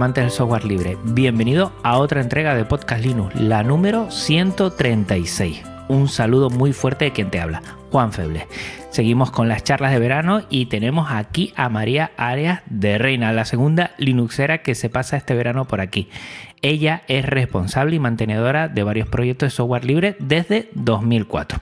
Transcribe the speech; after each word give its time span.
Amantes 0.00 0.24
del 0.24 0.30
software 0.30 0.64
libre. 0.64 0.96
Bienvenido 1.04 1.74
a 1.82 1.98
otra 1.98 2.22
entrega 2.22 2.54
de 2.54 2.64
Podcast 2.64 3.04
Linux, 3.04 3.34
la 3.34 3.62
número 3.62 4.10
136. 4.10 5.62
Un 5.88 6.08
saludo 6.08 6.48
muy 6.48 6.72
fuerte 6.72 7.04
de 7.04 7.12
quien 7.12 7.30
te 7.30 7.38
habla, 7.38 7.60
Juan 7.90 8.10
Feble. 8.10 8.46
Seguimos 8.88 9.30
con 9.30 9.46
las 9.46 9.62
charlas 9.62 9.92
de 9.92 9.98
verano 9.98 10.40
y 10.48 10.66
tenemos 10.66 11.10
aquí 11.10 11.52
a 11.54 11.68
María 11.68 12.12
Arias 12.16 12.62
de 12.64 12.96
Reina, 12.96 13.34
la 13.34 13.44
segunda 13.44 13.90
Linuxera 13.98 14.62
que 14.62 14.74
se 14.74 14.88
pasa 14.88 15.18
este 15.18 15.34
verano 15.34 15.66
por 15.66 15.82
aquí. 15.82 16.08
Ella 16.62 17.02
es 17.06 17.26
responsable 17.26 17.96
y 17.96 17.98
mantenedora 17.98 18.68
de 18.68 18.82
varios 18.82 19.06
proyectos 19.06 19.48
de 19.48 19.56
software 19.56 19.84
libre 19.84 20.16
desde 20.18 20.70
2004. 20.76 21.60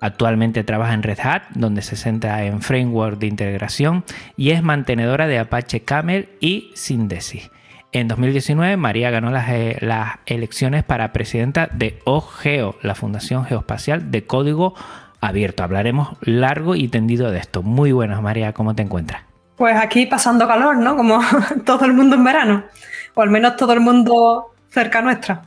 Actualmente 0.00 0.64
trabaja 0.64 0.92
en 0.92 1.02
Red 1.02 1.20
Hat, 1.20 1.44
donde 1.54 1.80
se 1.80 1.96
centra 1.96 2.44
en 2.44 2.60
framework 2.60 3.18
de 3.18 3.28
integración 3.28 4.04
y 4.36 4.50
es 4.50 4.62
mantenedora 4.62 5.26
de 5.26 5.38
Apache 5.38 5.80
Camel 5.80 6.28
y 6.40 6.72
Syndesis. 6.74 7.50
En 7.92 8.06
2019, 8.06 8.76
María 8.76 9.10
ganó 9.10 9.30
las, 9.30 9.48
eh, 9.48 9.76
las, 9.80 10.18
elecciones 10.26 10.84
para 10.84 11.12
presidenta 11.12 11.68
de 11.72 11.98
OGEO, 12.04 12.76
la 12.82 12.94
Fundación 12.94 13.44
Geoespacial 13.44 14.12
de 14.12 14.26
Código 14.26 14.74
Abierto. 15.20 15.64
Hablaremos 15.64 16.16
largo 16.20 16.76
y 16.76 16.86
tendido 16.86 17.32
de 17.32 17.38
esto. 17.38 17.62
Muy 17.62 17.90
buenas, 17.90 18.22
María, 18.22 18.52
¿cómo 18.52 18.76
te 18.76 18.82
encuentras? 18.82 19.24
Pues 19.56 19.76
aquí 19.76 20.06
pasando 20.06 20.46
calor, 20.46 20.76
¿no? 20.76 20.96
Como 20.96 21.20
todo 21.66 21.84
el 21.84 21.92
mundo 21.92 22.14
en 22.14 22.22
verano, 22.22 22.64
o 23.14 23.22
al 23.22 23.30
menos 23.30 23.56
todo 23.56 23.72
el 23.72 23.80
mundo 23.80 24.54
cerca 24.68 25.02
nuestra. 25.02 25.42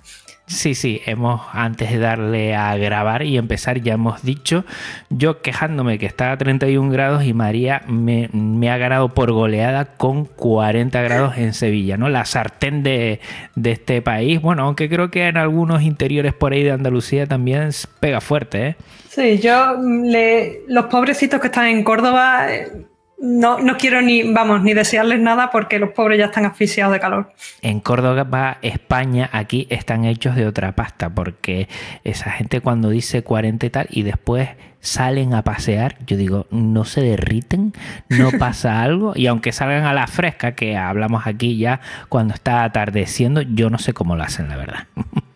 Sí, 0.45 0.75
sí, 0.75 1.01
hemos 1.05 1.41
antes 1.53 1.89
de 1.89 1.99
darle 1.99 2.53
a 2.53 2.75
grabar 2.75 3.23
y 3.23 3.37
empezar 3.37 3.81
ya 3.81 3.93
hemos 3.93 4.23
dicho, 4.23 4.65
yo 5.09 5.41
quejándome 5.41 5.97
que 5.97 6.05
estaba 6.05 6.33
a 6.33 6.37
31 6.37 6.91
grados 6.91 7.23
y 7.23 7.33
María 7.33 7.81
me, 7.87 8.29
ha 8.69 8.77
ganado 8.77 9.09
por 9.09 9.31
goleada 9.31 9.85
con 9.95 10.25
40 10.25 11.01
grados 11.01 11.37
en 11.37 11.53
Sevilla, 11.53 11.95
¿no? 11.95 12.09
La 12.09 12.25
sartén 12.25 12.83
de, 12.83 13.21
este 13.63 14.01
país, 14.01 14.41
bueno, 14.41 14.63
aunque 14.63 14.89
creo 14.89 15.09
que 15.09 15.27
en 15.27 15.37
algunos 15.37 15.81
interiores 15.81 16.33
por 16.33 16.51
ahí 16.51 16.63
de 16.63 16.71
Andalucía 16.71 17.25
también 17.25 17.69
pega 18.01 18.19
fuerte, 18.19 18.67
¿eh? 18.67 18.75
Sí, 19.07 19.39
yo, 19.39 19.77
le, 19.81 20.61
los 20.67 20.85
pobrecitos 20.85 21.39
que 21.39 21.47
están 21.47 21.67
en 21.67 21.83
Córdoba... 21.83 22.53
Eh 22.53 22.92
no, 23.23 23.57
no 23.59 23.77
quiero 23.77 24.01
ni, 24.01 24.33
vamos, 24.33 24.63
ni 24.63 24.73
desearles 24.73 25.17
nada 25.17 25.49
porque 25.49 25.79
los 25.79 25.91
pobres 25.91 26.19
ya 26.19 26.25
están 26.25 26.45
asfixiados 26.45 26.91
de 26.91 26.99
calor. 26.99 27.31
En 27.61 27.79
Córdoba, 27.79 28.57
España, 28.61 29.29
aquí 29.31 29.65
están 29.69 30.03
hechos 30.03 30.35
de 30.35 30.45
otra 30.45 30.73
pasta 30.75 31.09
porque 31.09 31.69
esa 32.03 32.31
gente 32.31 32.59
cuando 32.59 32.89
dice 32.89 33.23
40 33.23 33.65
y 33.65 33.69
tal 33.69 33.87
y 33.89 34.03
después 34.03 34.49
salen 34.81 35.33
a 35.33 35.43
pasear, 35.43 35.95
yo 36.05 36.17
digo, 36.17 36.47
no 36.51 36.83
se 36.83 36.99
derriten, 36.99 37.71
no 38.09 38.29
pasa 38.39 38.81
algo 38.81 39.13
y 39.15 39.27
aunque 39.27 39.53
salgan 39.53 39.85
a 39.85 39.93
la 39.93 40.07
fresca, 40.07 40.51
que 40.51 40.75
hablamos 40.75 41.25
aquí 41.25 41.57
ya 41.57 41.79
cuando 42.09 42.33
está 42.33 42.65
atardeciendo, 42.65 43.41
yo 43.41 43.69
no 43.69 43.77
sé 43.77 43.93
cómo 43.93 44.17
lo 44.17 44.23
hacen, 44.23 44.49
la 44.49 44.57
verdad. 44.57 44.87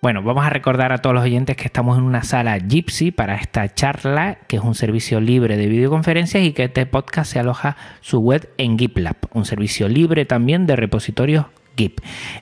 Bueno, 0.00 0.22
vamos 0.22 0.44
a 0.44 0.50
recordar 0.50 0.92
a 0.92 0.98
todos 0.98 1.12
los 1.12 1.24
oyentes 1.24 1.56
que 1.56 1.64
estamos 1.64 1.98
en 1.98 2.04
una 2.04 2.22
sala 2.22 2.56
Gypsy 2.56 3.10
para 3.10 3.34
esta 3.34 3.74
charla, 3.74 4.38
que 4.46 4.56
es 4.56 4.62
un 4.62 4.76
servicio 4.76 5.20
libre 5.20 5.56
de 5.56 5.66
videoconferencias 5.66 6.44
y 6.44 6.52
que 6.52 6.64
este 6.64 6.86
podcast 6.86 7.32
se 7.32 7.40
aloja 7.40 7.76
su 8.00 8.20
web 8.20 8.48
en 8.58 8.78
GitLab, 8.78 9.16
un 9.32 9.44
servicio 9.44 9.88
libre 9.88 10.24
también 10.24 10.66
de 10.66 10.76
repositorios 10.76 11.46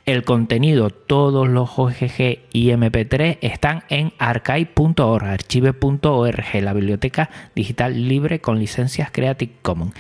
El 0.07 0.25
contenido, 0.25 0.89
todos 0.89 1.47
los 1.47 1.79
OGG 1.79 2.39
y 2.53 2.69
MP3 2.71 3.39
están 3.43 3.83
en 3.91 4.13
archive.org, 4.19 5.25
archive.org, 5.25 6.63
la 6.63 6.73
biblioteca 6.73 7.29
digital 7.55 8.09
libre 8.09 8.41
con 8.41 8.59
licencias 8.59 9.11
Creative 9.13 9.53
Commons. 9.61 9.93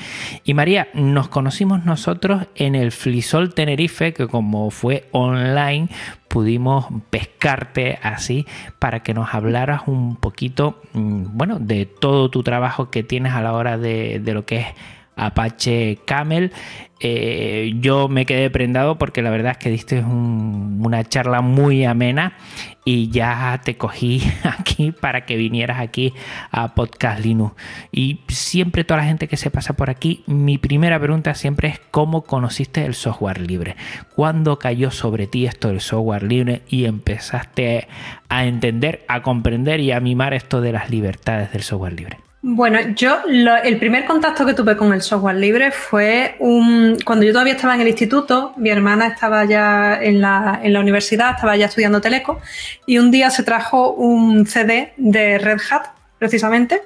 Y 0.44 0.54
María, 0.54 0.88
nos 0.94 1.28
conocimos 1.28 1.84
nosotros 1.84 2.46
en 2.54 2.74
el 2.74 2.92
Flisol 2.92 3.52
Tenerife, 3.52 4.14
que 4.14 4.26
como 4.26 4.70
fue 4.70 5.06
online, 5.12 5.88
pudimos 6.28 6.86
pescarte 7.10 7.98
así 8.02 8.46
para 8.78 9.02
que 9.02 9.12
nos 9.12 9.34
hablaras 9.34 9.82
un 9.86 10.16
poquito, 10.16 10.80
mm, 10.94 11.36
bueno, 11.36 11.58
de 11.58 11.84
todo 11.84 12.30
tu 12.30 12.42
trabajo 12.42 12.90
que 12.90 13.02
tienes 13.02 13.34
a 13.34 13.42
la 13.42 13.52
hora 13.52 13.76
de, 13.76 14.18
de 14.18 14.34
lo 14.34 14.46
que 14.46 14.56
es 14.56 14.66
Apache 15.16 15.98
Camel. 16.04 16.52
Eh, 16.98 17.74
yo 17.80 18.08
me 18.08 18.24
quedé 18.24 18.48
prendado 18.48 18.96
porque 18.96 19.20
la 19.20 19.28
verdad 19.28 19.52
es 19.52 19.58
que 19.58 19.70
diste 19.70 20.00
un, 20.00 20.80
una 20.82 21.04
charla 21.04 21.42
muy 21.42 21.84
amena 21.84 22.38
y 22.86 23.10
ya 23.10 23.60
te 23.62 23.76
cogí 23.76 24.22
aquí 24.44 24.92
para 24.92 25.26
que 25.26 25.36
vinieras 25.36 25.80
aquí 25.80 26.14
a 26.50 26.74
Podcast 26.74 27.22
Linux. 27.24 27.54
Y 27.92 28.20
siempre 28.28 28.84
toda 28.84 29.00
la 29.00 29.06
gente 29.06 29.28
que 29.28 29.36
se 29.36 29.50
pasa 29.50 29.74
por 29.74 29.90
aquí, 29.90 30.22
mi 30.26 30.56
primera 30.56 30.98
pregunta 30.98 31.34
siempre 31.34 31.68
es 31.68 31.80
cómo 31.90 32.22
conociste 32.22 32.84
el 32.84 32.94
software 32.94 33.40
libre. 33.40 33.76
¿Cuándo 34.14 34.58
cayó 34.58 34.90
sobre 34.90 35.26
ti 35.26 35.46
esto 35.46 35.68
del 35.68 35.80
software 35.80 36.22
libre 36.22 36.62
y 36.68 36.84
empezaste 36.84 37.88
a 38.28 38.46
entender, 38.46 39.04
a 39.08 39.22
comprender 39.22 39.80
y 39.80 39.92
a 39.92 40.00
mimar 40.00 40.32
esto 40.32 40.60
de 40.60 40.72
las 40.72 40.90
libertades 40.90 41.52
del 41.52 41.62
software 41.62 41.94
libre? 41.94 42.25
Bueno, 42.48 42.78
yo 42.94 43.22
lo, 43.26 43.56
el 43.56 43.76
primer 43.76 44.04
contacto 44.04 44.46
que 44.46 44.54
tuve 44.54 44.76
con 44.76 44.92
el 44.92 45.02
software 45.02 45.34
libre 45.34 45.72
fue 45.72 46.36
un, 46.38 46.96
cuando 47.04 47.24
yo 47.24 47.32
todavía 47.32 47.54
estaba 47.54 47.74
en 47.74 47.80
el 47.80 47.88
instituto, 47.88 48.52
mi 48.56 48.70
hermana 48.70 49.08
estaba 49.08 49.44
ya 49.46 49.98
en 50.00 50.20
la, 50.20 50.60
en 50.62 50.72
la 50.72 50.78
universidad, 50.78 51.32
estaba 51.32 51.56
ya 51.56 51.66
estudiando 51.66 52.00
teleco, 52.00 52.40
y 52.86 52.98
un 52.98 53.10
día 53.10 53.30
se 53.30 53.42
trajo 53.42 53.94
un 53.94 54.46
CD 54.46 54.92
de 54.96 55.38
Red 55.38 55.58
Hat, 55.68 55.86
precisamente, 56.20 56.82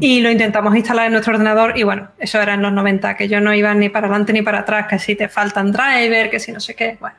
y 0.00 0.22
lo 0.22 0.30
intentamos 0.30 0.74
instalar 0.74 1.04
en 1.04 1.12
nuestro 1.12 1.34
ordenador 1.34 1.76
y 1.76 1.82
bueno, 1.82 2.08
eso 2.18 2.40
era 2.40 2.54
en 2.54 2.62
los 2.62 2.72
90, 2.72 3.14
que 3.14 3.28
yo 3.28 3.42
no 3.42 3.52
iba 3.52 3.74
ni 3.74 3.90
para 3.90 4.06
adelante 4.06 4.32
ni 4.32 4.40
para 4.40 4.60
atrás, 4.60 4.86
que 4.88 4.98
si 4.98 5.14
te 5.16 5.28
faltan 5.28 5.70
driver, 5.70 6.30
que 6.30 6.40
si 6.40 6.50
no 6.50 6.60
sé 6.60 6.74
qué, 6.74 6.96
bueno. 6.98 7.16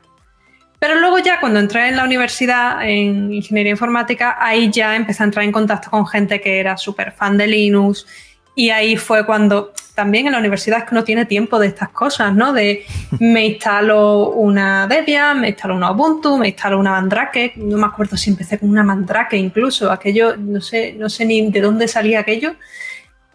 Pero 0.83 0.99
luego 0.99 1.17
ya 1.19 1.39
cuando 1.39 1.61
entré 1.61 1.87
en 1.87 1.95
la 1.95 2.03
universidad 2.03 2.85
en 2.85 3.31
ingeniería 3.31 3.71
informática, 3.71 4.35
ahí 4.37 4.69
ya 4.69 4.97
empecé 4.97 5.23
a 5.23 5.27
entrar 5.27 5.45
en 5.45 5.53
contacto 5.53 5.89
con 5.89 6.05
gente 6.05 6.41
que 6.41 6.59
era 6.59 6.75
súper 6.75 7.13
fan 7.13 7.37
de 7.37 7.47
Linux. 7.47 8.05
Y 8.53 8.69
ahí 8.69 8.97
fue 8.97 9.25
cuando 9.25 9.71
también 9.95 10.25
en 10.25 10.33
la 10.33 10.39
universidad 10.39 10.79
es 10.79 10.83
que 10.83 10.93
uno 10.93 11.05
tiene 11.05 11.25
tiempo 11.25 11.57
de 11.57 11.67
estas 11.67 11.87
cosas, 11.87 12.35
¿no? 12.35 12.51
De 12.51 12.85
me 13.21 13.45
instalo 13.45 14.31
una 14.31 14.85
Debian, 14.85 15.39
me 15.39 15.47
instalo 15.51 15.77
una 15.77 15.89
Ubuntu, 15.89 16.37
me 16.37 16.49
instalo 16.49 16.77
una 16.77 16.91
Mandrake, 16.91 17.53
no 17.55 17.77
me 17.77 17.85
acuerdo 17.85 18.17
si 18.17 18.31
empecé 18.31 18.59
con 18.59 18.69
una 18.69 18.83
Mandrake 18.83 19.37
incluso, 19.37 19.89
aquello, 19.89 20.35
no 20.35 20.59
sé, 20.59 20.95
no 20.99 21.07
sé 21.07 21.23
ni 21.23 21.49
de 21.49 21.61
dónde 21.61 21.87
salía 21.87 22.19
aquello. 22.19 22.55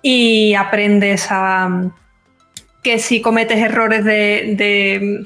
Y 0.03 0.53
aprendes 0.53 1.28
a 1.30 1.70
que 2.83 2.99
si 2.99 3.21
cometes 3.21 3.59
errores 3.59 4.05
de, 4.05 5.25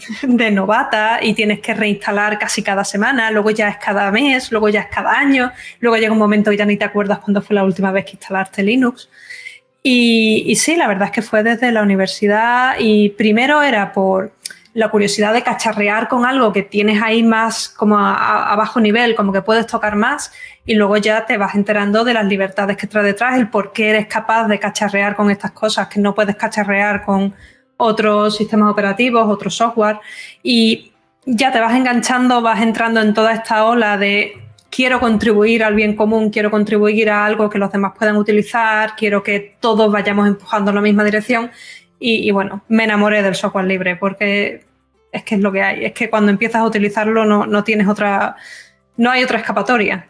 novata 0.52 1.20
y 1.22 1.34
tienes 1.34 1.60
que 1.60 1.74
reinstalar 1.74 2.38
casi 2.38 2.62
cada 2.62 2.84
semana, 2.84 3.30
luego 3.30 3.50
ya 3.50 3.68
es 3.68 3.76
cada 3.76 4.10
mes, 4.10 4.50
luego 4.50 4.68
ya 4.68 4.80
es 4.80 4.86
cada 4.86 5.12
año, 5.12 5.52
luego 5.80 5.96
llega 5.96 6.12
un 6.12 6.18
momento 6.18 6.52
y 6.52 6.56
ya 6.56 6.64
ni 6.64 6.76
te 6.76 6.84
acuerdas 6.84 7.18
cuándo 7.18 7.42
fue 7.42 7.54
la 7.54 7.64
última 7.64 7.92
vez 7.92 8.04
que 8.04 8.12
instalaste 8.12 8.62
Linux. 8.62 9.08
Y, 9.82 10.44
y 10.46 10.56
sí, 10.56 10.76
la 10.76 10.86
verdad 10.86 11.06
es 11.06 11.10
que 11.10 11.22
fue 11.22 11.42
desde 11.42 11.72
la 11.72 11.82
universidad 11.82 12.76
y 12.78 13.10
primero 13.10 13.62
era 13.62 13.92
por 13.92 14.32
la 14.74 14.88
curiosidad 14.90 15.34
de 15.34 15.42
cacharrear 15.42 16.08
con 16.08 16.24
algo 16.24 16.52
que 16.52 16.62
tienes 16.62 17.02
ahí 17.02 17.22
más 17.22 17.68
como 17.68 17.98
a, 17.98 18.54
bajo 18.56 18.80
nivel, 18.80 19.14
como 19.14 19.32
que 19.32 19.42
puedes 19.42 19.66
tocar 19.66 19.96
más, 19.96 20.32
y 20.64 20.74
luego 20.74 20.96
ya 20.96 21.26
te 21.26 21.36
vas 21.36 21.54
enterando 21.54 22.04
de 22.04 22.14
las 22.14 22.24
libertades 22.24 22.76
que 22.76 22.86
trae 22.86 23.04
detrás, 23.04 23.36
el 23.36 23.48
por 23.48 23.72
qué 23.72 23.90
eres 23.90 24.06
capaz 24.06 24.48
de 24.48 24.58
cacharrear 24.58 25.14
con 25.14 25.30
estas 25.30 25.50
cosas 25.52 25.88
que 25.88 26.00
no 26.00 26.14
puedes 26.14 26.36
cacharrear 26.36 27.04
con 27.04 27.34
otros 27.76 28.36
sistemas 28.36 28.70
operativos, 28.70 29.28
otro 29.28 29.50
software, 29.50 29.98
y 30.42 30.92
ya 31.26 31.52
te 31.52 31.60
vas 31.60 31.74
enganchando, 31.74 32.40
vas 32.40 32.62
entrando 32.62 33.00
en 33.00 33.12
toda 33.12 33.32
esta 33.34 33.66
ola 33.66 33.98
de 33.98 34.42
quiero 34.70 35.00
contribuir 35.00 35.62
al 35.62 35.74
bien 35.74 35.94
común, 35.94 36.30
quiero 36.30 36.50
contribuir 36.50 37.10
a 37.10 37.26
algo 37.26 37.50
que 37.50 37.58
los 37.58 37.70
demás 37.70 37.92
puedan 37.96 38.16
utilizar, 38.16 38.96
quiero 38.96 39.22
que 39.22 39.56
todos 39.60 39.92
vayamos 39.92 40.26
empujando 40.26 40.70
en 40.70 40.76
la 40.76 40.80
misma 40.80 41.04
dirección 41.04 41.50
y, 42.02 42.30
bueno, 42.32 42.62
me 42.68 42.84
enamoré 42.84 43.22
del 43.22 43.34
software 43.34 43.66
libre 43.66 43.96
porque 43.96 44.64
es 45.12 45.22
que 45.22 45.36
es 45.36 45.40
lo 45.40 45.52
que 45.52 45.62
hay. 45.62 45.84
Es 45.84 45.92
que 45.92 46.10
cuando 46.10 46.30
empiezas 46.30 46.62
a 46.62 46.64
utilizarlo 46.64 47.24
no, 47.24 47.46
no 47.46 47.64
tienes 47.64 47.86
otra, 47.86 48.36
no 48.96 49.10
hay 49.10 49.22
otra 49.22 49.38
escapatoria. 49.38 50.06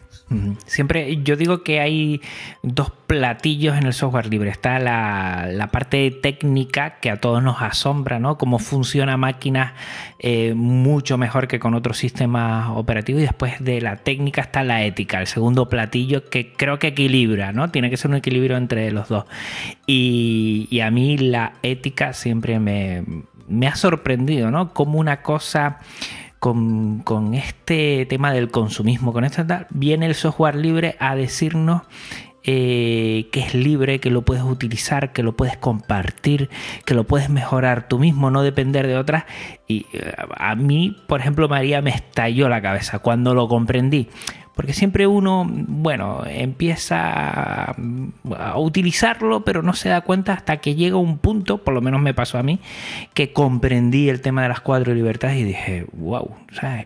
Siempre 0.66 1.22
yo 1.22 1.36
digo 1.36 1.62
que 1.62 1.80
hay 1.80 2.20
dos 2.62 2.90
platillos 3.06 3.76
en 3.76 3.86
el 3.86 3.92
software 3.92 4.26
libre. 4.26 4.50
Está 4.50 4.78
la, 4.78 5.68
parte 5.72 6.10
técnica 6.10 7.00
que 7.00 7.10
a 7.10 7.18
todos 7.18 7.42
nos 7.42 7.60
asombra, 7.62 8.18
¿no? 8.18 8.38
Cómo 8.38 8.58
funciona 8.58 9.16
máquinas 9.16 9.72
eh, 10.18 10.54
mucho 10.54 11.18
mejor 11.18 11.48
que 11.48 11.58
con 11.58 11.74
otros 11.74 11.98
sistemas 11.98 12.70
operativos. 12.74 13.22
Y 13.22 13.24
después 13.24 13.62
de 13.62 13.80
la 13.80 13.96
técnica 13.96 14.42
está 14.42 14.64
la 14.64 14.84
ética, 14.84 15.20
el 15.20 15.26
segundo 15.26 15.68
platillo 15.68 16.28
que 16.28 16.52
creo 16.52 16.78
que 16.78 16.88
equilibra, 16.88 17.52
¿no? 17.52 17.70
Tiene 17.70 17.90
que 17.90 17.96
ser 17.96 18.10
un 18.10 18.16
equilibrio 18.16 18.56
entre 18.56 18.90
los 18.90 19.08
dos. 19.08 19.24
Y, 19.86 20.68
y 20.70 20.80
a 20.80 20.90
mí 20.90 21.18
la 21.18 21.54
ética 21.62 22.12
siempre 22.12 22.58
me, 22.58 23.04
me 23.48 23.66
ha 23.66 23.76
sorprendido, 23.76 24.50
¿no? 24.50 24.72
Como 24.72 24.98
una 24.98 25.22
cosa 25.22 25.78
con, 26.42 27.34
este 27.34 28.04
tema 28.06 28.32
del 28.32 28.50
consumismo, 28.50 29.12
con 29.12 29.24
esta 29.24 29.46
tal, 29.46 29.68
viene 29.70 30.06
el 30.06 30.16
software 30.16 30.56
libre 30.56 30.96
a 30.98 31.14
decirnos 31.14 31.82
eh, 32.42 33.28
que 33.30 33.38
es 33.38 33.54
libre, 33.54 34.00
que 34.00 34.10
lo 34.10 34.22
puedes 34.22 34.42
utilizar, 34.42 35.12
que 35.12 35.22
lo 35.22 35.36
puedes 35.36 35.56
compartir, 35.56 36.50
que 36.84 36.94
lo 36.94 37.04
puedes 37.04 37.30
mejorar 37.30 37.86
tú 37.86 38.00
mismo, 38.00 38.32
no 38.32 38.42
depender 38.42 38.88
de 38.88 38.96
otras. 38.96 39.22
Y 39.68 39.86
eh, 39.92 40.14
a 40.36 40.56
mí, 40.56 40.96
por 41.06 41.20
ejemplo, 41.20 41.48
María 41.48 41.80
me 41.80 41.90
estalló 41.90 42.48
la 42.48 42.60
cabeza 42.60 42.98
cuando 42.98 43.34
lo 43.34 43.46
comprendí. 43.46 44.08
Porque 44.54 44.74
siempre 44.74 45.06
uno, 45.06 45.46
bueno, 45.48 46.24
empieza 46.26 47.70
a 47.70 48.58
utilizarlo, 48.58 49.44
pero 49.44 49.62
no 49.62 49.72
se 49.72 49.88
da 49.88 50.02
cuenta 50.02 50.34
hasta 50.34 50.58
que 50.58 50.74
llega 50.74 50.96
un 50.96 51.18
punto, 51.18 51.58
por 51.58 51.72
lo 51.72 51.80
menos 51.80 52.00
me 52.00 52.12
pasó 52.12 52.38
a 52.38 52.42
mí, 52.42 52.60
que 53.14 53.32
comprendí 53.32 54.08
el 54.08 54.20
tema 54.20 54.42
de 54.42 54.48
las 54.48 54.60
cuatro 54.60 54.94
libertades 54.94 55.38
y 55.38 55.44
dije, 55.44 55.86
wow, 55.92 56.36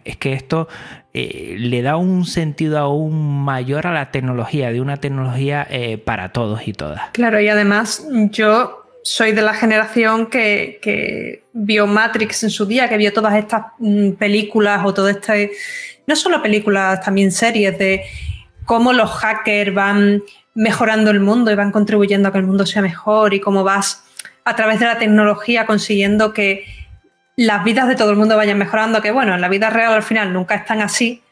es 0.05 0.17
que 0.17 0.33
esto 0.33 0.69
eh, 1.13 1.57
le 1.59 1.83
da 1.83 1.97
un 1.97 2.25
sentido 2.25 2.79
aún 2.79 3.45
mayor 3.45 3.87
a 3.87 3.93
la 3.93 4.11
tecnología, 4.11 4.71
de 4.71 4.81
una 4.81 4.99
tecnología 4.99 5.67
eh, 5.69 5.99
para 5.99 6.31
todos 6.31 6.69
y 6.69 6.73
todas. 6.73 7.11
Claro, 7.13 7.41
y 7.41 7.49
además 7.49 8.07
yo 8.31 8.86
soy 9.06 9.31
de 9.31 9.43
la 9.43 9.55
generación 9.55 10.26
que, 10.26 11.44
vio 11.53 11.87
Matrix 11.87 12.43
en 12.43 12.50
su 12.50 12.67
día, 12.67 12.88
que 12.88 12.97
vio 12.97 13.12
todas 13.12 13.35
estas 13.37 13.67
mm, 13.79 14.14
películas 14.14 14.85
o 14.85 14.93
todo 14.93 15.08
este 15.08 15.53
no 16.08 16.17
solo 16.17 16.43
películas, 16.43 17.00
también 17.03 17.31
series 17.31 17.79
de 17.79 18.03
cómo 18.64 18.93
los 18.93 19.08
hackers 19.12 19.73
van 19.73 20.25
mejorando 20.55 21.12
el 21.12 21.20
mundo 21.20 21.53
y 21.53 21.55
van 21.55 21.70
contribuyendo 21.70 22.29
a 22.29 22.32
que 22.32 22.38
el 22.38 22.47
mundo 22.47 22.67
sea 22.67 22.82
mejor 22.82 23.32
y 23.32 23.38
cómo 23.38 23.62
vas 23.62 24.03
a 24.44 24.56
través 24.56 24.81
de 24.81 24.87
la 24.87 24.99
tecnología 24.99 25.67
consiguiendo 25.67 26.32
que 26.32 26.64
las 27.37 27.62
vidas 27.62 27.87
de 27.87 27.94
todo 27.94 28.11
el 28.11 28.17
mundo 28.17 28.37
vayan 28.37 28.58
mejorando, 28.58 29.00
que 29.03 29.12
bueno, 29.12 29.37
en 29.37 29.41
la 29.41 29.49
vida 29.49 29.70
real 29.70 29.93
al 29.93 30.03
final 30.03 30.32
nunca 30.32 30.56
están 30.56 30.81
así, 30.81 31.23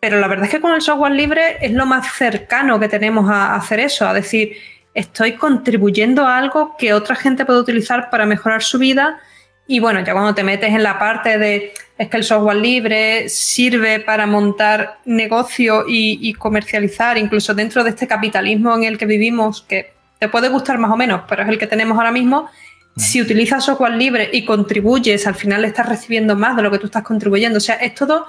pero 0.00 0.20
la 0.20 0.28
verdad 0.28 0.46
es 0.46 0.52
que 0.52 0.60
con 0.60 0.72
el 0.72 0.80
software 0.80 1.12
libre 1.12 1.58
es 1.60 1.72
lo 1.72 1.84
más 1.84 2.14
cercano 2.14 2.80
que 2.80 2.88
tenemos 2.88 3.30
a 3.30 3.56
hacer 3.56 3.80
eso, 3.80 4.08
a 4.08 4.14
decir, 4.14 4.56
estoy 4.94 5.34
contribuyendo 5.34 6.26
a 6.26 6.38
algo 6.38 6.76
que 6.78 6.94
otra 6.94 7.16
gente 7.16 7.44
puede 7.44 7.60
utilizar 7.60 8.10
para 8.10 8.26
mejorar 8.26 8.62
su 8.62 8.78
vida 8.78 9.20
y 9.66 9.80
bueno, 9.80 10.00
ya 10.04 10.12
cuando 10.12 10.34
te 10.34 10.44
metes 10.44 10.70
en 10.70 10.82
la 10.82 10.98
parte 10.98 11.38
de 11.38 11.72
es 11.96 12.08
que 12.08 12.16
el 12.16 12.24
software 12.24 12.56
libre 12.56 13.28
sirve 13.28 14.00
para 14.00 14.26
montar 14.26 14.98
negocio 15.04 15.84
y, 15.86 16.34
comercializar, 16.34 17.16
incluso 17.16 17.54
dentro 17.54 17.84
de 17.84 17.90
este 17.90 18.06
capitalismo 18.06 18.74
en 18.74 18.84
el 18.84 18.98
que 18.98 19.06
vivimos, 19.06 19.62
que 19.62 19.94
te 20.18 20.28
puede 20.28 20.48
gustar 20.48 20.78
más 20.78 20.90
o 20.90 20.96
menos, 20.96 21.22
pero 21.28 21.42
es 21.42 21.48
el 21.48 21.58
que 21.58 21.66
tenemos 21.66 21.96
ahora 21.96 22.10
mismo. 22.10 22.50
Si 22.96 23.22
utilizas 23.22 23.64
software 23.64 23.92
libre 23.92 24.28
y 24.32 24.44
contribuyes, 24.44 25.26
al 25.26 25.34
final 25.34 25.64
estás 25.64 25.88
recibiendo 25.88 26.36
más 26.36 26.56
de 26.56 26.62
lo 26.62 26.70
que 26.70 26.78
tú 26.78 26.86
estás 26.86 27.02
contribuyendo. 27.02 27.58
O 27.58 27.60
sea, 27.60 27.76
es 27.76 27.94
todo. 27.94 28.26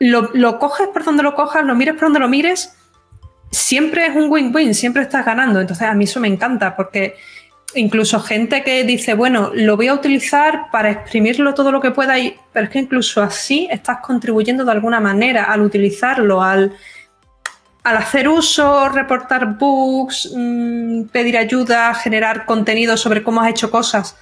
Lo, 0.00 0.30
lo 0.34 0.58
coges 0.58 0.88
por 0.88 1.04
donde 1.04 1.22
lo 1.22 1.34
cojas, 1.34 1.64
lo 1.64 1.74
mires 1.74 1.94
por 1.94 2.04
donde 2.04 2.20
lo 2.20 2.28
mires, 2.28 2.74
siempre 3.54 4.06
es 4.06 4.16
un 4.16 4.30
win-win, 4.30 4.74
siempre 4.74 5.02
estás 5.02 5.24
ganando. 5.24 5.60
Entonces, 5.60 5.86
a 5.86 5.94
mí 5.94 6.04
eso 6.04 6.20
me 6.20 6.28
encanta 6.28 6.76
porque 6.76 7.16
incluso 7.74 8.20
gente 8.20 8.62
que 8.62 8.84
dice, 8.84 9.14
bueno, 9.14 9.50
lo 9.54 9.76
voy 9.76 9.88
a 9.88 9.94
utilizar 9.94 10.70
para 10.70 10.90
exprimirlo 10.90 11.54
todo 11.54 11.72
lo 11.72 11.80
que 11.80 11.90
pueda, 11.90 12.18
y, 12.18 12.36
pero 12.52 12.66
es 12.66 12.70
que 12.70 12.78
incluso 12.78 13.22
así 13.22 13.68
estás 13.70 13.98
contribuyendo 13.98 14.64
de 14.64 14.72
alguna 14.72 15.00
manera 15.00 15.44
al 15.44 15.62
utilizarlo, 15.62 16.42
al, 16.42 16.72
al 17.82 17.96
hacer 17.96 18.28
uso, 18.28 18.88
reportar 18.88 19.58
bugs, 19.58 20.32
mm, 20.34 21.04
pedir 21.04 21.36
ayuda, 21.36 21.94
generar 21.94 22.46
contenido 22.46 22.96
sobre 22.96 23.22
cómo 23.22 23.40
has 23.40 23.50
hecho 23.50 23.70
cosas. 23.70 24.16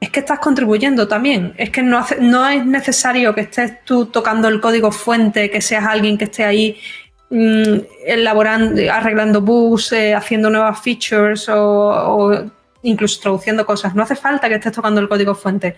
Es 0.00 0.08
que 0.08 0.20
estás 0.20 0.38
contribuyendo 0.38 1.06
también. 1.06 1.52
Es 1.58 1.68
que 1.68 1.82
no, 1.82 2.06
no 2.20 2.48
es 2.48 2.64
necesario 2.64 3.34
que 3.34 3.42
estés 3.42 3.84
tú 3.84 4.06
tocando 4.06 4.48
el 4.48 4.60
código 4.60 4.90
fuente, 4.92 5.50
que 5.50 5.60
seas 5.60 5.84
alguien 5.84 6.16
que 6.16 6.24
esté 6.24 6.44
ahí 6.44 6.78
mm, 7.30 7.78
elaborando, 8.06 8.80
arreglando 8.92 9.40
bugs, 9.40 9.92
eh, 9.92 10.14
haciendo 10.14 10.50
nuevas 10.50 10.80
features 10.80 11.48
o 11.48 12.50
incluso 12.82 13.20
traduciendo 13.20 13.66
cosas. 13.66 13.94
No 13.94 14.02
hace 14.02 14.16
falta 14.16 14.48
que 14.48 14.56
estés 14.56 14.72
tocando 14.72 15.00
el 15.00 15.08
código 15.08 15.34
fuente. 15.34 15.76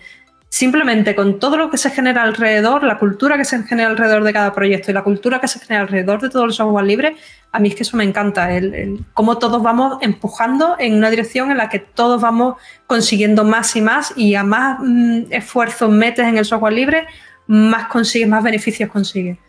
Simplemente 0.53 1.15
con 1.15 1.39
todo 1.39 1.57
lo 1.57 1.71
que 1.71 1.77
se 1.77 1.89
genera 1.89 2.21
alrededor, 2.21 2.83
la 2.83 2.99
cultura 2.99 3.37
que 3.37 3.43
se 3.43 3.63
genera 3.63 3.89
alrededor 3.89 4.23
de 4.23 4.33
cada 4.33 4.53
proyecto 4.53 4.91
y 4.91 4.93
la 4.93 5.03
cultura 5.03 5.41
que 5.41 5.47
se 5.47 5.59
genera 5.59 5.81
alrededor 5.81 6.21
de 6.21 6.29
todo 6.29 6.45
el 6.45 6.53
software 6.53 6.85
libre, 6.85 7.15
a 7.51 7.57
mí 7.57 7.69
es 7.69 7.75
que 7.75 7.81
eso 7.81 7.97
me 7.97 8.03
encanta, 8.03 8.53
el, 8.55 9.03
cómo 9.15 9.39
todos 9.39 9.63
vamos 9.63 9.97
empujando 10.01 10.75
en 10.77 10.93
una 10.93 11.09
dirección 11.09 11.49
en 11.49 11.57
la 11.57 11.69
que 11.69 11.79
todos 11.79 12.21
vamos 12.21 12.57
consiguiendo 12.85 13.43
más 13.43 13.75
y 13.75 13.81
más 13.81 14.13
y 14.15 14.35
a 14.35 14.43
más 14.43 14.77
mm, 14.79 15.31
esfuerzo 15.31 15.89
metes 15.89 16.27
en 16.27 16.37
el 16.37 16.45
software 16.45 16.73
libre, 16.73 17.07
más 17.47 17.87
consigues, 17.87 18.29
más 18.29 18.43
beneficios 18.43 18.91
consigues. 18.91 19.39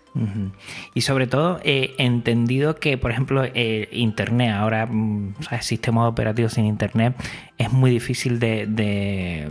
Y 0.94 1.00
sobre 1.00 1.26
todo, 1.26 1.60
he 1.64 1.94
entendido 1.98 2.76
que, 2.76 2.96
por 2.96 3.10
ejemplo, 3.10 3.42
eh, 3.44 3.88
Internet, 3.90 4.52
ahora, 4.52 4.86
mm, 4.86 5.34
sistemas 5.60 6.08
operativos 6.08 6.52
sin 6.52 6.66
Internet, 6.66 7.14
es 7.58 7.72
muy 7.72 7.90
difícil 7.90 8.38
de, 8.38 9.50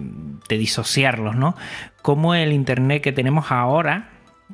disociarlos, 0.49 1.35
¿no? 1.35 1.55
Como 2.01 2.35
el 2.35 2.53
Internet 2.53 3.01
que 3.01 3.11
tenemos 3.11 3.51
ahora, 3.51 4.09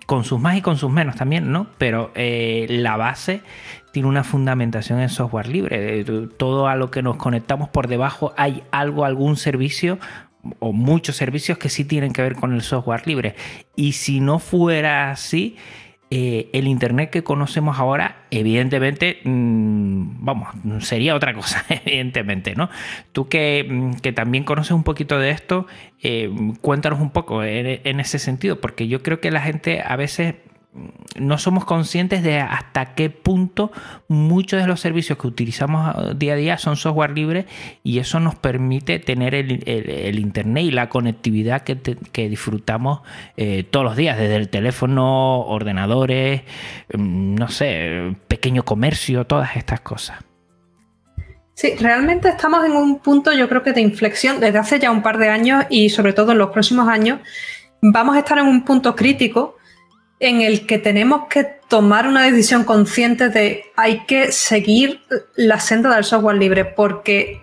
con 0.05 0.23
sus 0.23 0.39
más 0.39 0.55
y 0.55 0.61
con 0.61 0.77
sus 0.77 0.89
menos 0.89 1.15
también, 1.15 1.51
¿no? 1.51 1.67
Pero 1.77 2.11
eh, 2.15 2.65
la 2.69 2.95
base 2.95 3.41
tiene 3.91 4.07
una 4.07 4.23
fundamentación 4.23 4.99
en 4.99 5.09
software 5.09 5.47
libre. 5.47 6.05
Todo 6.37 6.67
a 6.67 6.75
lo 6.75 6.89
que 6.89 7.01
nos 7.01 7.17
conectamos 7.17 7.69
por 7.69 7.87
debajo 7.87 8.33
hay 8.37 8.63
algo, 8.71 9.03
algún 9.05 9.35
servicio 9.35 9.99
o 10.59 10.71
muchos 10.71 11.15
servicios 11.17 11.57
que 11.57 11.69
sí 11.69 11.85
tienen 11.85 12.13
que 12.13 12.21
ver 12.21 12.35
con 12.35 12.53
el 12.53 12.61
software 12.61 13.05
libre. 13.07 13.35
Y 13.75 13.93
si 13.93 14.19
no 14.19 14.39
fuera 14.39 15.11
así, 15.11 15.57
eh, 16.11 16.49
el 16.53 16.67
Internet 16.67 17.11
que 17.11 17.23
conocemos 17.23 17.77
ahora, 17.77 18.25
evidentemente, 18.31 19.19
mm, 19.23 20.25
vamos, 20.25 20.49
sería 20.79 21.13
otra 21.13 21.35
cosa, 21.35 21.63
evidentemente, 21.85 22.55
¿no? 22.55 22.69
Tú 23.11 23.29
que, 23.29 23.65
mm, 23.69 23.93
que 24.01 24.11
también 24.11 24.43
conoces 24.43 24.71
un 24.71 24.83
poquito 24.83 25.19
de 25.19 25.29
esto, 25.29 25.67
eh, 26.01 26.31
cuéntanos 26.61 26.99
un 26.99 27.11
poco 27.11 27.43
en, 27.43 27.99
ese 27.99 28.17
sentido, 28.17 28.59
porque 28.59 28.87
yo 28.87 29.03
creo 29.03 29.19
que 29.19 29.29
la 29.29 29.41
gente 29.41 29.83
a 29.85 29.95
veces 29.97 30.35
no 31.19 31.37
somos 31.39 31.65
conscientes 31.65 32.21
de 32.23 32.39
hasta 32.39 32.93
qué 32.93 33.09
punto 33.09 33.71
muchos 34.07 34.61
de 34.61 34.67
los 34.67 34.79
servicios 34.79 35.17
que 35.17 35.27
utilizamos 35.27 35.95
ah, 35.95 36.13
día 36.15 36.33
a 36.33 36.35
día 36.35 36.57
son 36.57 36.75
software 36.77 37.11
libre 37.11 37.47
y 37.83 37.97
eso 37.97 38.19
nos 38.19 38.35
permite 38.35 38.99
tener 38.99 39.33
el, 39.33 40.19
internet 40.19 40.65
y 40.65 40.71
la 40.71 40.87
conectividad 40.89 41.63
que, 41.63 42.29
disfrutamos 42.29 43.01
eh, 43.35 43.63
todos 43.63 43.83
los 43.83 43.95
días, 43.95 44.17
desde 44.17 44.35
el 44.35 44.49
teléfono, 44.49 45.41
ordenadores, 45.41 46.43
mm, 46.93 47.35
no 47.35 47.47
sé, 47.49 48.15
pequeño 48.27 48.63
comercio, 48.63 49.25
todas 49.25 49.55
estas 49.55 49.81
cosas. 49.81 50.19
Sí, 51.55 51.75
realmente 51.79 52.29
estamos 52.29 52.63
en 52.63 52.73
un 52.73 52.99
punto, 52.99 53.33
yo 53.33 53.49
creo 53.49 53.63
que 53.63 53.73
de 53.73 53.81
inflexión 53.81 54.39
desde 54.39 54.59
hace 54.59 54.79
ya 54.79 54.91
un 54.91 55.01
par 55.01 55.17
de 55.17 55.29
años 55.29 55.65
y 55.69 55.89
sobre 55.89 56.13
todo 56.13 56.31
en 56.31 56.37
los 56.37 56.51
próximos 56.51 56.87
años, 56.87 57.19
vamos 57.81 58.15
a 58.15 58.19
estar 58.19 58.37
en 58.37 58.45
un 58.45 58.63
punto 58.63 58.95
crítico 58.95 59.58
en 60.19 60.41
el 60.41 60.65
que 60.65 60.77
tenemos 60.77 61.27
que 61.27 61.43
tomar 61.43 62.07
una 62.07 62.23
decisión 62.23 62.63
consciente 62.63 63.29
de 63.29 63.65
hay 63.75 64.05
que 64.05 64.31
seguir 64.31 65.01
la 65.35 65.59
senda 65.59 65.93
del 65.95 66.03
software 66.03 66.37
libre 66.37 66.65
porque 66.65 67.41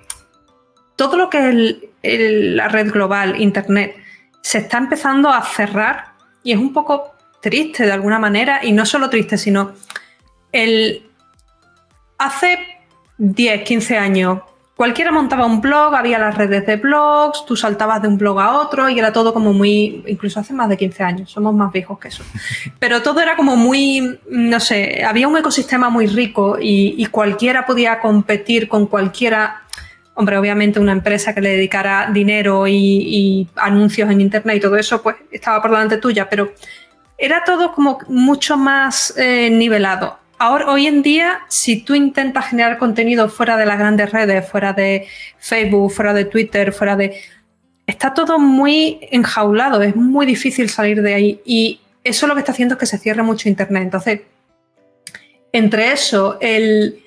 todo 0.97 1.17
lo 1.17 1.31
que 1.31 1.89
es 2.03 2.55
la 2.55 2.69
red 2.69 2.91
global, 2.91 3.41
Internet, 3.41 3.97
se 4.43 4.59
está 4.59 4.79
empezando 4.79 5.31
a 5.31 5.43
cerrar 5.43 6.13
y 6.43 6.53
es 6.53 6.59
un 6.59 6.73
poco 6.73 7.15
triste 7.41 7.85
de 7.85 7.93
alguna 7.93 8.19
manera 8.19 8.65
y 8.65 8.73
no 8.73 8.87
solo 8.87 9.11
triste, 9.11 9.39
sino 9.39 9.73
el 10.53 11.09
hace 12.19 12.59
10, 13.19 13.63
15 13.63 13.99
años 13.99 14.41
Cualquiera 14.77 15.11
montaba 15.11 15.47
un 15.47 15.63
blog, 15.63 15.95
había 15.95 16.19
las 16.19 16.37
redes 16.37 16.67
de 16.67 16.77
blogs, 16.77 17.47
tú 17.47 17.57
saltabas 17.57 18.03
de 18.03 18.09
un 18.09 18.19
blog 18.19 18.39
a 18.39 18.59
otro 18.59 18.91
y 18.91 18.99
era 18.99 19.11
todo 19.11 19.33
como 19.33 19.55
muy, 19.55 20.05
incluso 20.07 20.39
hace 20.39 20.53
más 20.53 20.69
de 20.69 20.77
15 20.77 21.03
años, 21.03 21.31
somos 21.31 21.55
más 21.55 21.73
viejos 21.73 21.99
que 21.99 22.09
eso. 22.09 22.23
Pero 22.79 23.01
todo 23.01 23.21
era 23.21 23.37
como 23.37 23.57
muy, 23.57 24.21
no 24.29 24.61
sé, 24.61 25.03
había 25.03 25.29
un 25.29 25.39
ecosistema 25.39 25.89
muy 25.89 26.07
rico 26.07 26.59
y, 26.61 27.07
cualquiera 27.07 27.65
podía 27.65 28.01
competir 28.01 28.69
con 28.69 28.87
cualquiera. 28.87 29.63
Hombre, 30.13 30.37
obviamente 30.37 30.79
una 30.79 30.93
empresa 30.93 31.35
que 31.35 31.41
le 31.41 31.51
dedicara 31.51 32.11
dinero 32.13 32.69
y, 32.69 33.49
anuncios 33.57 34.11
en 34.11 34.21
internet 34.21 34.59
y 34.59 34.61
todo 34.61 34.77
eso, 34.77 35.03
pues 35.03 35.17
estaba 35.31 35.63
por 35.63 35.71
delante 35.71 35.97
tuya, 35.97 36.29
pero 36.29 36.53
era 37.17 37.45
todo 37.45 37.73
como 37.73 37.99
mucho 38.09 38.59
más 38.59 39.15
eh, 39.17 39.49
nivelado. 39.49 40.19
Ahora, 40.39 40.71
hoy 40.71 40.87
en 40.87 41.03
día, 41.03 41.41
si 41.49 41.83
tú 41.83 41.95
intentas 41.95 42.49
generar 42.49 42.79
contenido 42.79 43.29
fuera 43.29 43.57
de 43.57 43.67
las 43.67 43.79
grandes 43.79 44.11
redes, 44.13 44.49
fuera 44.49 44.73
de 44.73 45.07
Facebook, 45.39 45.93
fuera 45.93 46.15
de 46.15 46.25
Twitter, 46.25 46.73
fuera 46.73 46.97
de... 46.97 47.21
Está 47.87 48.15
todo 48.15 48.39
muy 48.39 48.99
enjaulado, 49.11 49.83
es 49.83 49.95
muy 49.95 50.27
difícil 50.27 50.69
salir 50.69 51.03
de 51.03 51.15
ahí. 51.15 51.41
Y 51.45 51.81
eso 52.03 52.27
lo 52.27 52.35
que 52.35 52.41
está 52.41 52.53
haciendo 52.53 52.75
es 52.75 52.81
que 52.81 52.87
se 52.87 52.99
cierre 52.99 53.23
mucho 53.23 53.49
Internet. 53.49 53.83
Entonces, 53.85 54.21
entre 55.53 55.93
eso, 55.93 56.39
el... 56.41 57.03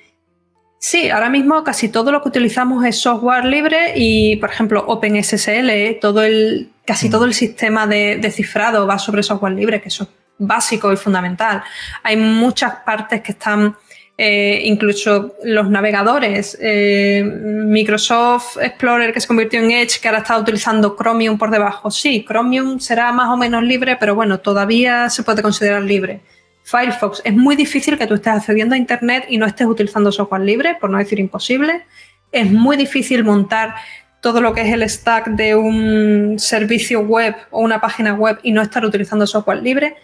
Sí, 0.81 1.09
ahora 1.09 1.29
mismo 1.29 1.61
casi 1.65 1.89
todo 1.89 2.11
lo 2.11 2.21
que 2.21 2.29
utilizamos 2.29 2.85
es 2.85 2.97
software 2.97 3.43
libre 3.43 3.93
y, 3.97 4.37
por 4.37 4.49
ejemplo, 4.49 4.85
OpenSSL, 4.87 5.99
todo 5.99 6.23
el, 6.23 6.69
casi 6.85 7.09
todo 7.09 7.25
el 7.25 7.33
sistema 7.33 7.85
de, 7.85 8.15
de 8.15 8.31
cifrado 8.31 8.87
va 8.87 8.97
sobre 8.97 9.21
software 9.21 9.51
libre, 9.51 9.81
que 9.81 9.89
eso 9.89 10.03
es 10.05 10.18
básico 10.39 10.91
y 10.91 10.97
fundamental. 10.97 11.61
Hay 12.01 12.17
muchas 12.17 12.77
partes 12.85 13.21
que 13.21 13.33
están, 13.33 13.75
eh, 14.17 14.61
incluso 14.63 15.35
los 15.43 15.69
navegadores, 15.69 16.57
eh, 16.59 17.23
Microsoft 17.23 18.57
Explorer 18.61 19.13
que 19.13 19.21
se 19.21 19.27
convirtió 19.27 19.59
en 19.59 19.71
Edge, 19.71 19.99
que 20.01 20.07
ahora 20.07 20.19
está 20.19 20.37
utilizando 20.37 20.95
Chromium 20.97 21.37
por 21.37 21.51
debajo. 21.51 21.91
Sí, 21.91 22.25
Chromium 22.27 22.79
será 22.79 23.11
más 23.11 23.29
o 23.29 23.37
menos 23.37 23.63
libre, 23.63 23.97
pero 23.99 24.15
bueno, 24.15 24.39
todavía 24.39 25.09
se 25.09 25.23
puede 25.23 25.41
considerar 25.41 25.83
libre. 25.83 26.21
Firefox, 26.63 27.21
es 27.23 27.33
muy 27.33 27.55
difícil 27.55 27.97
que 27.97 28.05
tú 28.05 28.15
estés 28.15 28.33
accediendo 28.33 28.75
a 28.75 28.77
Internet 28.77 29.25
y 29.29 29.37
no 29.37 29.45
estés 29.45 29.67
utilizando 29.67 30.11
software 30.11 30.41
libre, 30.41 30.77
por 30.79 30.89
no 30.89 30.97
decir 30.97 31.19
imposible. 31.19 31.85
Es 32.31 32.51
muy 32.51 32.77
difícil 32.77 33.23
montar 33.23 33.75
todo 34.21 34.41
lo 34.41 34.53
que 34.53 34.61
es 34.61 34.73
el 34.73 34.87
stack 34.87 35.29
de 35.29 35.55
un 35.55 36.37
servicio 36.37 37.01
web 37.01 37.35
o 37.51 37.61
una 37.61 37.79
página 37.79 38.13
web 38.13 38.37
y 38.43 38.51
no 38.51 38.61
estar 38.61 38.85
utilizando 38.85 39.25
software 39.25 39.63
libre. 39.63 39.95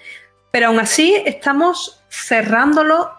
Pero 0.56 0.68
aún 0.68 0.80
así 0.80 1.14
estamos 1.26 2.02
cerrándolo 2.10 3.12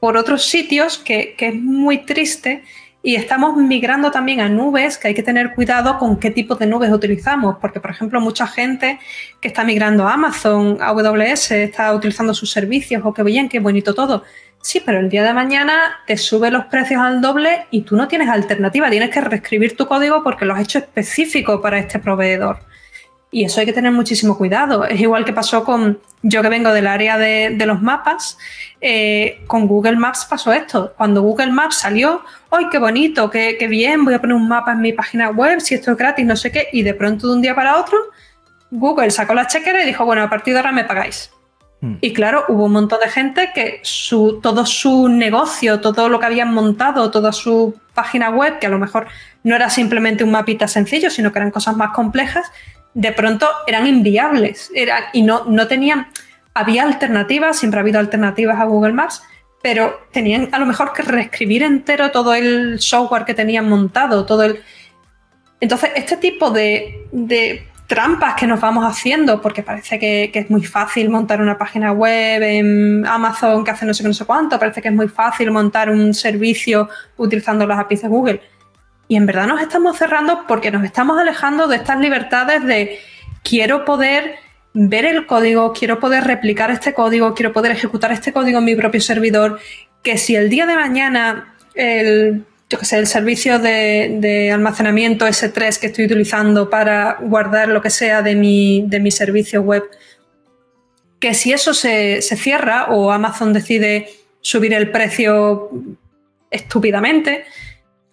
por 0.00 0.16
otros 0.16 0.46
sitios, 0.46 0.98
que, 0.98 1.36
es 1.38 1.54
muy 1.54 1.98
triste, 1.98 2.64
y 3.04 3.14
estamos 3.14 3.56
migrando 3.56 4.10
también 4.10 4.40
a 4.40 4.48
nubes, 4.48 4.98
que 4.98 5.06
hay 5.06 5.14
que 5.14 5.22
tener 5.22 5.54
cuidado 5.54 5.96
con 6.00 6.18
qué 6.18 6.32
tipo 6.32 6.56
de 6.56 6.66
nubes 6.66 6.90
utilizamos, 6.90 7.58
porque 7.60 7.78
por 7.78 7.92
ejemplo 7.92 8.20
mucha 8.20 8.48
gente 8.48 8.98
que 9.40 9.46
está 9.46 9.62
migrando 9.62 10.08
a 10.08 10.14
Amazon, 10.14 10.78
a 10.80 10.88
AWS, 10.88 11.52
está 11.52 11.94
utilizando 11.94 12.34
sus 12.34 12.50
servicios, 12.50 13.00
o 13.04 13.14
qué 13.14 13.22
bien, 13.22 13.48
qué 13.48 13.60
bonito 13.60 13.94
todo. 13.94 14.24
Sí, 14.60 14.82
pero 14.84 14.98
el 14.98 15.08
día 15.08 15.22
de 15.22 15.32
mañana 15.32 16.00
te 16.04 16.16
sube 16.16 16.50
los 16.50 16.64
precios 16.64 17.00
al 17.00 17.20
doble 17.20 17.66
y 17.70 17.82
tú 17.82 17.94
no 17.94 18.08
tienes 18.08 18.28
alternativa, 18.28 18.90
tienes 18.90 19.10
que 19.10 19.20
reescribir 19.20 19.76
tu 19.76 19.86
código 19.86 20.24
porque 20.24 20.46
lo 20.46 20.54
has 20.54 20.62
hecho 20.62 20.80
específico 20.80 21.60
para 21.62 21.78
este 21.78 22.00
proveedor. 22.00 22.68
Y 23.32 23.44
eso 23.44 23.60
hay 23.60 23.66
que 23.66 23.72
tener 23.72 23.92
muchísimo 23.92 24.36
cuidado. 24.36 24.84
Es 24.84 25.00
igual 25.00 25.24
que 25.24 25.32
pasó 25.32 25.64
con, 25.64 26.00
yo 26.22 26.42
que 26.42 26.48
vengo 26.48 26.72
del 26.72 26.88
área 26.88 27.16
de, 27.16 27.54
los 27.64 27.80
mapas, 27.80 28.36
eh, 28.80 29.42
con 29.46 29.68
Google 29.68 29.96
Maps 29.96 30.26
pasó 30.28 30.52
esto. 30.52 30.92
Cuando 30.96 31.22
Google 31.22 31.52
Maps 31.52 31.76
salió, 31.76 32.22
¡ay, 32.50 32.66
qué 32.72 32.78
bonito, 32.78 33.30
qué, 33.30 33.56
qué, 33.58 33.68
bien! 33.68 34.04
Voy 34.04 34.14
a 34.14 34.20
poner 34.20 34.34
un 34.34 34.48
mapa 34.48 34.72
en 34.72 34.80
mi 34.80 34.92
página 34.92 35.30
web, 35.30 35.60
si 35.60 35.74
esto 35.76 35.92
es 35.92 35.96
gratis, 35.96 36.26
no 36.26 36.34
sé 36.34 36.50
qué. 36.50 36.68
Y 36.72 36.82
de 36.82 36.94
pronto, 36.94 37.28
de 37.28 37.34
un 37.34 37.42
día 37.42 37.54
para 37.54 37.76
otro, 37.76 37.98
Google 38.70 39.10
sacó 39.10 39.34
la 39.34 39.46
chequera 39.46 39.82
y 39.82 39.86
dijo, 39.86 40.04
bueno, 40.04 40.22
a 40.22 40.30
partir 40.30 40.54
de 40.54 40.60
ahora 40.60 40.72
me 40.72 40.84
pagáis. 40.84 41.30
Hmm. 41.80 41.96
Y 42.00 42.12
claro, 42.12 42.44
hubo 42.48 42.64
un 42.64 42.72
montón 42.72 42.98
de 43.00 43.08
gente 43.08 43.50
que 43.54 43.80
su, 43.82 44.40
todo 44.42 44.66
su 44.66 45.08
negocio, 45.08 45.80
todo 45.80 46.08
lo 46.08 46.18
que 46.18 46.26
habían 46.26 46.52
montado, 46.52 47.10
toda 47.10 47.32
su 47.32 47.78
página 47.94 48.30
web, 48.30 48.58
que 48.58 48.66
a 48.66 48.70
lo 48.70 48.78
mejor 48.78 49.06
no 49.44 49.54
era 49.54 49.70
simplemente 49.70 50.24
un 50.24 50.30
mapita 50.30 50.68
sencillo, 50.68 51.10
sino 51.10 51.32
que 51.32 51.38
eran 51.38 51.50
cosas 51.50 51.76
más 51.76 51.92
complejas, 51.92 52.50
de 52.94 53.12
pronto 53.12 53.48
eran 53.66 53.86
inviables 53.86 54.70
y 55.12 55.22
no, 55.22 55.44
no 55.44 55.66
tenían, 55.66 56.08
había 56.54 56.82
alternativas, 56.82 57.58
siempre 57.58 57.78
ha 57.78 57.82
habido 57.82 58.00
alternativas 58.00 58.58
a 58.58 58.64
Google 58.64 58.92
Maps, 58.92 59.22
pero 59.62 60.00
tenían 60.12 60.48
a 60.52 60.58
lo 60.58 60.66
mejor 60.66 60.92
que 60.92 61.02
reescribir 61.02 61.62
entero 61.62 62.10
todo 62.10 62.34
el 62.34 62.80
software 62.80 63.24
que 63.24 63.34
tenían 63.34 63.68
montado, 63.68 64.24
todo 64.24 64.42
el... 64.42 64.60
Entonces, 65.60 65.90
este 65.94 66.16
tipo 66.16 66.50
de, 66.50 67.06
de 67.12 67.68
trampas 67.86 68.34
que 68.34 68.46
nos 68.46 68.60
vamos 68.60 68.84
haciendo, 68.84 69.42
porque 69.42 69.62
parece 69.62 69.98
que, 69.98 70.30
que, 70.32 70.38
es 70.38 70.50
muy 70.50 70.64
fácil 70.64 71.10
montar 71.10 71.42
una 71.42 71.58
página 71.58 71.92
web 71.92 72.42
en 72.42 73.06
Amazon 73.06 73.62
que 73.62 73.72
hace 73.72 73.84
no 73.84 73.92
sé 73.92 74.02
qué, 74.02 74.08
no 74.08 74.14
sé 74.14 74.24
cuánto, 74.24 74.58
parece 74.58 74.80
que 74.80 74.88
es 74.88 74.94
muy 74.94 75.08
fácil 75.08 75.50
montar 75.50 75.90
un 75.90 76.14
servicio 76.14 76.88
utilizando 77.18 77.66
las 77.66 77.78
APIs 77.78 78.02
de 78.02 78.08
Google. 78.08 78.40
Y 79.10 79.16
en 79.16 79.26
verdad 79.26 79.48
nos 79.48 79.60
estamos 79.60 79.98
cerrando 79.98 80.44
porque 80.46 80.70
nos 80.70 80.84
estamos 80.84 81.18
alejando 81.18 81.66
de 81.66 81.74
estas 81.74 81.98
libertades 81.98 82.64
de 82.64 83.00
quiero 83.42 83.84
poder 83.84 84.36
ver 84.72 85.04
el 85.04 85.26
código, 85.26 85.72
quiero 85.72 85.98
poder 85.98 86.22
replicar 86.22 86.70
este 86.70 86.94
código, 86.94 87.34
quiero 87.34 87.52
poder 87.52 87.72
ejecutar 87.72 88.12
este 88.12 88.32
código 88.32 88.60
en 88.60 88.66
mi 88.66 88.76
propio 88.76 89.00
servidor, 89.00 89.58
que 90.04 90.16
si 90.16 90.36
el 90.36 90.48
día 90.48 90.64
de 90.64 90.76
mañana 90.76 91.56
el, 91.74 92.44
yo 92.68 92.78
sé, 92.82 92.98
el 92.98 93.08
servicio 93.08 93.58
de, 93.58 94.48
almacenamiento 94.54 95.26
S3 95.26 95.80
que 95.80 95.88
estoy 95.88 96.04
utilizando 96.04 96.70
para 96.70 97.18
guardar 97.20 97.66
lo 97.66 97.82
que 97.82 97.90
sea 97.90 98.22
de 98.22 98.36
mi, 98.36 98.84
de 98.86 99.00
mi 99.00 99.10
servicio 99.10 99.60
web, 99.60 99.82
que 101.18 101.34
si 101.34 101.52
eso 101.52 101.74
se, 101.74 102.22
se 102.22 102.36
cierra 102.36 102.86
o 102.90 103.10
Amazon 103.10 103.52
decide 103.52 104.08
subir 104.40 104.72
el 104.72 104.92
precio 104.92 105.68
estúpidamente, 106.52 107.44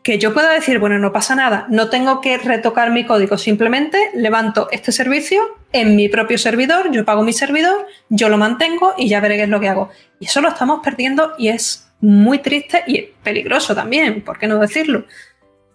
que 0.08 0.20
yo 0.20 0.34
pueda 0.34 0.54
decir, 0.54 0.80
bueno, 0.80 0.98
no 1.00 1.12
pasa 1.12 1.36
nada, 1.36 1.66
no 1.68 1.90
tengo 1.90 2.22
que 2.22 2.38
retocar 2.38 2.92
mi 2.92 3.06
código, 3.06 3.38
simplemente 3.38 4.10
levanto 4.14 4.70
este 4.72 4.94
servicio 4.94 5.58
en 5.74 5.98
mi 5.98 6.08
propio 6.08 6.38
servidor, 6.38 6.90
yo 6.92 7.04
pago 7.04 7.24
mi 7.24 7.34
servidor, 7.34 7.86
yo 8.08 8.30
lo 8.30 8.38
mantengo 8.38 8.94
y 8.98 9.10
ya 9.10 9.20
veré 9.20 9.36
qué 9.36 9.44
es 9.44 9.50
lo 9.50 9.60
que 9.60 9.68
hago. 9.68 9.90
Y 10.22 10.28
eso 10.28 10.40
lo 10.40 10.48
estamos 10.48 10.80
perdiendo 10.82 11.34
y 11.38 11.50
es 11.50 11.90
muy 12.00 12.40
triste 12.40 12.86
y 12.88 13.02
peligroso 13.22 13.76
también, 13.76 14.22
¿por 14.22 14.40
qué 14.40 14.48
no 14.48 14.60
decirlo? 14.60 15.04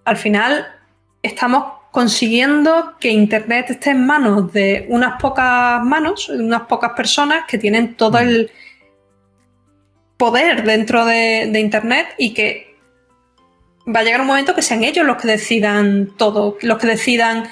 Al 0.06 0.16
final 0.16 0.66
estamos 1.22 1.64
consiguiendo 1.90 2.94
que 2.98 3.10
Internet 3.10 3.68
esté 3.68 3.90
en 3.90 4.06
manos 4.06 4.50
de 4.54 4.86
unas 4.88 5.20
pocas 5.20 5.84
manos, 5.84 6.30
unas 6.30 6.62
pocas 6.62 6.92
personas 6.94 7.44
que 7.46 7.58
tienen 7.58 7.96
todo 7.96 8.12
mm. 8.12 8.22
el 8.22 8.50
poder 10.16 10.64
dentro 10.64 11.04
de, 11.04 11.50
de 11.52 11.60
Internet 11.60 12.14
y 12.16 12.32
que 12.32 12.71
va 13.86 14.00
a 14.00 14.02
llegar 14.02 14.20
un 14.20 14.26
momento 14.26 14.54
que 14.54 14.62
sean 14.62 14.84
ellos 14.84 15.06
los 15.06 15.16
que 15.16 15.28
decidan 15.28 16.10
todo, 16.16 16.56
los 16.62 16.78
que 16.78 16.86
decidan 16.86 17.48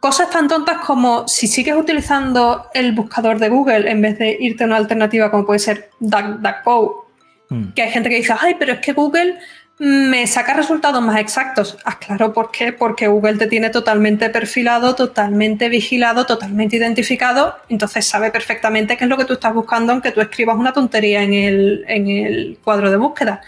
cosas 0.00 0.30
tan 0.30 0.48
tontas 0.48 0.78
como 0.78 1.28
si 1.28 1.46
sigues 1.46 1.76
utilizando 1.76 2.66
el 2.74 2.92
buscador 2.92 3.38
de 3.38 3.48
Google 3.48 3.88
en 3.88 4.02
vez 4.02 4.18
de 4.18 4.36
irte 4.40 4.64
a 4.64 4.66
una 4.66 4.76
alternativa 4.76 5.30
como 5.30 5.46
puede 5.46 5.60
ser 5.60 5.90
DuckDuckGo, 6.00 7.06
hmm. 7.50 7.72
que 7.74 7.82
hay 7.82 7.90
gente 7.90 8.08
que 8.08 8.16
dice, 8.16 8.34
ay, 8.38 8.56
pero 8.58 8.72
es 8.72 8.80
que 8.80 8.94
Google 8.94 9.38
me 9.78 10.26
saca 10.26 10.54
resultados 10.54 11.02
más 11.02 11.18
exactos. 11.18 11.78
Ah, 11.84 11.98
claro, 11.98 12.32
¿por 12.32 12.50
qué? 12.50 12.72
Porque 12.72 13.06
Google 13.06 13.36
te 13.36 13.46
tiene 13.46 13.70
totalmente 13.70 14.28
perfilado, 14.28 14.94
totalmente 14.94 15.68
vigilado, 15.68 16.26
totalmente 16.26 16.76
identificado, 16.76 17.56
entonces 17.68 18.04
sabe 18.04 18.30
perfectamente 18.30 18.96
qué 18.96 19.04
es 19.04 19.10
lo 19.10 19.16
que 19.16 19.24
tú 19.24 19.34
estás 19.34 19.54
buscando 19.54 19.92
aunque 19.92 20.10
tú 20.10 20.20
escribas 20.20 20.56
una 20.56 20.72
tontería 20.72 21.22
en 21.22 21.34
el, 21.34 21.84
en 21.86 22.08
el 22.08 22.58
cuadro 22.62 22.90
de 22.90 22.96
búsqueda. 22.96 23.40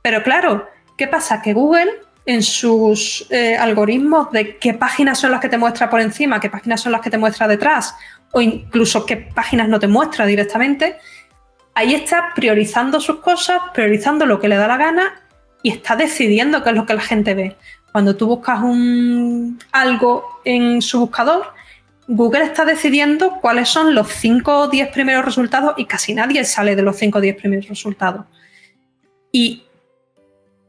Pero 0.00 0.22
claro, 0.22 0.68
¿Qué 0.98 1.06
pasa? 1.06 1.40
Que 1.40 1.54
Google 1.54 1.92
en 2.26 2.42
sus 2.42 3.24
eh, 3.30 3.56
algoritmos 3.56 4.32
de 4.32 4.58
qué 4.58 4.74
páginas 4.74 5.18
son 5.20 5.30
las 5.30 5.40
que 5.40 5.48
te 5.48 5.56
muestra 5.56 5.88
por 5.88 6.00
encima, 6.00 6.40
qué 6.40 6.50
páginas 6.50 6.80
son 6.80 6.90
las 6.90 7.00
que 7.00 7.08
te 7.08 7.16
muestra 7.16 7.46
detrás, 7.46 7.94
o 8.32 8.40
incluso 8.40 9.06
qué 9.06 9.16
páginas 9.16 9.68
no 9.68 9.78
te 9.78 9.86
muestra 9.86 10.26
directamente, 10.26 10.96
ahí 11.74 11.94
está 11.94 12.34
priorizando 12.34 13.00
sus 13.00 13.20
cosas, 13.20 13.62
priorizando 13.72 14.26
lo 14.26 14.40
que 14.40 14.48
le 14.48 14.56
da 14.56 14.66
la 14.66 14.76
gana 14.76 15.22
y 15.62 15.70
está 15.70 15.94
decidiendo 15.94 16.64
qué 16.64 16.70
es 16.70 16.76
lo 16.76 16.84
que 16.84 16.94
la 16.94 17.00
gente 17.00 17.32
ve. 17.32 17.56
Cuando 17.92 18.16
tú 18.16 18.26
buscas 18.26 18.60
un, 18.60 19.58
algo 19.70 20.40
en 20.44 20.82
su 20.82 20.98
buscador, 20.98 21.54
Google 22.08 22.42
está 22.42 22.64
decidiendo 22.64 23.38
cuáles 23.40 23.68
son 23.68 23.94
los 23.94 24.08
5 24.08 24.58
o 24.58 24.68
10 24.68 24.88
primeros 24.88 25.24
resultados 25.24 25.74
y 25.76 25.84
casi 25.84 26.12
nadie 26.12 26.44
sale 26.44 26.74
de 26.74 26.82
los 26.82 26.96
5 26.96 27.18
o 27.18 27.20
10 27.20 27.36
primeros 27.36 27.68
resultados. 27.68 28.26
Y 29.30 29.67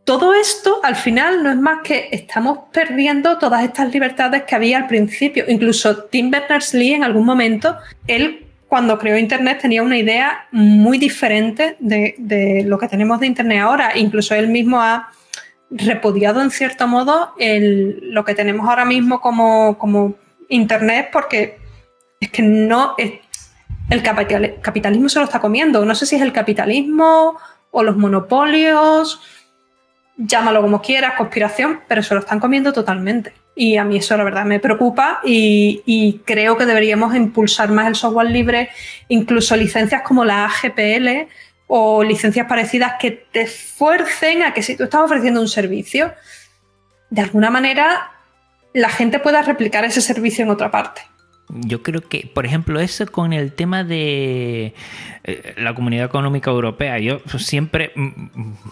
todo 0.09 0.33
esto 0.33 0.79
al 0.81 0.95
final 0.95 1.43
no 1.43 1.51
es 1.51 1.57
más 1.57 1.81
que 1.83 2.09
estamos 2.11 2.61
perdiendo 2.73 3.37
todas 3.37 3.63
estas 3.63 3.93
libertades 3.93 4.41
que 4.41 4.55
había 4.55 4.77
al 4.77 4.87
principio. 4.87 5.45
Incluso 5.47 6.05
Tim 6.05 6.31
Berners-Lee 6.31 6.93
en 6.93 7.03
algún 7.03 7.27
momento, 7.27 7.77
él 8.07 8.47
cuando 8.67 8.97
creó 8.97 9.19
Internet 9.19 9.59
tenía 9.61 9.83
una 9.83 9.99
idea 9.99 10.47
muy 10.51 10.97
diferente 10.97 11.77
de, 11.79 12.63
lo 12.65 12.79
que 12.79 12.87
tenemos 12.87 13.19
de 13.19 13.27
Internet 13.27 13.59
ahora. 13.61 13.95
Incluso 13.95 14.33
él 14.33 14.47
mismo 14.47 14.81
ha 14.81 15.11
repudiado 15.69 16.41
en 16.41 16.49
cierto 16.49 16.87
modo 16.87 17.35
lo 17.37 18.25
que 18.25 18.33
tenemos 18.33 18.67
ahora 18.67 18.85
mismo 18.85 19.21
como, 19.21 19.77
como 19.77 20.15
Internet 20.47 21.09
porque 21.13 21.59
es 22.19 22.31
que 22.31 22.41
no... 22.41 22.95
El 22.97 24.01
capitalismo 24.01 25.07
se 25.07 25.19
lo 25.19 25.25
está 25.25 25.39
comiendo. 25.39 25.85
No 25.85 25.93
sé 25.93 26.07
si 26.07 26.15
es 26.15 26.23
el 26.23 26.33
capitalismo 26.33 27.37
o 27.69 27.83
los 27.83 27.95
monopolios 27.95 29.21
llámalo 30.19 30.61
como 30.61 30.81
quieras, 30.81 31.13
conspiración, 31.17 31.79
pero 31.87 32.03
se 32.03 32.13
lo 32.13 32.19
están 32.19 32.39
comiendo 32.39 32.73
totalmente. 32.73 33.33
Y 33.55 33.77
a 33.77 33.83
mí 33.83 33.97
eso 33.97 34.15
la 34.17 34.23
verdad 34.23 34.45
me 34.45 34.59
preocupa 34.59 35.21
y, 35.23 36.21
creo 36.25 36.57
que 36.57 36.65
deberíamos 36.65 37.15
impulsar 37.15 37.71
más 37.71 37.87
el 37.87 37.95
software 37.95 38.29
libre, 38.29 38.69
incluso 39.07 39.55
licencias 39.55 40.01
como 40.03 40.25
la 40.25 40.45
AGPL, 40.45 41.29
o 41.67 42.03
licencias 42.03 42.47
parecidas 42.47 42.93
que 42.99 43.11
te 43.11 43.45
fuercen 43.45 44.43
a 44.43 44.53
que 44.53 44.63
si 44.63 44.75
tú 44.75 44.85
estás 44.85 45.01
ofreciendo 45.01 45.39
un 45.39 45.47
servicio, 45.47 46.13
de 47.09 47.21
alguna 47.21 47.49
manera 47.49 48.11
la 48.73 48.89
gente 48.89 49.19
pueda 49.19 49.41
replicar 49.41 49.85
ese 49.85 50.01
servicio 50.01 50.43
en 50.43 50.51
otra 50.51 50.71
parte. 50.71 51.01
Yo 51.51 51.81
creo 51.81 52.01
que, 52.01 52.29
por 52.31 52.45
ejemplo, 52.45 52.79
eso 52.79 53.07
con 53.07 53.33
el 53.33 53.53
tema 53.53 53.83
de 53.83 54.75
eh, 55.23 55.53
la 55.57 55.73
Comunidad 55.73 56.05
Económica 56.05 56.51
Europea, 56.51 56.99
yo 56.99 57.21
siempre 57.37 57.91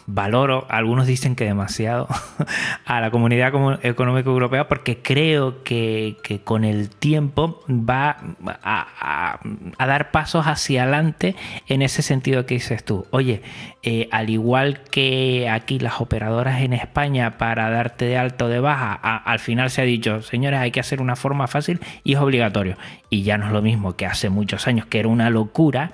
valoro, 0.06 0.68
algunos 0.70 1.08
dicen 1.08 1.36
que 1.36 1.46
demasiado, 1.46 2.08
a 2.86 3.02
la 3.02 3.10
Comunidad 3.10 3.52
Económica 3.84 4.30
Europea 4.30 4.68
porque 4.68 5.00
creo 5.00 5.64
que, 5.64 6.18
con 6.44 6.66
el 6.66 6.90
tiempo 6.90 7.64
va 7.68 8.18
a, 8.64 9.40
dar 9.80 10.12
pasos 10.12 10.46
hacia 10.46 10.84
adelante 10.84 11.36
en 11.68 11.82
ese 11.82 12.02
sentido 12.04 12.46
que 12.46 12.56
dices 12.56 12.84
tú. 12.84 13.08
Oye, 13.10 13.42
eh, 13.82 14.08
al 14.12 14.30
igual 14.30 14.82
que 14.92 15.50
aquí 15.50 15.80
las 15.80 16.02
operadoras 16.02 16.62
en 16.62 16.74
España 16.74 17.38
para 17.38 17.70
darte 17.70 18.06
de 18.06 18.18
alto 18.18 18.46
o 18.46 18.50
de 18.50 18.60
baja, 18.60 18.94
al 18.94 19.40
final 19.40 19.70
se 19.70 19.82
ha 19.82 19.86
dicho, 19.86 20.22
señores, 20.22 20.60
hay 20.60 20.72
que 20.72 20.80
hacer 20.80 21.02
una 21.02 21.16
forma 21.16 21.48
fácil 21.48 21.80
y 22.04 22.14
es 22.14 22.20
obligatorio. 22.20 22.67
Y 23.10 23.24
ya 23.24 23.38
no 23.38 23.48
es 23.48 23.52
lo 23.52 23.62
mismo 23.62 23.96
que 23.96 24.06
hace 24.06 24.30
muchos 24.30 24.68
años, 24.68 24.86
que 24.86 25.00
era 25.00 25.08
una 25.08 25.30
locura. 25.30 25.92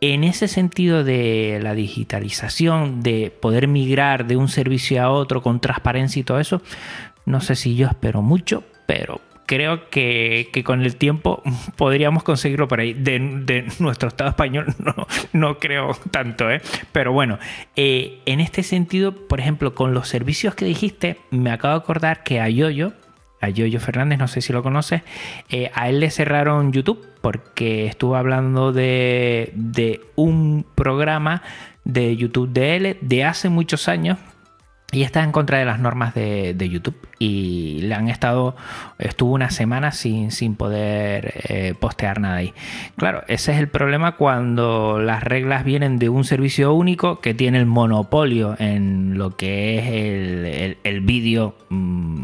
En 0.00 0.24
ese 0.24 0.48
sentido 0.48 1.04
de 1.04 1.60
la 1.62 1.74
digitalización, 1.74 3.02
de 3.02 3.30
poder 3.30 3.68
migrar 3.68 4.26
de 4.26 4.36
un 4.36 4.48
servicio 4.48 5.02
a 5.02 5.10
otro 5.10 5.42
con 5.42 5.60
transparencia 5.60 6.20
y 6.20 6.24
todo 6.24 6.40
eso, 6.40 6.60
no 7.26 7.40
sé 7.40 7.56
si 7.56 7.74
yo 7.74 7.86
espero 7.86 8.20
mucho, 8.20 8.64
pero 8.86 9.20
creo 9.46 9.88
que, 9.90 10.50
con 10.64 10.82
el 10.82 10.96
tiempo 10.96 11.42
podríamos 11.76 12.22
conseguirlo 12.22 12.68
por 12.68 12.80
ahí. 12.80 12.92
De, 12.92 13.66
nuestro 13.78 14.08
Estado 14.08 14.30
español 14.30 14.74
no, 14.78 15.06
no 15.32 15.58
creo 15.58 15.96
tanto, 16.10 16.50
¿eh? 16.50 16.60
Pero 16.92 17.12
bueno, 17.12 17.38
eh, 17.76 18.20
en 18.26 18.40
este 18.40 18.62
sentido, 18.62 19.12
por 19.12 19.40
ejemplo, 19.40 19.74
con 19.74 19.94
los 19.94 20.08
servicios 20.08 20.54
que 20.54 20.64
dijiste, 20.64 21.18
me 21.30 21.50
acabo 21.50 21.74
de 21.74 21.80
acordar 21.80 22.22
que 22.22 22.40
a 22.40 22.48
Yoyo, 22.48 22.92
a 23.44 23.50
Yoyo 23.50 23.80
Fernández, 23.80 24.18
no 24.18 24.28
sé 24.28 24.40
si 24.40 24.52
lo 24.52 24.62
conoces, 24.62 25.02
eh, 25.48 25.70
a 25.74 25.88
él 25.88 26.00
le 26.00 26.10
cerraron 26.10 26.72
YouTube 26.72 27.06
porque 27.20 27.86
estuvo 27.86 28.16
hablando 28.16 28.72
de, 28.72 29.52
de 29.54 30.00
un 30.16 30.66
programa 30.74 31.42
de 31.84 32.16
YouTube 32.16 32.50
de 32.50 32.76
él 32.76 32.96
de 33.00 33.24
hace 33.24 33.48
muchos 33.48 33.88
años 33.88 34.18
y 34.94 35.02
está 35.02 35.24
en 35.24 35.32
contra 35.32 35.58
de 35.58 35.64
las 35.64 35.80
normas 35.80 36.14
de, 36.14 36.68
YouTube 36.70 36.96
y 37.18 37.80
le 37.82 37.94
han 37.94 38.08
estado, 38.08 38.54
estuvo 38.98 39.34
una 39.34 39.50
semana 39.50 39.90
sin, 39.90 40.30
sin 40.30 40.54
poder 40.54 41.42
eh, 41.48 41.74
postear 41.78 42.20
nada 42.20 42.36
ahí. 42.36 42.54
Claro, 42.96 43.22
ese 43.26 43.52
es 43.52 43.58
el 43.58 43.68
problema 43.68 44.12
cuando 44.16 45.00
las 45.00 45.22
reglas 45.24 45.64
vienen 45.64 45.98
de 45.98 46.08
un 46.08 46.24
servicio 46.24 46.72
único 46.74 47.20
que 47.20 47.34
tiene 47.34 47.58
el 47.58 47.66
monopolio 47.66 48.54
en 48.58 49.18
lo 49.18 49.36
que 49.36 49.78
es 49.78 50.76
el, 50.84 51.00
vídeo 51.00 51.56
mm, 51.70 52.23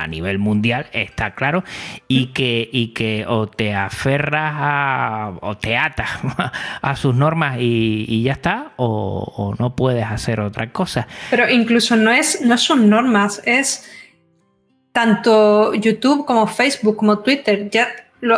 a 0.00 0.06
nivel 0.06 0.38
mundial, 0.38 0.86
está 0.92 1.34
claro, 1.34 1.64
y 2.08 2.26
que, 2.28 2.68
y 2.72 2.88
que 2.88 3.24
o 3.28 3.48
te 3.48 3.74
aferras 3.74 4.54
a, 4.56 5.32
o 5.42 5.56
te 5.56 5.76
atas 5.76 6.10
a 6.82 6.96
sus 6.96 7.14
normas 7.14 7.56
y, 7.60 8.22
ya 8.22 8.32
está, 8.32 8.72
o, 8.76 9.32
o, 9.36 9.54
no 9.58 9.76
puedes 9.76 10.04
hacer 10.04 10.40
otra 10.40 10.72
cosa. 10.72 11.06
Pero 11.30 11.48
incluso 11.48 11.96
no, 11.96 12.10
es, 12.10 12.40
no 12.42 12.56
son 12.58 12.88
normas, 12.88 13.42
es 13.44 13.88
tanto 14.92 15.74
YouTube 15.74 16.24
como 16.26 16.46
Facebook 16.46 16.96
como 16.96 17.20
Twitter. 17.20 17.70
Ya 17.70 17.88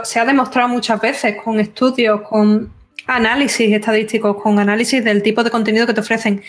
se 0.04 0.20
ha 0.20 0.24
demostrado 0.24 0.68
muchas 0.68 1.00
veces 1.00 1.36
con 1.42 1.60
estudios, 1.60 2.22
con 2.22 2.72
análisis 3.06 3.72
estadísticos, 3.72 4.40
con 4.40 4.58
análisis 4.58 5.04
del 5.04 5.22
tipo 5.22 5.42
de 5.42 5.50
contenido 5.50 5.86
que 5.86 5.94
te 5.94 6.00
ofrecen. 6.00 6.42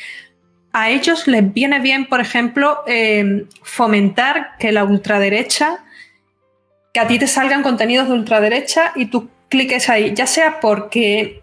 A 0.74 0.90
ellos 0.90 1.28
les 1.28 1.54
viene 1.54 1.80
bien, 1.80 2.08
por 2.08 2.20
ejemplo, 2.20 2.84
eh, 2.88 3.46
fomentar 3.62 4.58
que 4.58 4.72
la 4.72 4.84
ultraderecha, 4.84 5.84
que 6.92 7.00
a 7.00 7.08
ti 7.08 7.20
te 7.20 7.28
salgan 7.28 7.62
contenidos 7.62 8.08
de 8.08 8.16
ultraderecha 8.16 8.92
y 8.96 9.06
tú 9.06 9.30
cliques 9.50 9.88
ahí, 9.88 10.14
ya 10.16 10.26
sea 10.26 10.60
porque 10.60 11.43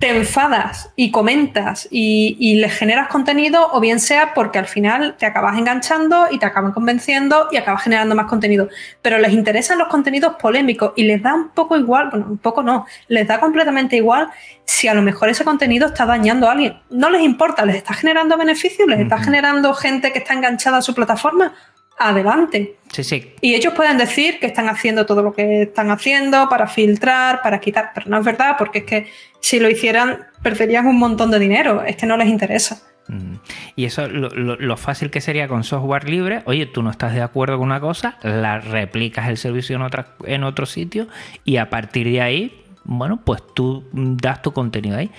te 0.00 0.16
enfadas 0.16 0.90
y 0.96 1.10
comentas 1.10 1.86
y, 1.90 2.54
le 2.54 2.70
generas 2.70 3.08
contenido, 3.08 3.68
o 3.70 3.80
bien 3.80 4.00
sea 4.00 4.32
porque 4.32 4.58
al 4.58 4.66
final 4.66 5.14
te 5.18 5.26
acabas 5.26 5.58
enganchando 5.58 6.26
y 6.30 6.38
te 6.38 6.46
acaban 6.46 6.72
convenciendo 6.72 7.48
y 7.52 7.58
acabas 7.58 7.82
generando 7.82 8.14
más 8.14 8.24
contenido. 8.24 8.70
Pero 9.02 9.18
les 9.18 9.34
interesan 9.34 9.78
los 9.78 9.88
contenidos 9.88 10.36
polémicos 10.40 10.94
y 10.96 11.04
les 11.04 11.22
da 11.22 11.34
un 11.34 11.50
poco 11.50 11.76
igual, 11.76 12.08
bueno, 12.10 12.26
un 12.30 12.38
poco 12.38 12.62
no, 12.62 12.86
les 13.08 13.28
da 13.28 13.38
completamente 13.40 13.96
igual 13.96 14.30
si 14.64 14.88
a 14.88 14.94
lo 14.94 15.02
mejor 15.02 15.28
ese 15.28 15.44
contenido 15.44 15.88
está 15.88 16.06
dañando 16.06 16.48
a 16.48 16.52
alguien. 16.52 16.80
No 16.88 17.10
les 17.10 17.20
importa, 17.20 17.66
les 17.66 17.76
está 17.76 17.92
generando 17.92 18.38
beneficios, 18.38 18.88
les 18.88 19.00
está 19.00 19.18
generando 19.18 19.74
gente 19.74 20.12
que 20.12 20.20
está 20.20 20.32
enganchada 20.32 20.78
a 20.78 20.82
su 20.82 20.94
plataforma 20.94 21.52
adelante. 22.00 22.76
Sí, 22.90 23.04
sí. 23.04 23.32
Y 23.40 23.54
ellos 23.54 23.74
pueden 23.74 23.98
decir 23.98 24.40
que 24.40 24.46
están 24.46 24.68
haciendo 24.68 25.06
todo 25.06 25.22
lo 25.22 25.32
que 25.32 25.62
están 25.62 25.90
haciendo 25.90 26.48
para 26.48 26.66
filtrar, 26.66 27.42
para 27.42 27.60
quitar, 27.60 27.92
pero 27.94 28.08
no 28.08 28.18
es 28.18 28.24
verdad, 28.24 28.56
porque 28.58 28.80
es 28.80 28.84
que 28.84 29.06
si 29.40 29.60
lo 29.60 29.68
hicieran 29.68 30.26
perderían 30.42 30.86
un 30.86 30.98
montón 30.98 31.30
de 31.30 31.38
dinero, 31.38 31.82
es 31.84 31.96
que 31.96 32.06
no 32.06 32.16
les 32.16 32.28
interesa. 32.28 32.82
Mm. 33.08 33.34
Y 33.76 33.84
eso, 33.84 34.08
lo, 34.08 34.76
fácil 34.76 35.10
que 35.10 35.20
sería 35.20 35.46
con 35.46 35.62
software 35.62 36.08
libre, 36.08 36.42
oye, 36.46 36.66
tú 36.66 36.82
no 36.82 36.90
estás 36.90 37.14
de 37.14 37.22
acuerdo 37.22 37.58
con 37.58 37.66
una 37.66 37.80
cosa, 37.80 38.18
la 38.22 38.60
replicas 38.60 39.28
el 39.28 39.36
servicio 39.36 39.76
en, 39.76 39.82
otra, 39.82 40.14
en 40.24 40.44
otro 40.44 40.64
sitio 40.64 41.08
y 41.44 41.58
a 41.58 41.70
partir 41.70 42.06
de 42.08 42.22
ahí, 42.22 42.64
bueno, 42.84 43.20
pues 43.24 43.42
tú 43.54 43.84
das 43.92 44.42
tu 44.42 44.52
contenido 44.52 44.96
ahí. 44.96 45.10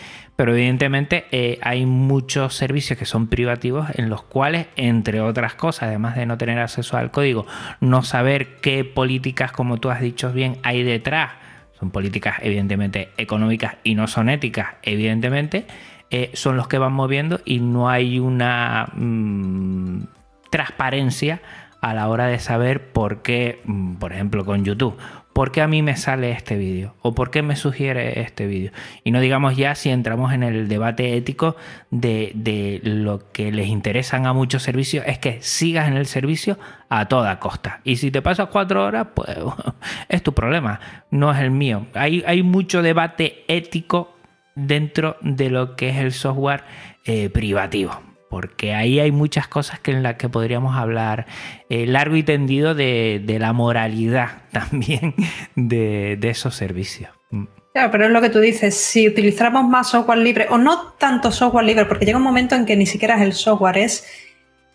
Pero 0.41 0.55
evidentemente 0.55 1.25
eh, 1.29 1.59
hay 1.61 1.85
muchos 1.85 2.55
servicios 2.55 2.97
que 2.97 3.05
son 3.05 3.27
privativos 3.27 3.89
en 3.93 4.09
los 4.09 4.23
cuales, 4.23 4.65
entre 4.75 5.21
otras 5.21 5.53
cosas, 5.53 5.83
además 5.83 6.15
de 6.15 6.25
no 6.25 6.35
tener 6.39 6.57
acceso 6.57 6.97
al 6.97 7.11
código, 7.11 7.45
no 7.79 8.01
saber 8.01 8.59
qué 8.59 8.83
políticas, 8.83 9.51
como 9.51 9.77
tú 9.77 9.91
has 9.91 10.01
dicho 10.01 10.33
bien, 10.33 10.57
hay 10.63 10.81
detrás, 10.81 11.33
son 11.79 11.91
políticas 11.91 12.37
evidentemente 12.41 13.11
económicas 13.17 13.75
y 13.83 13.93
no 13.93 14.07
son 14.07 14.29
éticas, 14.29 14.69
evidentemente, 14.81 15.67
eh, 16.09 16.31
son 16.33 16.57
los 16.57 16.67
que 16.67 16.79
van 16.79 16.93
moviendo 16.93 17.39
y 17.45 17.59
no 17.59 17.87
hay 17.87 18.17
una 18.17 18.87
mm, 18.95 20.05
transparencia 20.49 21.39
a 21.81 21.93
la 21.93 22.07
hora 22.07 22.25
de 22.25 22.39
saber 22.39 22.91
por 22.91 23.21
qué, 23.21 23.61
mm, 23.65 23.97
por 23.97 24.11
ejemplo, 24.11 24.43
con 24.43 24.65
YouTube 24.65 24.97
¿por 25.33 25.51
qué 25.51 25.61
a 25.61 25.67
mí 25.67 25.81
me 25.81 25.95
sale 25.95 26.31
este 26.31 26.57
vídeo? 26.57 26.95
¿O 27.01 27.13
por 27.13 27.31
qué 27.31 27.41
me 27.41 27.55
sugiere 27.55 28.21
este 28.21 28.47
vídeo? 28.47 28.71
Y 29.03 29.11
no 29.11 29.19
digamos 29.19 29.55
ya 29.55 29.75
si 29.75 29.89
entramos 29.89 30.33
en 30.33 30.43
el 30.43 30.67
debate 30.67 31.15
ético 31.15 31.55
de, 31.89 32.81
lo 32.83 33.31
que 33.31 33.51
les 33.51 33.67
interesan 33.67 34.25
a 34.25 34.33
muchos 34.33 34.63
servicios, 34.63 35.05
es 35.07 35.19
que 35.19 35.41
sigas 35.41 35.87
en 35.87 35.95
el 35.95 36.05
servicio 36.05 36.57
a 36.89 37.07
toda 37.07 37.39
costa. 37.39 37.81
Y 37.83 37.97
si 37.97 38.11
te 38.11 38.21
pasas 38.21 38.49
cuatro 38.49 38.85
horas, 38.85 39.07
pues 39.13 39.29
es 40.09 40.23
tu 40.23 40.33
problema, 40.33 40.79
no 41.09 41.31
es 41.31 41.39
el 41.39 41.51
mío. 41.51 41.87
Hay, 41.93 42.23
hay 42.25 42.43
mucho 42.43 42.81
debate 42.81 43.43
ético 43.47 44.15
dentro 44.55 45.17
de 45.21 45.49
lo 45.49 45.75
que 45.75 45.89
es 45.89 45.97
el 45.97 46.11
software 46.11 46.63
eh, 47.05 47.29
privativo 47.29 48.10
porque 48.31 48.73
ahí 48.73 49.01
hay 49.01 49.11
muchas 49.11 49.49
cosas 49.49 49.81
que 49.81 49.91
en 49.91 50.03
las 50.03 50.15
que 50.15 50.29
podríamos 50.29 50.77
hablar 50.77 51.27
eh, 51.69 51.85
largo 51.85 52.15
y 52.15 52.23
tendido 52.23 52.73
de, 52.73 53.21
la 53.39 53.51
moralidad 53.51 54.43
también 54.51 55.13
de, 55.55 56.17
esos 56.23 56.55
servicios. 56.55 57.11
Mm. 57.29 57.43
Claro, 57.73 57.91
pero 57.91 58.05
es 58.05 58.11
lo 58.11 58.21
que 58.21 58.29
tú 58.29 58.39
dices, 58.39 58.75
si 58.75 59.07
utilizáramos 59.07 59.69
más 59.69 59.89
software 59.89 60.19
libre, 60.19 60.47
o 60.49 60.57
no 60.57 60.93
tanto 60.93 61.31
software 61.31 61.65
libre, 61.65 61.85
porque 61.85 62.05
llega 62.05 62.17
un 62.17 62.23
momento 62.23 62.55
en 62.55 62.65
que 62.65 62.77
ni 62.77 62.85
siquiera 62.85 63.15
es 63.15 63.21
el 63.21 63.33
software, 63.33 63.77
es 63.77 64.05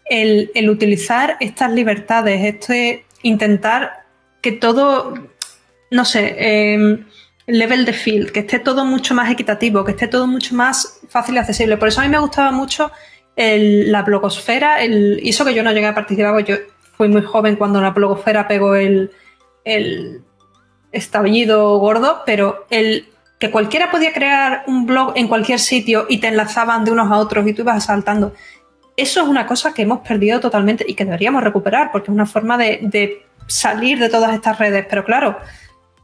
el, 0.05 0.51
utilizar 0.69 1.38
estas 1.40 1.73
libertades, 1.73 2.45
este 2.45 3.07
intentar 3.23 4.05
que 4.42 4.53
todo, 4.53 5.14
no 5.90 6.05
sé, 6.05 6.75
em, 6.75 7.07
level 7.47 7.87
de 7.87 7.92
field, 7.95 8.33
que 8.33 8.40
esté 8.40 8.59
todo 8.59 8.85
mucho 8.85 9.14
más 9.14 9.31
equitativo, 9.31 9.83
que 9.85 9.92
esté 9.92 10.09
todo 10.09 10.27
mucho 10.27 10.55
más 10.55 11.01
fácil 11.09 11.37
y 11.37 11.38
accesible. 11.38 11.79
Por 11.79 11.88
eso 11.88 12.01
a 12.01 12.05
mí 12.05 12.11
me 12.11 12.19
gustaba 12.19 12.51
mucho 12.51 12.92
la 13.37 14.03
blogosfera, 14.03 14.83
el, 14.83 15.20
hizo 15.22 15.44
que 15.44 15.55
yo 15.55 15.62
no 15.62 15.72
llegué 15.72 15.87
a 15.87 15.94
participar, 15.94 16.33
porque 16.33 16.53
yo 16.53 16.59
fui 16.96 17.09
muy 17.09 17.22
joven 17.22 17.57
cuando 17.57 17.81
la 17.81 17.90
blogosfera 17.90 18.49
pegó 18.49 18.75
el, 18.75 19.11
el 19.64 20.22
estallido 20.92 21.79
gordo, 21.79 22.22
pero 22.25 22.66
el 22.70 23.09
que 23.38 23.51
cualquiera 23.51 23.90
podía 23.90 24.14
crear 24.14 24.64
un 24.66 24.87
blog 24.87 25.12
en 25.16 25.29
cualquier 25.29 25.59
sitio 25.59 26.07
y 26.09 26.18
te 26.18 26.29
enlazaban 26.29 26.85
de 26.85 26.92
unos 26.92 27.12
a 27.12 27.18
otros 27.18 27.46
y 27.46 27.53
tú 27.53 27.62
ibas 27.62 27.85
saltando. 27.85 28.33
Eso 28.96 29.20
es 29.20 29.29
una 29.29 29.46
cosa 29.46 29.75
que 29.75 29.83
hemos 29.83 30.01
perdido 30.01 30.40
totalmente 30.40 30.87
y 30.88 30.94
que 30.94 31.05
deberíamos 31.05 31.44
recuperar 31.44 31.92
porque 31.92 32.11
es 32.11 32.14
una 32.14 32.25
forma 32.25 32.57
de 32.57 33.22
salir 33.46 33.99
de 33.99 34.09
todas 34.09 34.33
estas 34.33 34.59
redes. 34.59 34.87
Pero 34.88 35.05
claro, 35.05 35.38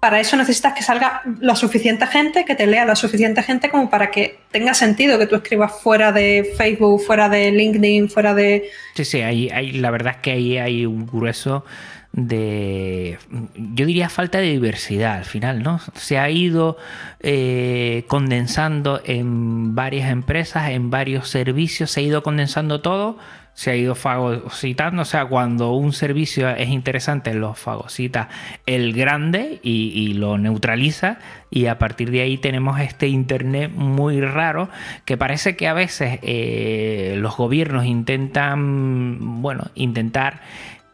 para 0.03 0.19
eso 0.19 0.37
necesitas 0.37 0.73
que 0.73 0.83
salga 0.83 1.23
la 1.38 1.55
suficiente 1.55 2.09
gente, 2.09 2.45
que 2.45 2.57
te 2.57 2.67
lea 2.67 2.85
la 2.85 2.97
suficiente 2.97 3.41
gente 3.45 3.71
como 3.71 3.88
para 3.88 4.11
que 4.11 4.41
tenga 4.51 4.75
sentido 4.75 5.17
que 5.17 5.29
tú 5.29 5.37
escribas 5.37 5.81
fuera 5.81 6.11
de 6.11 6.55
Facebook, 6.57 7.03
fuera 7.03 7.29
de 7.29 7.53
LinkedIn, 7.53 8.11
fuera 8.11 8.35
de... 8.35 8.69
Sí, 8.97 9.05
sí, 9.05 9.21
hay, 9.21 9.71
la 9.71 9.93
verdad 9.93 10.15
es 10.17 10.19
que 10.21 10.33
ahí 10.33 10.59
hay 10.59 10.87
un 10.87 11.07
grueso 11.07 11.65
de, 12.11 13.17
yo 13.55 13.87
diría 13.87 14.09
falta 14.09 14.38
de 14.38 14.51
diversidad 14.51 15.19
al 15.19 15.25
final, 15.25 15.62
¿no? 15.62 15.81
Se 15.95 16.19
ha 16.19 16.29
ido 16.29 16.79
eh, 17.21 18.03
condensando 18.09 19.01
en 19.05 19.77
varias 19.77 20.11
empresas, 20.11 20.71
en 20.71 20.91
varios 20.91 21.29
servicios, 21.29 21.93
se 21.93 22.01
ha 22.01 22.03
ido 22.03 22.25
condensando 22.25 22.81
todo 22.81 23.19
se 23.55 23.71
ha 23.71 23.77
ido 23.77 23.95
fagocitando. 23.95 25.03
O 25.03 25.05
sea, 25.05 25.27
cuando 25.27 25.73
un 25.73 25.93
servicio 25.93 26.49
es 26.49 26.69
interesante, 26.69 27.35
lo 27.35 27.55
fagocita 27.55 28.29
el 28.67 28.93
grande 28.93 29.61
y, 29.62 30.15
lo 30.15 30.38
neutraliza. 30.38 31.19
Y 31.51 31.67
a 31.67 31.79
partir 31.79 32.11
de 32.11 32.23
ahí 32.23 32.38
tenemos 32.38 32.81
este 32.81 33.09
Internet 33.09 33.71
muy 33.75 34.21
raro 34.21 34.69
que 35.05 35.17
parece 35.17 35.57
que 35.57 35.69
a 35.69 35.75
veces 35.75 36.19
eh, 36.23 37.17
los 37.19 37.37
gobiernos 37.37 37.85
intentan, 37.85 39.43
bueno, 39.43 39.65
intentar 39.75 40.41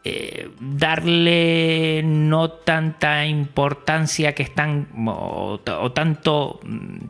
eh, 0.05 0.49
darle 0.61 2.01
no 2.05 2.49
tanta 2.51 3.25
importancia 3.25 4.33
que 4.33 4.43
están 4.43 4.87
o, 5.05 5.59
tanto 5.93 6.61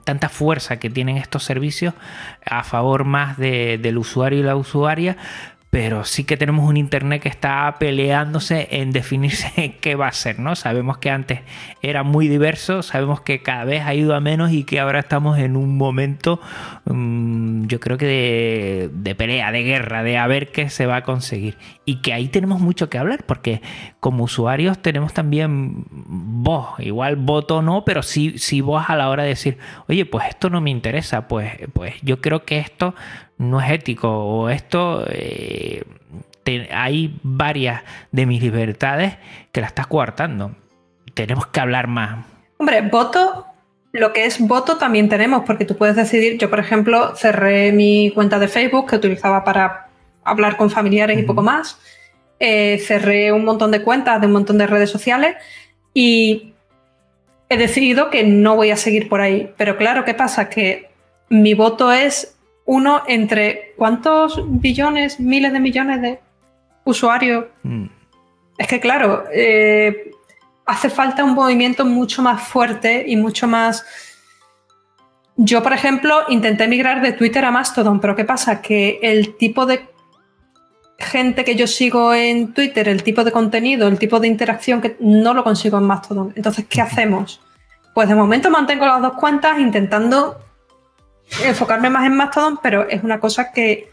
tanta 0.03 0.27
fuerza 0.27 0.79
que 0.79 0.89
tienen 0.89 1.17
estos 1.17 1.43
servicios 1.43 1.93
a 2.43 2.63
favor 2.63 3.05
más 3.05 3.37
del 3.37 3.97
usuario 3.97 4.39
y 4.39 4.43
la 4.43 4.55
usuaria 4.55 5.17
pero 5.69 6.03
sí 6.03 6.23
que 6.23 6.35
tenemos 6.35 6.67
un 6.67 6.77
Internet 6.77 7.21
que 7.21 7.29
está 7.29 7.75
peleándose 7.79 8.67
en 8.71 8.91
definirse 8.91 9.75
qué 9.81 9.95
va 9.95 10.07
a 10.07 10.11
ser, 10.11 10.39
¿no? 10.39 10.55
Sabemos 10.55 10.97
que 10.97 11.11
antes 11.11 11.41
era 11.81 12.03
muy 12.03 12.27
diverso, 12.27 12.81
sabemos 12.81 13.21
que 13.21 13.43
cada 13.43 13.65
vez 13.65 13.83
ha 13.83 13.93
ido 13.93 14.15
a 14.15 14.19
menos 14.19 14.51
y 14.51 14.63
que 14.63 14.79
ahora 14.79 14.99
estamos 14.99 15.37
en 15.37 15.55
un 15.55 15.77
momento, 15.77 16.41
mm, 16.85 17.67
yo 17.67 17.79
creo 17.79 17.97
que 17.97 18.89
de, 18.91 19.15
pelea, 19.15 19.51
de 19.51 19.63
guerra, 19.63 20.01
de 20.01 20.17
a 20.17 20.25
ver 20.25 20.51
qué 20.51 20.69
se 20.69 20.87
va 20.87 20.97
a 20.97 21.03
conseguir. 21.03 21.57
Y 21.85 22.01
que 22.01 22.13
ahí 22.13 22.29
tenemos 22.29 22.61
mucho 22.61 22.89
que 22.89 22.97
hablar, 22.97 23.23
porque 23.25 23.61
como 23.99 24.23
usuarios 24.23 24.79
tenemos 24.79 25.13
también 25.13 25.85
voz, 25.89 26.79
igual 26.79 27.15
voto 27.15 27.61
no, 27.61 27.85
pero 27.85 28.01
sí, 28.01 28.37
sí 28.37 28.61
voz 28.61 28.89
a 28.89 28.95
la 28.95 29.09
hora 29.09 29.23
de 29.23 29.29
decir, 29.29 29.57
oye, 29.87 30.05
pues 30.05 30.29
esto 30.29 30.49
no 30.49 30.61
me 30.61 30.71
interesa, 30.71 31.27
pues, 31.27 31.51
pues 31.73 31.95
yo 32.01 32.21
creo 32.21 32.43
que 32.43 32.57
esto 32.59 32.95
no 33.39 33.59
es 33.59 33.71
ético 33.71 34.09
o 34.09 34.49
esto 34.49 35.03
eh, 35.09 35.83
hay 36.71 37.19
varias 37.23 37.81
de 38.11 38.25
mis 38.25 38.41
libertades 38.41 39.15
que 39.51 39.61
la 39.61 39.67
estás 39.67 39.87
coartando. 39.87 40.55
Tenemos 41.13 41.47
que 41.47 41.59
hablar 41.59 41.87
más. 41.87 42.25
Hombre, 42.57 42.81
voto, 42.81 43.45
lo 43.91 44.13
que 44.13 44.25
es 44.25 44.39
voto 44.39 44.77
también 44.77 45.09
tenemos, 45.09 45.43
porque 45.45 45.65
tú 45.65 45.75
puedes 45.75 45.95
decidir, 45.95 46.37
yo 46.37 46.49
por 46.49 46.59
ejemplo 46.59 47.15
cerré 47.15 47.71
mi 47.71 48.11
cuenta 48.11 48.39
de 48.39 48.47
Facebook 48.47 48.89
que 48.89 48.95
utilizaba 48.95 49.43
para 49.43 49.89
hablar 50.23 50.57
con 50.57 50.69
familiares 50.69 51.19
y 51.19 51.23
poco 51.23 51.41
más, 51.41 51.79
eh, 52.39 52.79
cerré 52.79 53.31
un 53.31 53.45
montón 53.45 53.71
de 53.71 53.83
cuentas 53.83 54.19
de 54.19 54.27
un 54.27 54.33
montón 54.33 54.57
de 54.57 54.67
redes 54.67 54.89
sociales 54.89 55.35
y 55.93 56.53
he 57.49 57.57
decidido 57.57 58.09
que 58.09 58.23
no 58.23 58.55
voy 58.55 58.71
a 58.71 58.77
seguir 58.77 59.09
por 59.09 59.21
ahí. 59.21 59.51
Pero 59.57 59.77
claro, 59.77 60.05
¿qué 60.05 60.13
pasa? 60.13 60.49
Que 60.49 60.89
mi 61.29 61.53
voto 61.53 61.91
es 61.91 62.38
uno 62.69 63.01
entre 63.07 63.73
cuántos 63.77 64.43
billones, 64.45 65.19
miles 65.19 65.51
de 65.51 65.59
millones 65.59 66.01
de 66.03 66.19
usuarios. 66.83 67.45
Mm. 67.63 67.85
Es 68.59 68.67
que 68.67 68.79
claro, 68.79 69.23
eh, 69.33 70.11
hace 70.67 70.91
falta 70.91 71.23
un 71.23 71.33
movimiento 71.33 71.83
mucho 71.83 72.21
más 72.21 72.43
fuerte 72.43 73.05
y 73.07 73.15
mucho 73.15 73.47
más... 73.47 73.83
Yo, 75.35 75.63
por 75.63 75.73
ejemplo, 75.73 76.25
intenté 76.27 76.67
migrar 76.67 77.01
de 77.01 77.13
Twitter 77.13 77.43
a 77.43 77.49
Mastodon, 77.49 77.99
pero 77.99 78.15
¿qué 78.15 78.23
pasa? 78.23 78.61
Que 78.61 78.99
el 79.01 79.35
tipo 79.37 79.65
de 79.65 79.87
gente 80.99 81.43
que 81.43 81.55
yo 81.55 81.65
sigo 81.65 82.13
en 82.13 82.53
Twitter, 82.53 82.87
el 82.87 83.01
tipo 83.01 83.23
de 83.23 83.31
contenido, 83.31 83.87
el 83.87 83.97
tipo 83.97 84.19
de 84.19 84.27
interacción 84.27 84.79
que 84.79 84.95
no 84.99 85.33
lo 85.33 85.43
consigo 85.43 85.79
en 85.79 85.85
Mastodon. 85.85 86.33
Entonces, 86.35 86.67
¿qué 86.69 86.81
hacemos? 86.81 87.41
Pues 87.95 88.07
de 88.07 88.13
momento 88.13 88.51
mantengo 88.51 88.85
las 88.85 89.01
dos 89.01 89.13
cuentas 89.13 89.57
intentando 89.57 90.48
enfocarme 91.45 91.89
más 91.89 92.05
en 92.05 92.15
Mastodon, 92.15 92.59
pero 92.61 92.87
es 92.89 93.03
una 93.03 93.19
cosa 93.19 93.51
que 93.51 93.91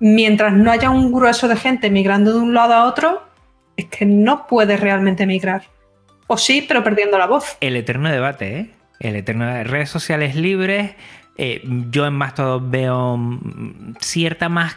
mientras 0.00 0.52
no 0.52 0.70
haya 0.70 0.90
un 0.90 1.12
grueso 1.12 1.48
de 1.48 1.56
gente 1.56 1.90
migrando 1.90 2.32
de 2.32 2.38
un 2.40 2.54
lado 2.54 2.74
a 2.74 2.84
otro, 2.86 3.22
es 3.76 3.86
que 3.86 4.04
no 4.04 4.46
puedes 4.46 4.80
realmente 4.80 5.26
migrar. 5.26 5.64
O 6.26 6.36
sí, 6.36 6.64
pero 6.66 6.82
perdiendo 6.82 7.18
la 7.18 7.26
voz. 7.26 7.56
El 7.60 7.76
eterno 7.76 8.10
debate, 8.10 8.58
¿eh? 8.58 8.70
El 9.00 9.16
eterno 9.16 9.46
de 9.46 9.64
redes 9.64 9.90
sociales 9.90 10.34
libres. 10.34 10.94
Eh, 11.36 11.62
yo 11.90 12.06
en 12.06 12.14
Mastodon 12.14 12.70
veo 12.70 13.16
mm, 13.16 13.96
cierta 14.00 14.48
más 14.48 14.76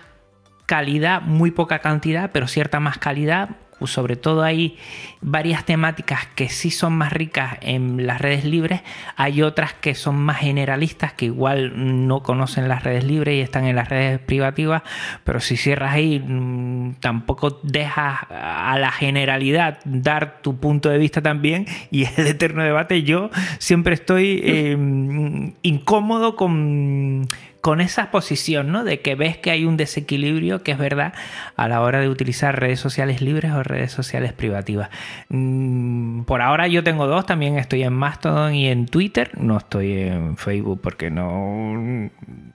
calidad, 0.65 1.21
muy 1.21 1.51
poca 1.51 1.79
cantidad, 1.79 2.31
pero 2.31 2.47
cierta 2.47 2.79
más 2.79 2.97
calidad 2.97 3.49
sobre 3.83 4.15
todo 4.15 4.43
hay 4.43 4.77
varias 5.21 5.65
temáticas 5.65 6.25
que 6.35 6.49
sí 6.49 6.71
son 6.71 6.93
más 6.93 7.13
ricas 7.13 7.57
en 7.61 8.07
las 8.07 8.21
redes 8.21 8.45
libres, 8.45 8.81
hay 9.15 9.41
otras 9.41 9.73
que 9.73 9.95
son 9.95 10.15
más 10.15 10.37
generalistas 10.37 11.13
que 11.13 11.25
igual 11.25 11.73
no 12.07 12.23
conocen 12.23 12.67
las 12.67 12.83
redes 12.83 13.03
libres 13.03 13.35
y 13.35 13.41
están 13.41 13.65
en 13.65 13.75
las 13.75 13.89
redes 13.89 14.19
privativas, 14.19 14.83
pero 15.23 15.39
si 15.39 15.57
cierras 15.57 15.93
ahí 15.93 16.19
mm, 16.19 16.95
tampoco 16.99 17.59
dejas 17.63 18.19
a 18.29 18.77
la 18.79 18.91
generalidad 18.91 19.79
dar 19.85 20.41
tu 20.41 20.57
punto 20.57 20.89
de 20.89 20.97
vista 20.97 21.21
también 21.21 21.65
y 21.91 22.05
el 22.17 22.27
eterno 22.27 22.63
debate. 22.63 23.03
Yo 23.03 23.29
siempre 23.59 23.93
estoy 23.93 24.41
em, 24.45 25.53
incómodo 25.61 26.35
con 26.35 27.27
con 27.65 27.81
esa 27.81 28.11
posición, 28.11 28.71
¿no? 28.71 28.83
De 28.83 28.99
que 29.01 29.15
ves 29.15 29.37
que 29.37 29.49
hay 29.49 29.65
un 29.65 29.75
desequilibrio, 29.75 30.61
que 30.61 30.73
es 30.73 30.77
verdad, 30.77 31.15
a 31.55 31.67
la 31.67 31.81
hora 31.81 31.99
de 31.99 32.09
utilizar 32.09 32.59
redes 32.59 32.79
sociales 32.79 33.23
libres 33.23 33.53
o 33.53 33.63
redes 33.63 33.91
sociales 33.91 34.33
privativas. 34.33 34.91
Mm, 35.29 36.25
por 36.25 36.43
ahora 36.43 36.67
yo 36.67 36.83
tengo 36.83 37.07
dos, 37.07 37.25
también 37.25 37.57
estoy 37.57 37.81
en 37.81 37.93
Mastodon 37.93 38.53
y 38.53 38.67
en 38.67 38.85
Twitter, 38.85 39.31
no 39.39 39.57
estoy 39.57 39.93
en 39.93 40.37
Facebook 40.37 40.79
porque 40.79 41.09
no 41.09 42.11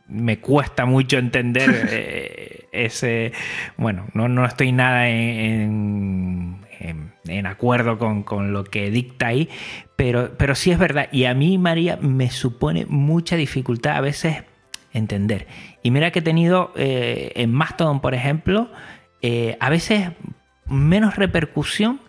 me 0.07 0.39
cuesta 0.39 0.85
mucho 0.85 1.19
entender 1.19 1.89
eh, 1.91 2.69
ese, 2.71 3.33
bueno, 3.77 4.07
no, 4.15 4.29
no 4.29 4.45
estoy 4.45 4.71
nada 4.71 5.09
en, 5.09 6.61
acuerdo 7.47 7.99
con, 7.99 8.23
con, 8.23 8.53
lo 8.53 8.63
que 8.63 8.93
dicta 8.93 9.27
ahí, 9.27 9.49
pero, 9.97 10.37
pero 10.39 10.55
sí 10.55 10.71
es 10.71 10.79
verdad. 10.79 11.09
Y 11.11 11.25
a 11.25 11.35
mí, 11.35 11.59
María, 11.59 11.99
me 12.01 12.31
supone 12.31 12.87
mucha 12.87 13.35
dificultad 13.35 13.97
a 13.97 14.01
veces 14.03 14.45
entender. 14.93 15.47
Y 15.83 15.91
mira 15.91 16.11
que 16.11 16.21
he 16.21 16.23
tenido 16.23 16.73
eh, 16.77 17.33
en 17.37 17.53
Mastodon, 17.53 18.01
por 18.01 18.15
ejemplo, 18.15 18.71
eh, 19.23 19.57
a 19.61 19.71
veces 19.71 20.11
menos 20.67 21.17
repercusión, 21.17 22.01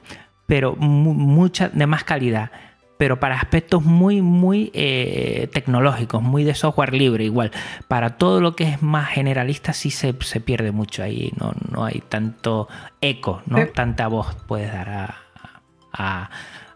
pero 0.46 0.76
mucha 0.76 1.70
de 1.70 1.88
más 1.88 2.04
calidad. 2.04 2.52
Pero 2.98 3.20
para 3.20 3.36
aspectos 3.36 3.84
muy, 3.84 4.22
muy 4.22 4.70
eh, 4.76 5.50
tecnológicos, 5.52 6.22
muy 6.22 6.44
de 6.44 6.54
software 6.54 6.94
libre, 6.94 7.24
igual. 7.24 7.52
Para 7.88 8.18
todo 8.18 8.42
lo 8.42 8.56
que 8.56 8.66
es 8.66 8.84
más 8.84 9.10
generalista, 9.10 9.74
sí 9.74 9.90
se, 9.90 10.14
pierde 10.14 10.72
mucho 10.72 11.02
ahí. 11.02 11.32
No, 11.40 11.54
no 11.72 11.84
hay 11.84 12.04
tanto 12.08 12.68
eco, 13.00 13.42
¿no? 13.48 13.66
Tanta 13.68 14.08
voz 14.08 14.36
puedes 14.46 14.72
dar 14.72 14.90
a, 14.90 15.18
a, 15.92 16.30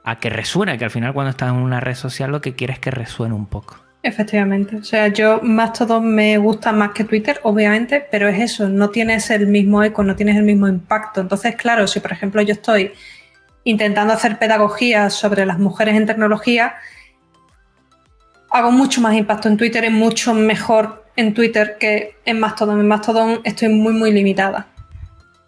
a 0.03 0.19
que 0.19 0.31
resuene, 0.31 0.79
que 0.79 0.85
al 0.85 0.91
final 0.91 1.13
cuando 1.13 1.29
estás 1.29 1.49
en 1.49 1.57
una 1.57 1.79
red 1.79 1.95
social 1.95 2.31
lo 2.31 2.41
que 2.41 2.55
quieres 2.55 2.77
es 2.77 2.79
que 2.79 2.91
resuene 2.91 3.35
un 3.35 3.45
poco. 3.45 3.84
Efectivamente. 4.05 4.75
O 4.75 4.83
sea, 4.83 5.07
yo 5.07 5.41
más 5.41 5.73
todo 5.73 5.99
me 5.99 6.37
gusta 6.37 6.71
más 6.71 6.91
que 6.91 7.03
Twitter, 7.03 7.39
obviamente, 7.41 8.07
pero 8.11 8.27
es 8.29 8.39
eso, 8.39 8.69
no 8.69 8.91
tienes 8.91 9.31
el 9.31 9.47
mismo 9.47 9.81
eco, 9.81 10.03
no 10.03 10.15
tienes 10.15 10.37
el 10.37 10.43
mismo 10.43 10.67
impacto. 10.67 11.21
Entonces, 11.21 11.55
claro, 11.55 11.87
si 11.87 11.99
por 11.99 12.11
ejemplo 12.11 12.39
yo 12.43 12.53
estoy 12.53 12.93
intentando 13.63 14.13
hacer 14.13 14.37
pedagogía 14.37 15.09
sobre 15.09 15.43
las 15.47 15.57
mujeres 15.57 15.95
en 15.95 16.05
tecnología, 16.05 16.75
hago 18.51 18.71
mucho 18.71 19.01
más 19.01 19.15
impacto 19.15 19.47
en 19.49 19.57
Twitter, 19.57 19.83
es 19.83 19.91
mucho 19.91 20.35
mejor 20.35 21.03
en 21.15 21.33
Twitter 21.33 21.77
que 21.79 22.15
en 22.25 22.39
Mastodon. 22.39 22.79
En 22.79 22.87
Mastodon 22.87 23.41
estoy 23.43 23.69
muy, 23.69 23.93
muy 23.93 24.11
limitada. 24.11 24.67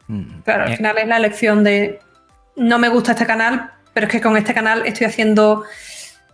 Mm, 0.07 0.39
claro, 0.43 0.63
al 0.63 0.73
eh. 0.73 0.77
final 0.77 0.97
es 0.97 1.07
la 1.07 1.17
elección 1.17 1.63
de 1.63 1.99
no 2.55 2.79
me 2.79 2.89
gusta 2.89 3.11
este 3.11 3.27
canal, 3.27 3.69
pero 3.93 4.07
es 4.07 4.11
que 4.11 4.19
con 4.19 4.35
este 4.35 4.55
canal 4.55 4.83
estoy 4.87 5.05
haciendo 5.05 5.63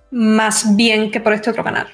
más 0.09 0.73
bien 0.77 1.11
que 1.11 1.19
por 1.19 1.33
este 1.33 1.49
otro 1.49 1.65
canal. 1.65 1.89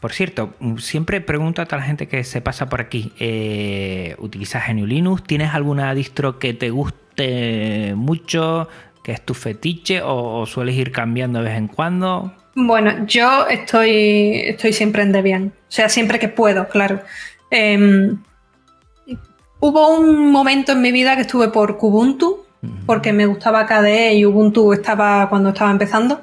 Por 0.00 0.12
cierto, 0.12 0.54
siempre 0.78 1.20
pregunto 1.22 1.62
a 1.62 1.64
toda 1.64 1.78
la 1.78 1.84
gente 1.84 2.08
que 2.08 2.24
se 2.24 2.42
pasa 2.42 2.68
por 2.68 2.80
aquí, 2.80 3.12
eh, 3.18 4.14
¿utilizas 4.18 4.64
GNU 4.68 4.86
Linux? 4.86 5.22
¿Tienes 5.24 5.54
alguna 5.54 5.94
distro 5.94 6.38
que 6.38 6.52
te 6.52 6.68
guste 6.68 7.94
mucho, 7.96 8.68
que 9.02 9.12
es 9.12 9.24
tu 9.24 9.32
fetiche 9.32 10.02
o, 10.04 10.44
sueles 10.44 10.74
ir 10.76 10.92
cambiando 10.92 11.38
de 11.38 11.46
vez 11.46 11.56
en 11.56 11.68
cuando? 11.68 12.34
Bueno, 12.54 13.06
yo 13.06 13.46
estoy, 13.48 14.42
estoy 14.44 14.72
siempre 14.72 15.02
en 15.02 15.12
Debian, 15.12 15.46
o 15.46 15.72
sea, 15.72 15.88
siempre 15.88 16.18
que 16.18 16.28
puedo, 16.28 16.68
claro. 16.68 17.00
Em, 17.50 18.18
hubo 19.60 19.96
un 19.96 20.30
momento 20.30 20.72
en 20.72 20.82
mi 20.82 20.92
vida 20.92 21.16
que 21.16 21.22
estuve 21.22 21.48
por 21.48 21.78
Kubuntu, 21.78 22.44
porque 22.86 23.12
me 23.12 23.26
gustaba 23.26 23.66
KDE 23.66 24.14
y 24.14 24.24
Ubuntu 24.26 24.72
estaba 24.72 25.28
cuando 25.28 25.50
estaba 25.50 25.70
empezando, 25.70 26.20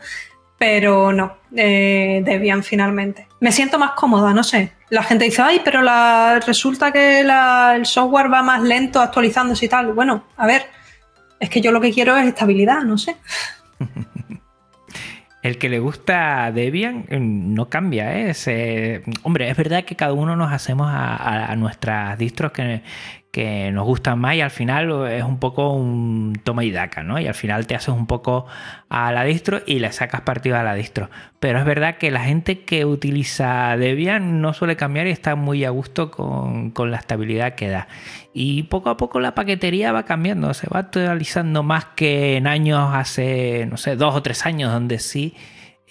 pero 0.62 1.12
no, 1.12 1.38
eh, 1.56 2.21
Debian 2.24 2.62
finalmente. 2.62 3.28
Me 3.39 3.52
siento 3.52 3.80
más 3.80 3.93
cómoda, 3.93 4.32
no 4.32 4.43
sé. 4.43 4.74
La 4.91 5.02
gente 5.02 5.26
dice, 5.26 5.41
ay, 5.41 5.62
pero 5.65 5.82
la, 5.82 6.39
resulta 6.45 6.91
que 6.91 7.21
el 7.21 7.84
software 7.88 8.32
va 8.32 8.43
más 8.43 8.62
lento 8.62 9.02
actualizándose 9.02 9.65
y 9.65 9.69
tal. 9.69 9.93
Bueno, 9.93 10.26
a 10.38 10.45
ver, 10.45 10.67
Es 11.39 11.50
que 11.50 11.62
yo 11.62 11.71
lo 11.71 11.82
que 11.82 11.91
quiero 11.91 12.15
es 12.15 12.28
estabilidad, 12.28 12.84
no 12.84 13.00
sé. 13.00 13.15
El 15.41 15.58
que 15.58 15.69
le 15.69 15.80
gusta 15.80 16.52
Debian 16.52 17.06
mm, 17.10 17.56
no 17.56 17.67
cambia, 17.67 18.15
¿eh? 18.15 19.04
hombre, 19.24 19.50
es 19.50 19.58
verdad 19.58 19.84
que 19.84 19.95
cada 19.95 20.13
uno 20.13 20.36
nos 20.36 20.54
hacemos 20.54 20.88
a, 20.93 21.56
nuestras 21.56 22.19
distros 22.19 22.52
que, 22.52 22.84
que 23.32 23.72
nos 23.72 23.86
gustan 23.86 24.20
más 24.20 24.36
y 24.36 24.41
al 24.41 24.52
final 24.52 25.08
es 25.08 25.24
un 25.24 25.39
poco 25.39 25.72
un 25.74 26.39
toma 26.44 26.65
y 26.65 26.72
daca, 26.72 27.02
¿no? 27.02 27.17
Y 27.17 27.28
al 27.28 27.34
final 27.34 27.65
te 27.65 27.76
haces 27.76 27.89
un 27.89 28.06
poco 28.06 28.46
a 28.89 29.13
la 29.13 29.24
distro 29.24 29.62
y 29.65 29.80
le 29.80 29.89
sacas 29.94 30.22
partido 30.22 30.58
a 30.58 30.63
la 30.63 30.76
distro. 30.76 31.10
Pero 31.39 31.58
es 31.60 31.65
verdad 31.65 31.96
que 31.96 32.12
la 32.12 32.20
gente 32.20 32.63
que 32.65 32.86
utiliza 32.86 33.78
Debian 33.78 34.41
no 34.41 34.54
suele 34.54 34.76
cambiar 34.76 35.08
y 35.08 35.12
está 35.12 35.36
muy 35.36 35.63
a 35.63 35.70
gusto 35.70 36.12
con, 36.12 36.74
la 36.91 36.98
estabilidad 36.98 37.56
que 37.56 37.70
da. 37.70 37.88
Y 38.34 38.63
poco 38.63 38.89
a 38.89 38.98
poco 38.98 39.22
la 39.22 39.34
paquetería 39.34 39.94
va 39.94 40.04
cambiando, 40.04 40.54
se 40.54 40.67
va 40.67 40.80
actualizando 40.80 41.63
más 41.63 41.86
que 41.96 42.36
en 42.36 42.48
años 42.48 42.89
hace, 42.94 43.65
no 43.70 43.78
sé, 43.78 43.96
dos 43.96 44.13
o 44.13 44.22
tres 44.22 44.46
años 44.46 44.74
donde 44.74 45.00
sí 45.00 45.36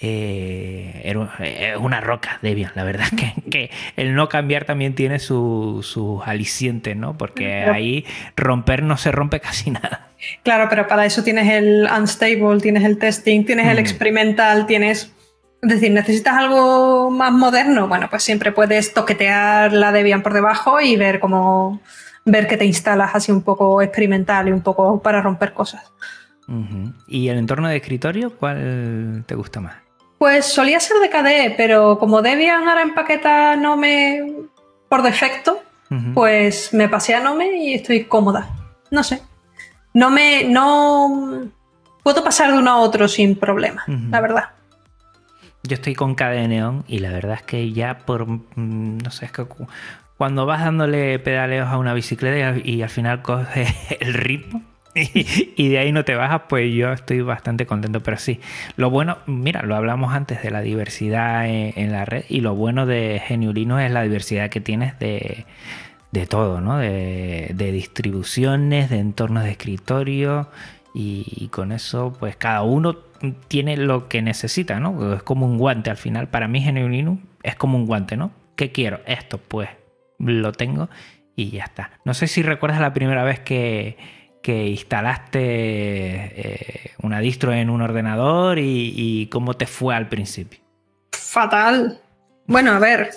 eh, 0.02 1.02
es 1.04 1.76
una 1.76 2.00
roca 2.00 2.38
Debian. 2.40 2.72
La 2.74 2.84
verdad 2.84 3.06
que, 3.16 3.34
que 3.50 3.70
el 3.96 4.14
no 4.14 4.28
cambiar 4.28 4.64
también 4.64 4.94
tiene 4.94 5.18
sus 5.18 5.86
su 5.86 6.22
alicientes, 6.24 6.96
¿no? 6.96 7.18
Porque 7.18 7.64
ahí 7.64 8.06
romper 8.36 8.82
no 8.82 8.96
se 8.96 9.12
rompe 9.12 9.40
casi 9.40 9.70
nada. 9.70 10.08
Claro, 10.42 10.68
pero 10.68 10.86
para 10.86 11.06
eso 11.06 11.22
tienes 11.22 11.48
el 11.48 11.88
unstable, 11.90 12.60
tienes 12.60 12.84
el 12.84 12.98
testing, 12.98 13.44
tienes 13.44 13.68
el 13.68 13.78
experimental, 13.78 14.66
tienes... 14.66 15.12
Es 15.62 15.68
decir, 15.68 15.90
¿necesitas 15.90 16.34
algo 16.36 17.10
más 17.10 17.32
moderno? 17.32 17.86
Bueno, 17.86 18.08
pues 18.08 18.22
siempre 18.22 18.50
puedes 18.50 18.94
toquetear 18.94 19.74
la 19.74 19.92
Debian 19.92 20.22
por 20.22 20.32
debajo 20.32 20.80
y 20.80 20.96
ver 20.96 21.20
cómo... 21.20 21.80
ver 22.24 22.46
que 22.46 22.56
te 22.56 22.64
instalas 22.64 23.14
así 23.14 23.30
un 23.32 23.42
poco 23.42 23.82
experimental 23.82 24.48
y 24.48 24.52
un 24.52 24.62
poco 24.62 25.02
para 25.02 25.20
romper 25.20 25.52
cosas. 25.52 25.92
¿Y 27.06 27.28
el 27.28 27.38
entorno 27.38 27.68
de 27.68 27.76
escritorio 27.76 28.36
cuál 28.36 29.22
te 29.26 29.34
gusta 29.34 29.60
más? 29.60 29.89
Pues 30.20 30.44
solía 30.44 30.78
ser 30.80 30.98
de 30.98 31.08
KDE, 31.08 31.54
pero 31.56 31.98
como 31.98 32.20
Debian 32.20 32.68
ahora 32.68 32.82
empaqueta 32.82 33.56
Nome 33.56 34.22
por 34.86 35.00
defecto, 35.00 35.62
pues 36.12 36.74
me 36.74 36.90
pasé 36.90 37.14
a 37.14 37.20
Nome 37.20 37.56
y 37.56 37.72
estoy 37.72 38.04
cómoda. 38.04 38.50
No 38.90 39.02
sé. 39.02 39.22
No 39.94 40.10
me. 40.10 40.44
No. 40.44 41.48
Puedo 42.02 42.22
pasar 42.22 42.52
de 42.52 42.58
uno 42.58 42.70
a 42.70 42.76
otro 42.80 43.08
sin 43.08 43.34
problema, 43.34 43.82
la 43.86 44.20
verdad. 44.20 44.50
Yo 45.62 45.76
estoy 45.76 45.94
con 45.94 46.14
KDE 46.14 46.48
Neon 46.48 46.84
y 46.86 46.98
la 46.98 47.12
verdad 47.12 47.36
es 47.36 47.42
que 47.42 47.72
ya 47.72 48.00
por. 48.00 48.26
Mm, 48.26 48.98
no 48.98 49.10
sé, 49.10 49.24
es 49.24 49.32
que 49.32 49.46
cuando 50.18 50.44
vas 50.44 50.62
dándole 50.62 51.18
pedaleos 51.18 51.68
a 51.68 51.78
una 51.78 51.94
bicicleta 51.94 52.58
y 52.62 52.82
al 52.82 52.90
final 52.90 53.22
coges 53.22 53.74
el 54.00 54.12
ritmo, 54.12 54.60
y, 54.94 55.68
de 55.68 55.78
ahí 55.78 55.92
no 55.92 56.04
te 56.04 56.14
bajas, 56.14 56.42
pues 56.48 56.72
yo 56.74 56.92
estoy 56.92 57.20
bastante 57.20 57.66
contento. 57.66 58.02
Pero 58.02 58.16
sí, 58.18 58.40
lo 58.76 58.90
bueno, 58.90 59.18
mira, 59.26 59.62
lo 59.62 59.76
hablamos 59.76 60.14
antes 60.14 60.42
de 60.42 60.50
la 60.50 60.60
diversidad 60.60 61.46
en, 61.46 61.92
la 61.92 62.04
red 62.04 62.24
y 62.28 62.40
lo 62.40 62.54
bueno 62.54 62.86
de 62.86 63.20
Geniulino 63.24 63.78
es 63.78 63.90
la 63.90 64.02
diversidad 64.02 64.50
que 64.50 64.60
tienes 64.60 64.98
de, 64.98 65.46
todo, 66.28 66.60
¿no? 66.60 66.78
De, 66.78 67.54
distribuciones, 67.72 68.90
de 68.90 68.98
entornos 68.98 69.44
de 69.44 69.52
escritorio 69.52 70.48
y, 70.92 71.48
con 71.52 71.70
eso, 71.72 72.16
pues 72.18 72.36
cada 72.36 72.62
uno 72.62 72.96
tiene 73.48 73.76
lo 73.76 74.08
que 74.08 74.22
necesita, 74.22 74.80
¿no? 74.80 75.14
Es 75.14 75.22
como 75.22 75.46
un 75.46 75.58
guante 75.58 75.90
al 75.90 75.98
final. 75.98 76.28
Para 76.28 76.48
mí 76.48 76.60
Geniulino 76.60 77.20
es 77.42 77.54
como 77.54 77.78
un 77.78 77.86
guante, 77.86 78.16
¿no? 78.16 78.32
¿Qué 78.56 78.72
quiero? 78.72 79.00
Esto, 79.06 79.38
pues 79.38 79.68
lo 80.18 80.52
tengo 80.52 80.90
y 81.36 81.50
ya 81.50 81.64
está. 81.64 81.92
No 82.04 82.12
sé 82.12 82.26
si 82.26 82.42
recuerdas 82.42 82.80
la 82.80 82.92
primera 82.92 83.24
vez 83.24 83.40
que 83.40 83.96
que 84.42 84.68
instalaste 84.68 85.40
eh, 85.42 86.90
una 87.02 87.20
distro 87.20 87.52
en 87.52 87.70
un 87.70 87.82
ordenador 87.82 88.58
y, 88.58 89.28
cómo 89.30 89.54
te 89.54 89.66
fue 89.66 89.94
al 89.94 90.08
principio. 90.08 90.60
Fatal. 91.12 92.00
Bueno, 92.46 92.72
a 92.72 92.78
ver. 92.78 93.10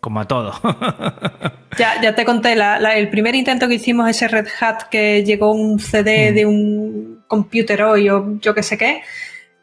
Como 0.00 0.20
a 0.20 0.28
todo. 0.28 0.52
ya, 1.78 2.00
ya 2.02 2.14
te 2.14 2.24
conté, 2.24 2.52
el 2.52 3.08
primer 3.08 3.34
intento 3.34 3.68
que 3.68 3.74
hicimos 3.74 4.08
ese 4.08 4.28
Red 4.28 4.48
Hat 4.60 4.82
que 4.90 5.24
llegó 5.24 5.52
un 5.52 5.78
CD 5.78 6.30
mm. 6.30 6.34
de 6.34 6.46
un 6.46 7.24
computer 7.28 7.82
hoy 7.82 8.10
o 8.10 8.38
yo 8.40 8.54
qué 8.54 8.62
sé 8.62 8.76
qué, 8.76 9.02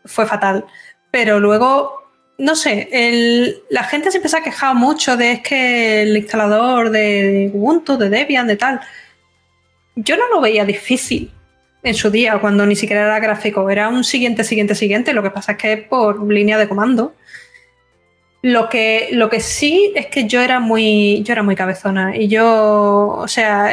fue 0.06 0.25
fatal. 0.25 0.65
Pero 1.12 1.39
luego, 1.39 2.04
no 2.38 2.56
sé, 2.56 3.62
la 3.69 3.84
gente 3.84 4.12
siempre 4.12 4.30
se 4.30 4.38
ha 4.38 4.43
quejado 4.43 4.75
mucho 4.75 5.17
de 5.17 5.34
es 5.34 5.41
que 5.41 6.02
el 6.02 6.17
instalador 6.17 6.89
de 6.89 7.52
Ubuntu, 7.54 7.97
de 7.97 8.10
Debian, 8.10 8.47
de 8.47 8.58
tal 8.58 8.82
yo 9.95 10.17
no 10.17 10.28
lo 10.30 10.41
veía 10.41 10.65
difícil 10.65 11.32
en 11.84 11.95
su 11.95 12.10
día, 12.12 12.39
cuando 12.39 12.65
ni 12.65 12.75
siquiera 12.75 13.04
era 13.04 13.19
gráfico, 13.19 13.69
era 13.69 13.89
un 13.89 14.04
siguiente, 14.04 14.43
siguiente, 14.43 14.75
siguiente. 14.75 15.13
Lo 15.13 15.23
que 15.23 15.32
pasa 15.32 15.54
es 15.54 15.58
que 15.58 15.78
por 15.78 16.25
línea 16.32 16.58
de 16.58 16.67
comando. 16.67 17.13
Lo 18.41 18.69
que, 18.69 19.10
lo 19.12 19.30
que 19.30 19.41
sí 19.41 19.91
es 19.95 20.08
que 20.08 20.25
yo 20.25 20.39
era 20.39 20.62
muy, 20.62 21.23
yo 21.23 21.34
era 21.34 21.43
muy 21.43 21.56
cabezona. 21.56 22.15
Y 22.15 22.28
yo, 22.28 23.08
o 23.17 23.28
sea, 23.28 23.71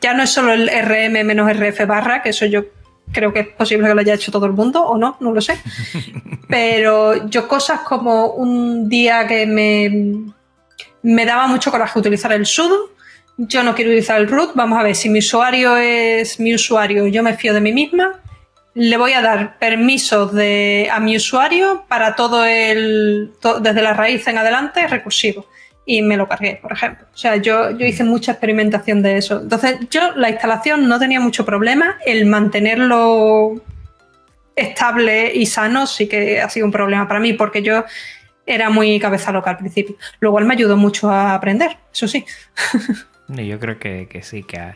ya 0.00 0.14
no 0.14 0.24
es 0.24 0.30
solo 0.30 0.52
el 0.52 0.68
RM 0.68 1.24
menos 1.24 1.50
RF 1.52 1.86
barra, 1.86 2.22
que 2.22 2.30
eso 2.30 2.46
yo 2.46 2.64
creo 3.12 3.32
que 3.32 3.40
es 3.40 3.48
posible 3.48 3.88
que 3.88 3.94
lo 3.94 4.00
haya 4.00 4.14
hecho 4.14 4.32
todo 4.32 4.46
el 4.46 4.52
mundo, 4.52 4.82
o 4.82 4.98
no, 4.98 5.16
no 5.20 5.32
lo 5.32 5.40
sé. 5.40 5.58
Pero 6.48 7.28
yo 7.28 7.46
cosas 7.46 7.80
como 7.80 8.32
un 8.32 8.88
día 8.88 9.26
que 9.26 9.46
me, 9.46 10.32
me 11.02 11.24
daba 11.24 11.46
mucho 11.46 11.70
coraje 11.70 11.98
utilizar 11.98 12.32
el 12.32 12.46
sudo, 12.46 12.90
yo 13.38 13.62
no 13.62 13.74
quiero 13.74 13.90
utilizar 13.90 14.20
el 14.20 14.28
root, 14.28 14.50
vamos 14.54 14.78
a 14.78 14.82
ver, 14.82 14.96
si 14.96 15.08
mi 15.08 15.20
usuario 15.20 15.76
es 15.76 16.40
mi 16.40 16.54
usuario, 16.54 17.06
yo 17.06 17.22
me 17.22 17.34
fío 17.34 17.54
de 17.54 17.60
mí 17.60 17.72
misma, 17.72 18.20
le 18.74 18.96
voy 18.96 19.12
a 19.12 19.22
dar 19.22 19.58
permisos 19.58 20.32
a 20.32 21.00
mi 21.00 21.16
usuario 21.16 21.84
para 21.88 22.14
todo 22.14 22.44
el, 22.44 23.32
desde 23.60 23.82
la 23.82 23.94
raíz 23.94 24.26
en 24.26 24.38
adelante, 24.38 24.86
recursivo. 24.86 25.46
Y 25.84 26.02
me 26.02 26.18
lo 26.18 26.28
cargué, 26.28 26.58
por 26.60 26.72
ejemplo. 26.72 27.06
O 27.12 27.16
sea, 27.16 27.36
yo, 27.36 27.70
yo 27.70 27.86
hice 27.86 28.04
mucha 28.04 28.32
experimentación 28.32 29.02
de 29.02 29.16
eso. 29.16 29.40
Entonces, 29.40 29.78
yo 29.90 30.12
la 30.16 30.28
instalación 30.28 30.86
no 30.86 30.98
tenía 30.98 31.18
mucho 31.18 31.46
problema. 31.46 31.96
El 32.04 32.26
mantenerlo 32.26 33.54
estable 34.54 35.32
y 35.34 35.46
sano 35.46 35.86
sí 35.86 36.06
que 36.06 36.42
ha 36.42 36.50
sido 36.50 36.66
un 36.66 36.72
problema 36.72 37.08
para 37.08 37.20
mí, 37.20 37.32
porque 37.32 37.62
yo 37.62 37.84
era 38.44 38.68
muy 38.68 39.00
cabeza 39.00 39.32
loca 39.32 39.50
al 39.50 39.58
principio. 39.58 39.96
Lo 40.20 40.30
cual 40.30 40.44
me 40.44 40.54
ayudó 40.54 40.76
mucho 40.76 41.10
a 41.10 41.34
aprender, 41.34 41.78
eso 41.92 42.06
sí. 42.06 42.24
Yo 43.28 43.58
creo 43.60 43.78
que, 43.78 44.20
sí, 44.22 44.42
que 44.42 44.74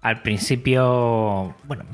al 0.00 0.22
principio, 0.22 1.54
bueno, 1.64 1.84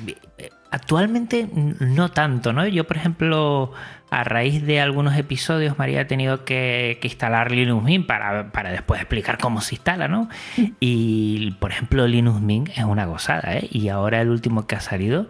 actualmente 0.70 1.48
no 1.52 2.10
tanto, 2.10 2.52
¿no? 2.52 2.66
Yo, 2.66 2.84
por 2.84 2.96
ejemplo, 2.96 3.72
a 4.10 4.24
raíz 4.24 4.64
de 4.64 4.80
algunos 4.80 5.16
episodios, 5.16 5.78
María 5.78 6.02
ha 6.02 6.06
tenido 6.06 6.44
que, 6.44 6.98
instalar 7.02 7.52
Linux 7.52 7.84
Mint 7.84 8.06
para, 8.06 8.50
para, 8.50 8.70
después 8.70 9.00
explicar 9.00 9.38
cómo 9.38 9.60
se 9.60 9.74
instala, 9.74 10.08
¿no? 10.08 10.28
Y, 10.80 11.52
por 11.60 11.70
ejemplo, 11.70 12.06
Linux 12.06 12.40
Mint 12.40 12.70
es 12.70 12.84
una 12.84 13.04
gozada, 13.04 13.56
¿eh? 13.56 13.68
Y 13.70 13.88
ahora 13.88 14.20
el 14.20 14.30
último 14.30 14.66
que 14.66 14.76
ha 14.76 14.80
salido 14.80 15.26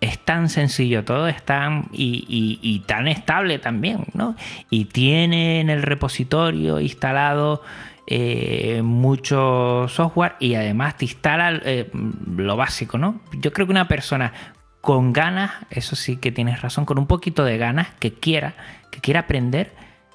es 0.00 0.18
tan 0.18 0.48
sencillo 0.48 1.04
todo, 1.04 1.28
es 1.28 1.42
tan 1.44 1.88
y, 1.92 2.58
y 2.60 2.80
tan 2.80 3.06
estable 3.06 3.58
también, 3.60 4.06
¿no? 4.14 4.34
Y 4.68 4.86
tiene 4.86 5.60
en 5.60 5.70
el 5.70 5.82
repositorio 5.82 6.80
instalado 6.80 7.62
eh, 8.06 8.82
mucho 8.82 9.86
software 9.88 10.34
y 10.40 10.54
además 10.54 10.96
te 10.96 11.04
instala 11.04 11.60
eh, 11.64 11.88
lo 12.36 12.56
básico, 12.56 12.98
¿no? 12.98 13.20
Yo 13.40 13.52
creo 13.52 13.66
que 13.66 13.70
una 13.70 13.86
persona 13.86 14.32
con 14.80 15.12
ganas, 15.12 15.52
eso 15.70 15.94
sí 15.94 16.16
que 16.16 16.32
tienes 16.32 16.62
razón, 16.62 16.84
con 16.84 16.98
un 16.98 17.06
poquito 17.06 17.44
de 17.44 17.58
ganas, 17.58 17.88
que 18.00 18.12
quiera, 18.12 18.54
que 18.90 19.00
quiera 19.00 19.20
aprender, 19.20 19.72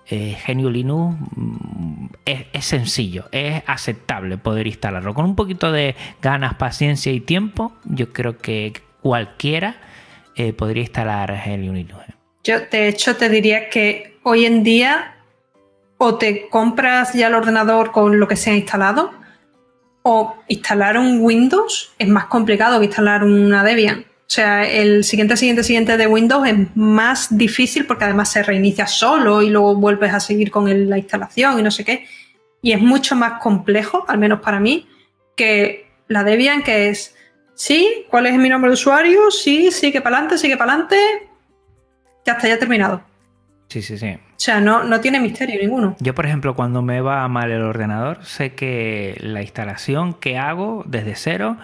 eh, 0.10 0.36
Genio 0.44 0.70
Linux 0.70 1.18
mm, 1.36 2.08
es, 2.26 2.66
sencillo, 2.66 3.30
es 3.32 3.64
aceptable 3.66 4.38
poder 4.38 4.68
instalarlo. 4.68 5.14
Con 5.14 5.24
un 5.24 5.36
poquito 5.38 5.72
de 5.72 5.96
ganas, 6.22 6.56
paciencia 6.56 7.14
y 7.14 7.22
tiempo, 7.22 7.72
yo 7.86 8.12
creo 8.12 8.38
que 8.38 8.74
cualquiera 9.02 9.78
podría 10.56 10.84
instalar 10.84 11.36
Genio 11.36 11.74
Linux. 11.74 12.06
Yo, 12.44 12.60
de 12.60 12.90
hecho, 12.90 13.16
te 13.16 13.28
diría 13.28 13.70
que 13.70 14.20
hoy 14.22 14.46
en 14.46 14.62
día 14.62 15.17
o 15.98 16.16
te 16.16 16.50
compras 16.50 17.14
ya 17.14 17.28
el 17.28 17.36
ordenador 17.36 17.92
con 17.92 18.20
lo 18.20 18.28
que 18.28 18.36
se 18.36 18.52
ha 18.52 18.56
instalado, 18.56 19.12
o 20.10 20.38
instalar 20.48 20.98
un 20.98 21.20
Windows 21.20 21.92
es 22.00 22.08
más 22.08 22.26
complicado 22.26 22.80
que 22.80 22.86
instalar 22.86 23.24
una 23.26 23.64
Debian. 23.64 24.06
O 24.28 24.30
sea, 24.30 24.66
el 24.66 25.04
siguiente, 25.04 25.36
siguiente, 25.36 25.64
siguiente 25.64 25.98
de 25.98 26.08
Windows 26.08 26.48
es 26.48 26.56
más 26.76 27.38
difícil 27.38 27.86
porque 27.86 28.06
además 28.06 28.32
se 28.32 28.44
reinicia 28.44 28.88
solo 28.88 29.42
y 29.42 29.50
luego 29.50 29.76
vuelves 29.76 30.14
a 30.14 30.20
seguir 30.20 30.50
con 30.52 30.90
la 30.90 30.98
instalación 30.98 31.60
y 31.60 31.62
no 31.64 31.72
sé 31.72 31.84
qué. 31.84 32.08
Y 32.62 32.72
es 32.72 32.82
mucho 32.82 33.16
más 33.16 33.42
complejo, 33.42 34.06
al 34.08 34.18
menos 34.18 34.40
para 34.40 34.60
mí, 34.60 34.88
que 35.36 35.90
la 36.08 36.24
Debian, 36.24 36.64
que 36.64 36.90
es, 36.90 37.16
sí, 37.54 38.06
¿cuál 38.10 38.28
es 38.28 38.36
mi 38.36 38.50
nombre 38.50 38.70
de 38.70 38.76
usuario? 38.76 39.30
Sí, 39.32 39.72
sigue 39.72 40.02
para 40.02 40.18
adelante, 40.18 40.38
sigue 40.38 40.56
para 40.56 40.72
adelante. 40.74 40.98
Ya 42.26 42.34
está, 42.34 42.48
ya 42.48 42.60
terminado. 42.60 43.04
Sí, 43.70 43.82
sí, 43.82 43.98
sí. 43.98 44.12
O 44.14 44.40
sea, 44.40 44.62
no, 44.62 44.84
no 44.84 45.02
tiene 45.02 45.20
misterio 45.20 45.60
ninguno. 45.60 45.96
Yo, 46.00 46.16
por 46.16 46.26
ejemplo, 46.26 46.56
cuando 46.56 46.82
me 46.82 47.02
va 47.02 47.28
mal 47.28 47.52
el 47.52 47.62
ordenador, 47.62 48.24
sé 48.24 48.54
que 48.54 49.18
la 49.20 49.42
instalación 49.42 50.14
que 50.14 50.38
hago 50.38 50.84
desde 50.88 51.16
cero 51.16 51.58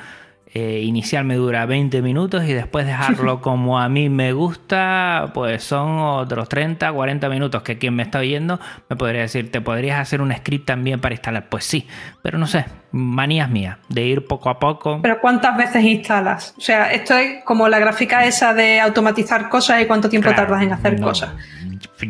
eh, 0.55 0.81
inicial 0.81 1.25
me 1.25 1.35
dura 1.35 1.65
20 1.65 2.01
minutos 2.03 2.43
y 2.43 2.53
después 2.53 2.85
dejarlo 2.85 3.41
como 3.41 3.79
a 3.79 3.89
mí 3.89 4.09
me 4.09 4.33
gusta, 4.33 5.31
pues 5.33 5.63
son 5.63 5.97
otros 5.97 6.47
30, 6.47 6.91
40 6.91 7.29
minutos 7.29 7.63
que 7.63 7.79
quien 7.79 7.95
me 7.95 8.03
está 8.03 8.19
oyendo 8.19 8.59
me 8.87 8.95
podría 8.95 9.21
decir, 9.21 9.49
¿te 9.51 9.61
podrías 9.61 9.99
hacer 9.99 10.21
un 10.21 10.31
script 10.31 10.67
también 10.67 10.99
para 10.99 11.15
instalar? 11.15 11.49
Pues 11.49 11.63
sí, 11.63 11.87
pero 12.21 12.37
no 12.37 12.45
sé, 12.45 12.65
manías 12.93 13.49
mías, 13.49 13.77
de 13.89 14.03
ir 14.03 14.25
poco 14.25 14.49
a 14.49 14.59
poco. 14.59 14.99
Pero 15.01 15.19
¿cuántas 15.19 15.57
veces 15.57 15.83
instalas? 15.83 16.53
O 16.57 16.61
sea, 16.61 16.91
esto 16.91 17.17
es 17.17 17.43
como 17.43 17.67
la 17.67 17.79
gráfica 17.79 18.25
esa 18.25 18.53
de 18.53 18.79
automatizar 18.79 19.49
cosas 19.49 19.81
y 19.81 19.85
cuánto 19.85 20.09
tiempo 20.09 20.33
tardas 20.33 20.61
en 20.61 20.71
hacer 20.71 21.01
cosas 21.01 21.31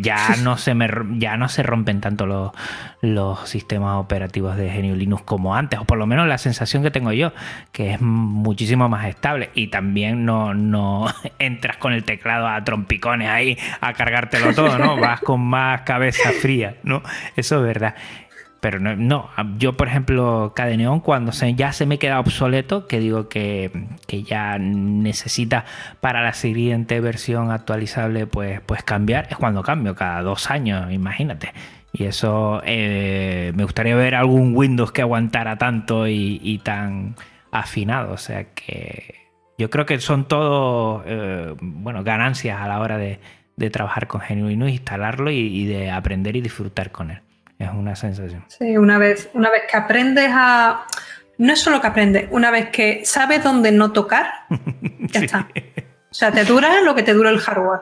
ya 0.02 0.36
no 0.42 0.58
se 0.58 0.74
me 0.74 0.90
ya 1.18 1.38
no 1.38 1.50
se 1.50 1.64
rompen 1.64 2.02
tanto 2.02 2.26
los, 2.26 2.52
los 3.02 3.48
sistemas 3.48 3.98
operativos 3.98 4.56
de 4.56 4.70
GNU 4.70 4.96
Linux 4.96 5.24
como 5.24 5.56
antes, 5.56 5.80
o 5.80 5.86
por 5.86 5.98
lo 5.98 6.06
menos 6.06 6.28
la 6.28 6.38
sensación 6.38 6.84
que 6.84 6.92
tengo 6.92 7.12
yo, 7.12 7.34
que 7.72 7.94
es 7.94 8.02
muchísimo 8.02 8.90
más 8.90 9.08
estable 9.08 9.50
y 9.54 9.68
también 9.68 10.26
no, 10.26 10.54
no 10.54 11.08
entras 11.40 11.78
con 11.78 11.94
el 11.94 12.04
teclado 12.04 12.48
a 12.48 12.64
trompicones 12.64 13.30
ahí 13.30 13.58
a 13.82 13.94
cargártelo 13.94 14.54
todo, 14.54 14.78
¿no? 14.78 14.98
Vas 15.04 15.22
con 15.22 15.42
más 15.42 15.82
cabeza 15.82 16.32
fría, 16.32 16.76
¿no? 16.84 17.04
Eso 17.36 17.58
es 17.58 17.64
verdad. 17.64 17.96
Pero 18.64 18.80
no, 18.80 19.30
yo 19.58 19.76
por 19.76 19.90
ejemplo, 19.90 20.54
Cadeneon, 20.56 21.02
cuando 21.02 21.34
se, 21.34 21.54
ya 21.54 21.74
se 21.74 21.86
me 21.86 22.00
queda 22.00 22.22
obsoleto, 22.22 22.88
que 22.88 23.02
digo 23.02 23.28
que, 23.28 23.90
ya 24.08 24.58
necesita 24.58 25.66
para 26.00 26.22
la 26.24 26.32
siguiente 26.32 27.02
versión 27.02 27.52
actualizable 27.52 28.26
pues, 28.26 28.62
pues 28.62 28.82
cambiar, 28.82 29.28
es 29.30 29.36
cuando 29.36 29.64
cambio, 29.64 29.96
cada 29.96 30.22
dos 30.22 30.50
años, 30.50 30.94
imagínate. 30.94 31.52
Y 31.92 32.06
eso 32.06 32.62
eh, 32.64 33.52
me 33.54 33.66
gustaría 33.66 33.98
ver 33.98 34.16
algún 34.16 34.56
Windows 34.56 34.94
que 34.94 35.02
aguantara 35.02 35.58
tanto 35.58 36.08
y, 36.08 36.62
tan 36.64 37.16
afinado. 37.52 38.14
O 38.14 38.18
sea 38.18 38.46
que 38.54 39.16
yo 39.58 39.70
creo 39.70 39.86
que 39.86 40.00
son 40.00 40.26
todo 40.26 41.04
eh, 41.06 41.54
bueno, 41.60 42.02
ganancias 42.06 42.62
a 42.62 42.68
la 42.70 42.80
hora 42.80 42.98
de, 42.98 43.20
trabajar 43.72 44.08
con 44.08 44.22
Genuino, 44.22 44.70
instalarlo 44.70 45.32
y 45.32 45.66
de 45.66 45.92
aprender 45.92 46.38
y 46.38 46.42
disfrutar 46.42 46.94
con 46.94 47.12
él. 47.12 47.20
Es 47.64 47.72
una 47.74 47.96
sensación. 47.96 48.44
Sí, 48.48 48.78
una 48.78 48.98
vez, 48.98 49.30
una 49.34 49.50
vez 49.50 49.64
que 49.70 49.78
aprendes 49.78 50.30
a. 50.32 50.86
No 51.38 51.54
es 51.54 51.60
solo 51.60 51.82
que 51.82 51.88
aprendes, 51.88 52.28
una 52.32 52.52
vez 52.52 52.70
que 52.70 53.06
sabes 53.06 53.44
dónde 53.44 53.72
no 53.72 53.92
tocar, 53.92 54.28
ya 55.00 55.22
está. 55.22 55.48
O 56.12 56.14
sea, 56.14 56.32
te 56.32 56.46
dura 56.46 56.82
lo 56.82 56.94
que 56.94 57.04
te 57.04 57.14
dura 57.14 57.32
el 57.32 57.40
hardware. 57.40 57.82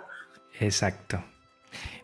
Exacto. 0.60 1.24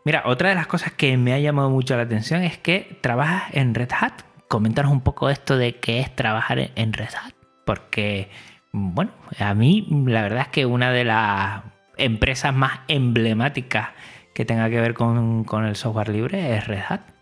Mira, 0.03 0.23
otra 0.25 0.49
de 0.49 0.55
las 0.55 0.67
cosas 0.67 0.93
que 0.93 1.17
me 1.17 1.33
ha 1.33 1.39
llamado 1.39 1.69
mucho 1.69 1.95
la 1.95 2.03
atención 2.03 2.41
es 2.43 2.57
que 2.57 2.97
trabajas 3.01 3.43
en 3.53 3.75
Red 3.75 3.89
Hat. 3.97 4.23
Coméntanos 4.47 4.91
un 4.91 5.01
poco 5.01 5.29
esto 5.29 5.57
de 5.57 5.79
qué 5.79 5.99
es 5.99 6.15
trabajar 6.15 6.71
en 6.75 6.93
Red 6.93 7.09
Hat. 7.21 7.33
Porque, 7.65 8.29
bueno, 8.71 9.11
a 9.39 9.53
mí 9.53 9.85
la 10.07 10.21
verdad 10.21 10.41
es 10.43 10.47
que 10.47 10.65
una 10.65 10.91
de 10.91 11.03
las 11.03 11.63
empresas 11.97 12.53
más 12.53 12.79
emblemáticas 12.87 13.89
que 14.33 14.45
tenga 14.45 14.69
que 14.69 14.79
ver 14.79 14.93
con, 14.93 15.43
con 15.43 15.65
el 15.65 15.75
software 15.75 16.09
libre 16.09 16.55
es 16.55 16.67
Red 16.67 16.83
Hat. 16.87 17.16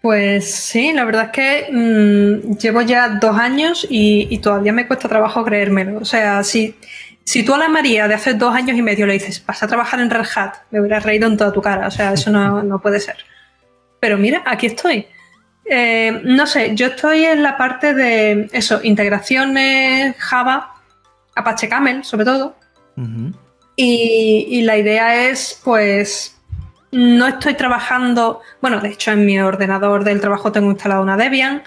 Pues 0.00 0.54
sí, 0.54 0.92
la 0.92 1.04
verdad 1.04 1.24
es 1.26 1.30
que 1.32 1.72
mm, 1.72 2.56
llevo 2.56 2.82
ya 2.82 3.08
dos 3.08 3.36
años 3.36 3.86
y, 3.90 4.38
todavía 4.38 4.72
me 4.72 4.86
cuesta 4.86 5.08
trabajo 5.08 5.44
creérmelo. 5.44 5.98
O 5.98 6.04
sea, 6.04 6.44
si, 6.44 6.76
si 7.24 7.44
tú 7.44 7.54
a 7.54 7.58
la 7.58 7.68
María 7.68 8.06
de 8.06 8.14
hace 8.14 8.34
dos 8.34 8.54
años 8.54 8.76
y 8.76 8.82
medio 8.82 9.06
le 9.06 9.14
dices, 9.14 9.44
vas 9.44 9.62
a 9.62 9.66
trabajar 9.66 9.98
en 10.00 10.10
Red 10.10 10.26
Hat, 10.34 10.54
me 10.70 10.80
hubieras 10.80 11.02
reído 11.02 11.26
en 11.26 11.36
toda 11.36 11.52
tu 11.52 11.60
cara. 11.60 11.88
O 11.88 11.90
sea, 11.90 12.12
eso 12.12 12.30
no, 12.30 12.80
puede 12.80 13.00
ser. 13.00 13.16
Pero 14.00 14.16
mira, 14.18 14.42
aquí 14.46 14.66
estoy. 14.66 15.06
Eh, 15.64 16.20
no 16.24 16.46
sé, 16.46 16.74
yo 16.76 16.86
estoy 16.86 17.24
en 17.24 17.42
la 17.42 17.56
parte 17.56 17.92
de 17.92 18.48
eso, 18.52 18.80
integraciones, 18.82 20.14
Java, 20.16 20.74
Apache 21.34 21.68
Camel, 21.68 22.04
sobre 22.04 22.24
todo. 22.24 22.56
y, 23.76 24.46
y 24.48 24.62
la 24.62 24.78
idea 24.78 25.28
es, 25.28 25.60
pues, 25.64 26.37
no 26.90 27.26
estoy 27.26 27.54
trabajando, 27.54 28.40
bueno, 28.60 28.80
de 28.80 28.88
hecho 28.88 29.12
en 29.12 29.26
mi 29.26 29.38
ordenador 29.38 30.04
del 30.04 30.20
trabajo 30.20 30.52
tengo 30.52 30.70
instalado 30.70 31.02
una 31.02 31.16
Debian. 31.16 31.62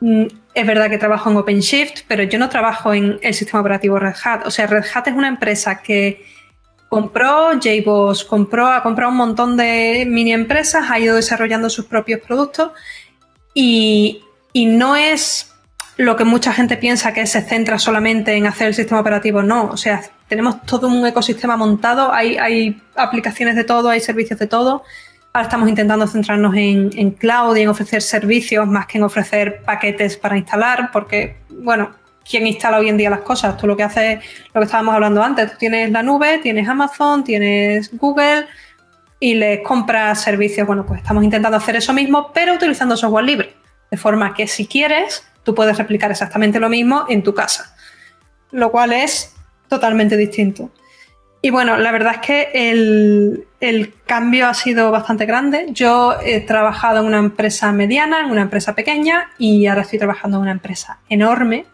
Mm, 0.00 0.26
es 0.54 0.66
verdad 0.66 0.90
que 0.90 0.98
trabajo 0.98 1.30
en 1.30 1.36
OpenShift, 1.36 2.02
pero 2.06 2.22
yo 2.22 2.38
no 2.38 2.48
trabajo 2.48 2.92
en 2.92 3.18
el 3.22 3.34
sistema 3.34 3.60
operativo 3.60 3.98
Red 3.98 4.16
Hat. 4.24 4.46
O 4.46 4.50
sea, 4.50 4.66
Red 4.66 4.84
Hat 4.94 5.08
es 5.08 5.14
una 5.14 5.28
empresa 5.28 5.82
que 5.82 6.24
compró 6.88 7.58
JBoss, 7.58 8.24
compró, 8.24 8.66
ha 8.66 8.82
comprado 8.82 9.10
un 9.10 9.16
montón 9.16 9.56
de 9.56 10.04
mini 10.06 10.32
empresas, 10.32 10.90
ha 10.90 10.98
ido 10.98 11.16
desarrollando 11.16 11.70
sus 11.70 11.86
propios 11.86 12.20
productos 12.20 12.72
y, 13.54 14.22
y 14.52 14.66
no 14.66 14.94
es 14.94 15.51
lo 15.96 16.16
que 16.16 16.24
mucha 16.24 16.52
gente 16.52 16.76
piensa 16.76 17.12
que 17.12 17.26
se 17.26 17.42
centra 17.42 17.78
solamente 17.78 18.34
en 18.34 18.46
hacer 18.46 18.68
el 18.68 18.74
sistema 18.74 19.00
operativo, 19.00 19.42
no. 19.42 19.64
O 19.64 19.76
sea, 19.76 20.02
tenemos 20.28 20.62
todo 20.62 20.88
un 20.88 21.06
ecosistema 21.06 21.56
montado, 21.56 22.12
hay, 22.12 22.38
hay 22.38 22.80
aplicaciones 22.96 23.56
de 23.56 23.64
todo, 23.64 23.90
hay 23.90 24.00
servicios 24.00 24.38
de 24.38 24.46
todo. 24.46 24.84
Ahora 25.34 25.48
estamos 25.48 25.68
intentando 25.68 26.06
centrarnos 26.06 26.54
en, 26.56 27.10
cloud 27.12 27.56
y 27.56 27.62
en 27.62 27.68
ofrecer 27.68 28.02
servicios 28.02 28.66
más 28.66 28.86
que 28.86 28.98
en 28.98 29.04
ofrecer 29.04 29.62
paquetes 29.62 30.16
para 30.16 30.36
instalar, 30.36 30.90
porque, 30.92 31.36
bueno, 31.48 31.90
¿quién 32.28 32.46
instala 32.46 32.78
hoy 32.78 32.88
en 32.88 32.98
día 32.98 33.08
las 33.08 33.20
cosas? 33.20 33.56
Tú 33.56 33.66
lo 33.66 33.76
que 33.76 33.82
haces, 33.82 34.22
lo 34.52 34.60
que 34.60 34.64
estábamos 34.66 34.94
hablando 34.94 35.22
antes, 35.22 35.52
tú 35.52 35.58
tienes 35.58 35.90
la 35.90 36.02
nube, 36.02 36.38
tienes 36.38 36.68
Amazon, 36.68 37.24
tienes 37.24 37.96
Google 37.96 38.46
y 39.20 39.34
les 39.34 39.60
compras 39.60 40.22
servicios. 40.22 40.66
Bueno, 40.66 40.84
pues 40.84 41.00
estamos 41.00 41.24
intentando 41.24 41.56
hacer 41.56 41.76
eso 41.76 41.94
mismo, 41.94 42.30
pero 42.34 42.54
utilizando 42.54 42.96
software 42.96 43.24
libre. 43.24 43.54
De 43.90 43.96
forma 43.96 44.34
que 44.34 44.46
si 44.46 44.66
quieres, 44.66 45.24
tú 45.44 45.54
puedes 45.54 45.76
replicar 45.78 46.10
exactamente 46.10 46.60
lo 46.60 46.68
mismo 46.68 47.06
en 47.08 47.22
tu 47.22 47.34
casa, 47.34 47.74
lo 48.50 48.70
cual 48.70 48.92
es 48.92 49.34
totalmente 49.68 50.16
distinto. 50.16 50.70
Y 51.44 51.50
bueno, 51.50 51.76
la 51.76 51.90
verdad 51.90 52.14
es 52.14 52.20
que 52.20 52.50
el, 53.60 53.94
cambio 54.06 54.46
ha 54.46 54.54
sido 54.54 54.92
bastante 54.92 55.26
grande. 55.26 55.66
Yo 55.70 56.14
he 56.24 56.40
trabajado 56.40 57.00
en 57.00 57.06
una 57.06 57.18
empresa 57.18 57.72
mediana, 57.72 58.20
en 58.20 58.30
una 58.30 58.42
empresa 58.42 58.76
pequeña 58.76 59.30
y 59.38 59.66
ahora 59.66 59.82
estoy 59.82 59.98
trabajando 59.98 60.36
en 60.36 60.42
una 60.42 60.52
empresa 60.52 61.00
enorme. 61.08 61.64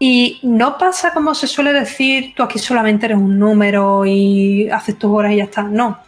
Y 0.00 0.40
no 0.42 0.78
pasa 0.78 1.12
como 1.14 1.32
se 1.36 1.46
suele 1.46 1.72
decir, 1.72 2.34
tú 2.34 2.42
aquí 2.42 2.58
solamente 2.58 3.06
eres 3.06 3.18
un 3.18 3.38
número 3.38 4.04
y 4.04 4.68
haces 4.68 4.98
tus 4.98 5.12
horas 5.12 5.32
y 5.32 5.36
ya 5.36 5.44
está. 5.44 5.62
No. 5.62 6.00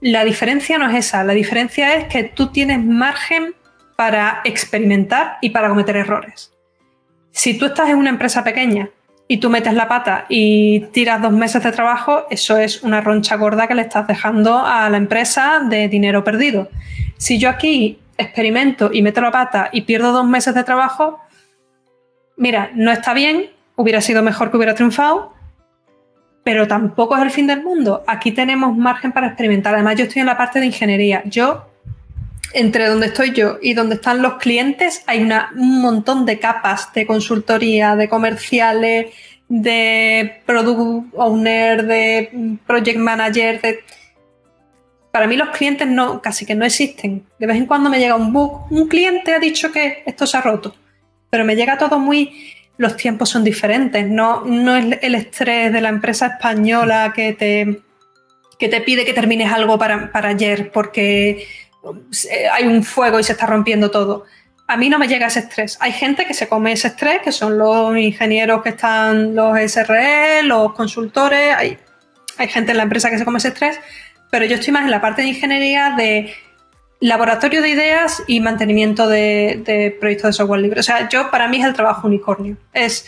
La 0.00 0.24
diferencia 0.24 0.78
no 0.78 0.88
es 0.88 1.06
esa. 1.06 1.22
La 1.22 1.34
diferencia 1.34 1.96
es 1.96 2.06
que 2.06 2.24
tú 2.24 2.46
tienes 2.46 2.82
margen 2.82 3.54
para 4.00 4.40
experimentar 4.44 5.36
y 5.42 5.50
para 5.50 5.68
cometer 5.68 5.94
errores. 5.94 6.54
Si 7.32 7.58
tú 7.58 7.66
estás 7.66 7.90
en 7.90 7.96
una 7.96 8.08
empresa 8.08 8.42
pequeña 8.42 8.88
y 9.28 9.36
tú 9.36 9.50
metes 9.50 9.74
la 9.74 9.88
pata 9.88 10.24
y 10.30 10.80
tiras 10.90 11.20
dos 11.20 11.32
meses 11.32 11.62
de 11.62 11.70
trabajo, 11.70 12.24
eso 12.30 12.56
es 12.56 12.82
una 12.82 13.02
roncha 13.02 13.36
gorda 13.36 13.66
que 13.66 13.74
le 13.74 13.82
estás 13.82 14.06
dejando 14.06 14.56
a 14.56 14.88
la 14.88 14.96
empresa 14.96 15.60
de 15.68 15.88
dinero 15.88 16.24
perdido. 16.24 16.70
Si 17.18 17.38
yo 17.38 17.50
aquí 17.50 17.98
experimento 18.16 18.88
y 18.90 19.02
meto 19.02 19.20
la 19.20 19.32
pata 19.32 19.68
y 19.70 19.82
pierdo 19.82 20.12
dos 20.12 20.26
meses 20.26 20.54
de 20.54 20.64
trabajo, 20.64 21.20
mira, 22.38 22.70
no 22.72 22.92
está 22.92 23.12
bien, 23.12 23.50
hubiera 23.76 24.00
sido 24.00 24.22
mejor 24.22 24.50
que 24.50 24.56
hubiera 24.56 24.74
triunfado, 24.74 25.34
pero 26.42 26.66
tampoco 26.66 27.18
es 27.18 27.22
el 27.22 27.30
fin 27.30 27.46
del 27.46 27.62
mundo. 27.62 28.02
Aquí 28.06 28.32
tenemos 28.32 28.74
margen 28.74 29.12
para 29.12 29.26
experimentar. 29.26 29.74
Además, 29.74 29.96
yo 29.96 30.04
estoy 30.04 30.20
en 30.20 30.26
la 30.26 30.38
parte 30.38 30.58
de 30.58 30.64
ingeniería. 30.64 31.22
Yo 31.26 31.69
entre 32.52 32.86
donde 32.86 33.06
estoy 33.06 33.32
yo 33.32 33.58
y 33.62 33.74
donde 33.74 33.96
están 33.96 34.22
los 34.22 34.34
clientes 34.34 35.02
hay 35.06 35.22
una, 35.22 35.52
un 35.56 35.80
montón 35.80 36.26
de 36.26 36.38
capas 36.38 36.92
de 36.92 37.06
consultoría, 37.06 37.96
de 37.96 38.08
comerciales, 38.08 39.14
de 39.48 40.42
product 40.46 41.14
owner, 41.14 41.84
de 41.84 42.58
project 42.66 42.98
manager. 42.98 43.60
De... 43.60 43.80
Para 45.10 45.26
mí 45.26 45.36
los 45.36 45.50
clientes 45.50 45.86
no, 45.86 46.20
casi 46.22 46.46
que 46.46 46.54
no 46.54 46.64
existen. 46.64 47.24
De 47.38 47.46
vez 47.46 47.56
en 47.56 47.66
cuando 47.66 47.90
me 47.90 47.98
llega 47.98 48.14
un 48.14 48.32
bug. 48.32 48.70
Un 48.70 48.88
cliente 48.88 49.34
ha 49.34 49.38
dicho 49.38 49.72
que 49.72 50.02
esto 50.06 50.26
se 50.26 50.36
ha 50.36 50.40
roto, 50.40 50.74
pero 51.28 51.44
me 51.44 51.56
llega 51.56 51.78
todo 51.78 51.98
muy... 51.98 52.54
Los 52.76 52.96
tiempos 52.96 53.28
son 53.28 53.44
diferentes, 53.44 54.08
no, 54.08 54.42
no 54.46 54.74
es 54.74 54.98
el 55.02 55.14
estrés 55.14 55.70
de 55.70 55.82
la 55.82 55.90
empresa 55.90 56.28
española 56.28 57.12
que 57.14 57.34
te, 57.34 57.82
que 58.58 58.68
te 58.68 58.80
pide 58.80 59.04
que 59.04 59.12
termines 59.12 59.52
algo 59.52 59.78
para, 59.78 60.10
para 60.10 60.30
ayer 60.30 60.70
porque 60.72 61.46
hay 62.52 62.66
un 62.66 62.82
fuego 62.82 63.18
y 63.18 63.24
se 63.24 63.32
está 63.32 63.46
rompiendo 63.46 63.90
todo. 63.90 64.24
A 64.66 64.76
mí 64.76 64.88
no 64.88 64.98
me 64.98 65.08
llega 65.08 65.26
ese 65.26 65.40
estrés. 65.40 65.78
Hay 65.80 65.92
gente 65.92 66.26
que 66.26 66.34
se 66.34 66.48
come 66.48 66.72
ese 66.72 66.88
estrés, 66.88 67.20
que 67.22 67.32
son 67.32 67.58
los 67.58 67.96
ingenieros 67.96 68.62
que 68.62 68.70
están, 68.70 69.34
los 69.34 69.58
SRE, 69.58 70.42
los 70.44 70.72
consultores, 70.74 71.56
hay, 71.56 71.78
hay 72.36 72.48
gente 72.48 72.70
en 72.70 72.76
la 72.76 72.84
empresa 72.84 73.10
que 73.10 73.18
se 73.18 73.24
come 73.24 73.38
ese 73.38 73.48
estrés, 73.48 73.80
pero 74.30 74.44
yo 74.44 74.54
estoy 74.54 74.72
más 74.72 74.84
en 74.84 74.92
la 74.92 75.00
parte 75.00 75.22
de 75.22 75.28
ingeniería 75.28 75.94
de 75.96 76.32
laboratorio 77.00 77.62
de 77.62 77.70
ideas 77.70 78.22
y 78.26 78.40
mantenimiento 78.40 79.08
de, 79.08 79.62
de, 79.64 79.90
proyectos 79.98 80.28
de 80.28 80.32
software 80.34 80.60
libre. 80.60 80.80
O 80.80 80.82
sea, 80.82 81.08
yo 81.08 81.30
para 81.30 81.48
mí 81.48 81.58
es 81.58 81.64
el 81.64 81.72
trabajo 81.72 82.06
unicornio. 82.06 82.56
Es, 82.72 83.06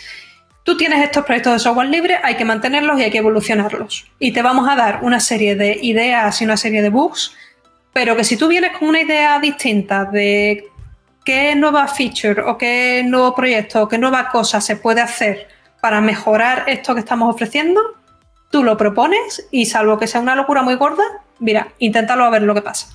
tú 0.65 0.77
tienes 0.77 1.01
estos 1.05 1.25
proyectos 1.25 1.53
de 1.53 1.59
software 1.61 1.89
libre, 1.89 2.19
hay 2.23 2.37
que 2.37 2.45
mantenerlos 2.45 2.99
y 2.99 3.05
hay 3.05 3.11
que 3.11 3.19
evolucionarlos. 3.19 4.11
Y 4.19 4.33
te 4.33 4.43
vamos 4.43 4.69
a 4.69 4.75
dar 4.75 5.01
una 5.03 5.21
serie 5.21 5.55
de 5.55 5.79
ideas 5.83 6.41
y 6.41 6.45
una 6.45 6.57
serie 6.57 6.83
de 6.83 6.89
bugs 6.89 7.37
pero 7.93 8.17
que 8.17 8.25
si 8.25 8.37
tú 8.37 8.49
vienes 8.49 8.77
con 8.77 8.89
una 8.89 9.01
idea 9.01 9.39
distinta 9.39 10.05
de 10.05 10.69
qué 11.25 11.55
nueva 11.55 11.87
feature 11.89 12.43
o 12.43 12.59
qué 12.59 13.03
nuevo 13.07 13.35
proyecto 13.35 13.83
o 13.83 13.89
qué 13.89 13.99
nueva 13.99 14.29
cosa 14.29 14.61
se 14.61 14.77
puede 14.77 15.01
hacer 15.01 15.49
para 15.81 16.01
mejorar 16.01 16.65
esto 16.67 16.95
que 16.95 17.01
estamos 17.01 17.35
ofreciendo, 17.35 17.81
tú 18.51 18.63
lo 18.63 18.77
propones 18.77 19.47
y 19.51 19.67
salvo 19.67 19.99
que 19.99 20.07
sea 20.07 20.21
una 20.21 20.37
locura 20.37 20.63
muy 20.63 20.75
gorda, 20.77 21.05
mira, 21.39 21.69
inténtalo 21.79 22.25
a 22.25 22.31
ver 22.31 22.43
lo 22.43 22.55
que 22.55 22.63
pasa. 22.63 22.89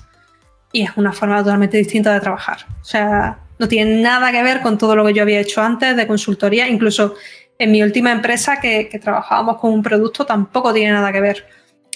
Y 0.72 0.82
es 0.82 0.90
una 0.96 1.12
forma 1.12 1.38
totalmente 1.42 1.76
distinta 1.76 2.12
de 2.12 2.20
trabajar. 2.20 2.66
O 2.80 2.84
sea, 2.84 3.38
no 3.58 3.68
tiene 3.68 4.00
nada 4.00 4.30
que 4.32 4.42
ver 4.42 4.60
con 4.60 4.78
todo 4.78 4.94
lo 4.94 5.04
que 5.04 5.14
yo 5.14 5.22
había 5.22 5.40
hecho 5.40 5.62
antes 5.62 5.96
de 5.96 6.06
consultoría. 6.06 6.68
Incluso 6.68 7.14
en 7.58 7.72
mi 7.72 7.82
última 7.82 8.12
empresa 8.12 8.60
que, 8.60 8.88
trabajábamos 9.02 9.58
con 9.58 9.72
un 9.72 9.82
producto 9.82 10.24
tampoco 10.24 10.72
tiene 10.72 10.92
nada 10.92 11.12
que 11.12 11.20
ver. 11.20 11.46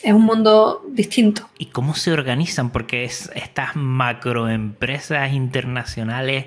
Es 0.02 0.12
un 0.12 0.22
mundo 0.22 0.84
distinto. 0.88 1.48
¿Y 1.58 1.66
cómo 1.66 1.94
se 1.94 2.12
organizan? 2.12 2.70
Porque 2.70 3.04
es, 3.04 3.30
estas 3.34 3.76
macroempresas 3.76 5.32
internacionales, 5.32 6.46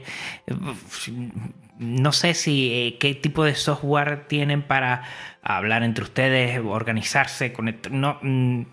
no 1.79 2.11
sé 2.11 2.33
si 2.33 2.71
eh, 2.71 2.97
qué 2.99 3.15
tipo 3.15 3.43
de 3.43 3.55
software 3.55 4.27
tienen 4.27 4.61
para 4.61 5.03
hablar 5.41 5.83
entre 5.83 6.03
ustedes, 6.03 6.59
organizarse, 6.65 7.53
conectar. 7.53 7.91
No, 7.91 8.19
mm, 8.21 8.63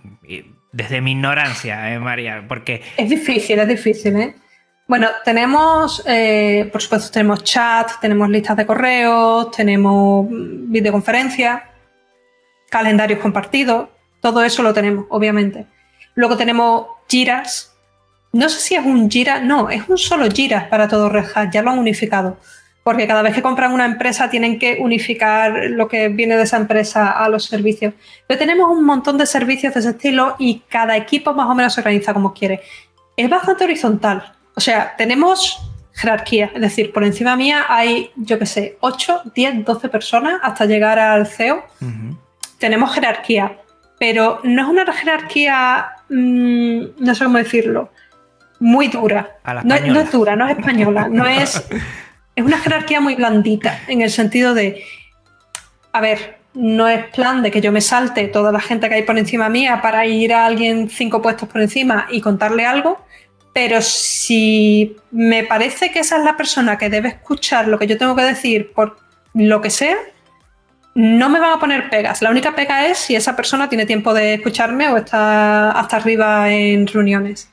desde 0.73 1.01
mi 1.01 1.13
ignorancia, 1.13 1.93
eh, 1.93 1.99
María, 1.99 2.45
porque... 2.49 2.83
Es 2.97 3.09
difícil, 3.09 3.59
es 3.59 3.69
difícil, 3.69 4.17
¿eh? 4.17 4.35
Bueno, 4.89 5.09
tenemos, 5.25 6.03
eh, 6.07 6.69
por 6.73 6.83
supuesto, 6.83 7.11
tenemos 7.13 7.45
chat, 7.45 7.93
tenemos 8.01 8.29
listas 8.29 8.57
de 8.57 8.67
correos, 8.67 9.51
tenemos 9.53 10.27
videoconferencias, 10.29 11.63
calendarios 12.69 13.21
compartidos, 13.21 13.89
todo 14.23 14.43
eso 14.45 14.63
lo 14.63 14.73
tenemos, 14.73 15.05
obviamente. 15.11 15.67
Luego 16.15 16.37
tenemos 16.39 16.87
giras. 17.09 17.75
No 18.33 18.49
sé 18.49 18.61
si 18.61 18.75
es 18.75 18.87
un 18.87 19.11
gira, 19.11 19.41
no, 19.41 19.69
es 19.69 19.87
un 19.89 19.99
solo 19.99 20.31
gira 20.31 20.71
para 20.71 20.89
todo 20.89 21.11
Red 21.11 21.27
Hat, 21.35 21.51
ya 21.53 21.61
lo 21.61 21.71
han 21.71 21.79
unificado. 21.79 22.39
Porque 22.85 23.07
cada 23.07 23.23
vez 23.23 23.35
que 23.35 23.43
compran 23.43 23.73
una 23.73 23.85
empresa 23.85 24.31
tienen 24.31 24.59
que 24.59 24.79
unificar 24.81 25.71
lo 25.71 25.89
que 25.89 26.09
viene 26.09 26.37
de 26.37 26.45
esa 26.45 26.57
empresa 26.57 27.11
a 27.11 27.29
los 27.29 27.45
servicios. 27.45 27.95
Pero 28.27 28.39
tenemos 28.39 28.71
un 28.71 28.85
montón 28.85 29.19
de 29.19 29.27
servicios 29.27 29.75
de 29.75 29.81
ese 29.81 29.91
estilo 29.91 30.37
y 30.39 30.61
cada 30.69 30.97
equipo 30.97 31.35
más 31.35 31.49
o 31.49 31.55
menos 31.55 31.75
se 31.75 31.81
organiza 31.81 32.15
como 32.15 32.33
quiere. 32.33 32.63
Es 33.17 33.29
bastante 33.29 33.65
horizontal. 33.65 34.33
O 34.55 34.61
sea, 34.61 34.95
tenemos 34.97 35.61
jerarquía, 35.95 36.51
es 36.55 36.61
decir, 36.61 36.93
por 36.93 37.05
encima 37.05 37.37
mía 37.37 37.67
hay, 37.69 38.11
yo 38.17 38.39
qué 38.39 38.47
sé, 38.47 38.79
8, 38.81 39.23
10, 39.35 39.65
12 39.65 39.89
personas 39.89 40.41
hasta 40.43 40.65
llegar 40.65 40.99
al 40.99 41.27
CEO. 41.27 41.65
Tenemos 42.59 42.95
jerarquía, 42.95 43.59
pero 44.03 44.41
no 44.43 44.63
es 44.63 44.69
una 44.69 44.93
jerarquía, 44.93 45.93
mm, 46.09 46.83
no 46.99 47.15
sé 47.15 47.23
cómo 47.23 47.39
decirlo, 47.39 47.93
muy 48.59 48.89
dura. 48.89 49.37
No, 49.63 49.79
no, 49.79 50.01
es 50.01 50.11
dura, 50.11 50.35
no 50.35 50.49
es 50.49 50.59
española, 50.59 51.07
no 51.09 51.25
es... 51.25 51.65
Es 52.35 52.45
una 52.45 52.59
jerarquía 52.59 53.01
muy 53.01 53.15
blandita, 53.15 53.79
en 53.89 54.01
el 54.01 54.11
sentido 54.11 54.55
de, 54.55 54.83
a 55.93 56.01
ver, 56.01 56.39
no 56.55 56.89
es 56.89 57.05
plan 57.11 57.43
de 57.43 57.51
que 57.51 57.61
yo 57.61 57.71
me 57.71 57.83
salte 57.83 58.27
toda 58.27 58.51
la 58.51 58.61
gente 58.61 58.89
que 58.89 58.95
hay 58.95 59.03
por 59.03 59.19
encima 59.19 59.51
mía 59.51 59.81
para 59.83 60.07
ir 60.07 60.33
a 60.33 60.47
alguien 60.47 60.89
cinco 60.89 61.21
puestos 61.21 61.47
por 61.49 61.61
encima 61.61 62.07
y 62.11 62.23
contarle 62.23 62.65
algo, 62.65 63.05
pero 63.53 63.83
si 63.83 64.97
me 65.11 65.45
parece 65.45 65.93
que 65.93 65.99
esa 65.99 66.17
es 66.17 66.25
la 66.25 66.39
persona 66.39 66.79
que 66.79 66.89
debe 66.89 67.11
escuchar 67.11 67.69
lo 67.69 67.79
que 67.79 67.87
yo 67.87 67.99
tengo 67.99 68.17
que 68.17 68.23
decir 68.23 68.73
por 68.73 68.97
lo 69.35 69.61
que 69.61 69.69
sea, 69.69 69.99
no 70.95 71.29
me 71.29 71.41
van 71.41 71.53
a 71.53 71.59
poner 71.59 71.89
pegas. 71.89 72.23
La 72.23 72.31
única 72.31 72.55
pega 72.55 72.87
es 72.87 72.99
si 72.99 73.17
esa 73.17 73.35
persona 73.35 73.69
tiene 73.69 73.87
tiempo 73.87 74.13
de 74.13 74.35
escucharme 74.35 74.89
o 74.89 74.97
está 74.97 75.71
hasta 75.73 75.97
arriba 75.97 76.51
en 76.51 76.87
reuniones. 76.87 77.51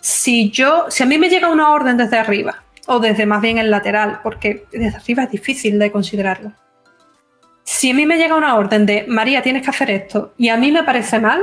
Si 0.00 0.50
yo, 0.50 0.86
si 0.88 1.02
a 1.02 1.06
mí 1.06 1.18
me 1.18 1.28
llega 1.28 1.48
una 1.48 1.72
orden 1.72 1.96
desde 1.96 2.18
arriba, 2.18 2.62
o 2.86 2.98
desde 2.98 3.26
más 3.26 3.40
bien 3.42 3.58
el 3.58 3.70
lateral, 3.70 4.20
porque 4.22 4.64
desde 4.72 4.96
arriba 4.96 5.24
es 5.24 5.30
difícil 5.30 5.78
de 5.78 5.92
considerarlo. 5.92 6.52
Si 7.62 7.90
a 7.90 7.94
mí 7.94 8.06
me 8.06 8.16
llega 8.16 8.34
una 8.34 8.56
orden 8.56 8.86
de 8.86 9.04
María, 9.06 9.42
tienes 9.42 9.62
que 9.62 9.70
hacer 9.70 9.90
esto, 9.90 10.34
y 10.38 10.48
a 10.48 10.56
mí 10.56 10.72
me 10.72 10.82
parece 10.82 11.20
mal, 11.20 11.40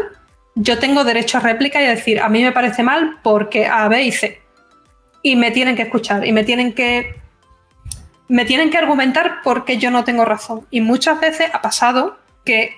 yo 0.55 0.79
tengo 0.79 1.03
derecho 1.03 1.37
a 1.37 1.41
réplica 1.41 1.81
y 1.81 1.85
a 1.85 1.91
decir, 1.91 2.19
a 2.19 2.29
mí 2.29 2.43
me 2.43 2.51
parece 2.51 2.83
mal 2.83 3.19
porque 3.21 3.67
A, 3.67 3.87
B 3.87 4.03
y 4.03 4.11
C. 4.11 4.41
Y 5.21 5.35
me 5.35 5.51
tienen 5.51 5.75
que 5.75 5.83
escuchar 5.83 6.25
y 6.25 6.31
me 6.31 6.43
tienen 6.43 6.73
que 6.73 7.15
me 8.27 8.45
tienen 8.45 8.69
que 8.69 8.77
argumentar 8.77 9.37
porque 9.43 9.77
yo 9.77 9.91
no 9.91 10.03
tengo 10.03 10.25
razón. 10.25 10.65
Y 10.69 10.81
muchas 10.81 11.19
veces 11.19 11.49
ha 11.53 11.61
pasado 11.61 12.17
que 12.43 12.75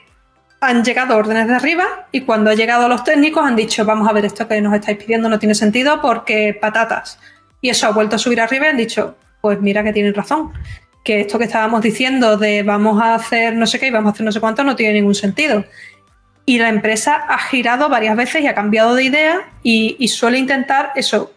han 0.61 0.83
llegado 0.83 1.15
órdenes 1.17 1.47
de 1.47 1.55
arriba 1.55 2.07
y 2.11 2.21
cuando 2.21 2.49
ha 2.49 2.53
llegado 2.53 2.89
los 2.89 3.03
técnicos 3.03 3.45
han 3.45 3.55
dicho, 3.55 3.85
vamos 3.85 4.07
a 4.09 4.13
ver, 4.13 4.25
esto 4.25 4.47
que 4.47 4.61
nos 4.61 4.73
estáis 4.73 4.97
pidiendo 4.97 5.29
no 5.29 5.39
tiene 5.39 5.55
sentido 5.55 6.01
porque 6.01 6.57
patatas. 6.59 7.19
Y 7.61 7.69
eso 7.69 7.87
ha 7.87 7.91
vuelto 7.91 8.17
a 8.17 8.19
subir 8.19 8.41
arriba 8.41 8.65
y 8.65 8.69
han 8.69 8.77
dicho, 8.77 9.15
pues 9.41 9.61
mira 9.61 9.83
que 9.83 9.93
tienen 9.93 10.13
razón. 10.13 10.51
Que 11.03 11.21
esto 11.21 11.37
que 11.37 11.45
estábamos 11.45 11.81
diciendo 11.81 12.37
de 12.37 12.63
vamos 12.63 13.01
a 13.01 13.15
hacer 13.15 13.55
no 13.55 13.65
sé 13.65 13.79
qué 13.79 13.87
y 13.87 13.91
vamos 13.91 14.11
a 14.11 14.13
hacer 14.13 14.25
no 14.25 14.31
sé 14.31 14.39
cuánto 14.39 14.63
no 14.63 14.75
tiene 14.75 14.93
ningún 14.93 15.15
sentido. 15.15 15.63
Y 16.45 16.57
la 16.57 16.69
empresa 16.69 17.15
ha 17.15 17.37
girado 17.37 17.89
varias 17.89 18.17
veces 18.17 18.41
y 18.41 18.47
ha 18.47 18.55
cambiado 18.55 18.95
de 18.95 19.03
idea 19.03 19.49
y, 19.63 20.07
suele 20.07 20.39
intentar 20.39 20.91
eso, 20.95 21.31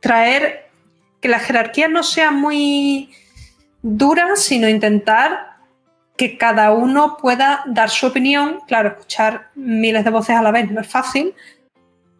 traer 0.00 0.70
que 1.20 1.28
la 1.28 1.38
jerarquía 1.38 1.88
no 1.88 2.02
sea 2.02 2.30
muy 2.30 3.10
dura, 3.86 4.34
sino 4.34 4.68
intentar 4.68 5.58
que 6.16 6.36
cada 6.36 6.72
uno 6.72 7.16
pueda 7.18 7.62
dar 7.66 7.88
su 7.88 8.06
opinión. 8.06 8.58
Claro, 8.66 8.88
escuchar 8.90 9.50
miles 9.54 10.04
de 10.04 10.10
voces 10.10 10.34
a 10.34 10.42
la 10.42 10.50
vez 10.50 10.70
no 10.70 10.80
es 10.80 10.88
fácil, 10.88 11.34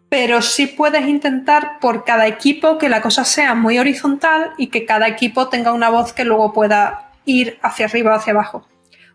pero 0.09 0.43
sí 0.43 0.69
puedes 0.69 1.09
intentar 1.09 1.81
por 1.81 2.05
cada 2.05 2.29
equipo 2.29 2.79
que 2.79 2.89
la 2.89 3.03
cosa 3.03 3.25
sea 3.25 3.55
muy 3.55 3.79
horizontal 3.79 4.53
y 4.59 4.69
que 4.69 4.85
cada 4.85 5.09
equipo 5.09 5.49
tenga 5.49 5.73
una 5.73 5.91
voz 5.91 6.13
que 6.13 6.25
luego 6.25 6.53
pueda 6.53 7.11
ir 7.25 7.59
hacia 7.63 7.87
arriba 7.87 8.13
o 8.13 8.17
hacia 8.17 8.33
abajo. 8.33 8.69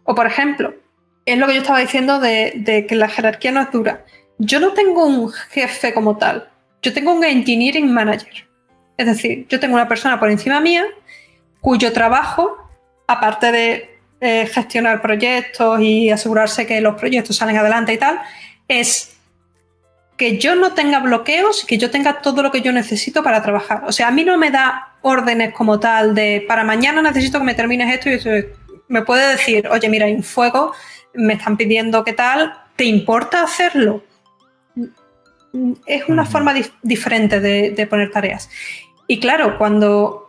O 0.03 0.13
por 0.13 0.27
ejemplo, 0.27 0.73
es 1.25 1.37
lo 1.37 1.47
que 1.47 1.53
yo 1.53 1.61
estaba 1.61 1.79
diciendo 1.79 2.19
de, 2.19 2.85
que 2.87 2.95
la 2.95 3.07
jerarquía 3.07 3.53
no 3.53 3.61
es 3.61 3.71
dura. 3.71 4.03
Yo 4.39 4.59
no 4.59 4.73
tengo 4.73 5.05
un 5.05 5.31
jefe 5.31 5.93
como 5.93 6.17
tal, 6.17 6.49
yo 6.81 6.91
tengo 6.91 7.13
un 7.13 7.23
engineering 7.23 7.89
manager. 7.93 8.49
Es 8.97 9.05
decir, 9.05 9.47
yo 9.47 9.59
tengo 9.59 9.75
una 9.75 9.87
persona 9.87 10.19
por 10.19 10.29
encima 10.29 10.59
mía 10.59 10.85
cuyo 11.61 11.93
trabajo, 11.93 12.57
aparte 13.07 13.51
de 13.51 13.99
eh, 14.19 14.47
gestionar 14.47 15.01
proyectos 15.01 15.79
y 15.81 16.09
asegurarse 16.09 16.67
que 16.67 16.81
los 16.81 16.95
proyectos 16.95 17.37
salen 17.37 17.57
adelante 17.57 17.93
y 17.93 17.97
tal, 17.97 18.19
es 18.67 19.15
que 20.17 20.37
yo 20.37 20.55
no 20.55 20.73
tenga 20.73 20.99
bloqueos 20.99 21.63
y 21.63 21.67
que 21.67 21.77
yo 21.77 21.89
tenga 21.89 22.21
todo 22.21 22.43
lo 22.43 22.51
que 22.51 22.61
yo 22.61 22.71
necesito 22.71 23.23
para 23.23 23.41
trabajar. 23.41 23.83
O 23.87 23.91
sea, 23.91 24.09
a 24.09 24.11
mí 24.11 24.23
no 24.23 24.37
me 24.37 24.51
da 24.51 24.95
órdenes 25.01 25.53
como 25.53 25.79
tal 25.79 26.13
de 26.13 26.45
para 26.47 26.63
mañana 26.63 27.01
necesito 27.01 27.39
que 27.39 27.45
me 27.45 27.55
termines 27.55 27.91
esto 27.91 28.09
y 28.09 28.45
me 28.87 29.01
puede 29.01 29.27
decir, 29.31 29.67
oye, 29.69 29.89
mira, 29.89 30.05
hay 30.05 30.13
un 30.13 30.21
fuego, 30.21 30.73
me 31.13 31.33
están 31.33 31.57
pidiendo 31.57 32.03
qué 32.03 32.13
tal, 32.13 32.53
¿te 32.75 32.83
importa 32.83 33.41
hacerlo? 33.41 34.03
Es 35.85 36.07
una 36.07 36.25
forma 36.25 36.53
diferente 36.83 37.39
de, 37.39 37.87
poner 37.87 38.11
tareas. 38.11 38.49
Y 39.07 39.19
claro, 39.19 39.57
cuando, 39.57 40.20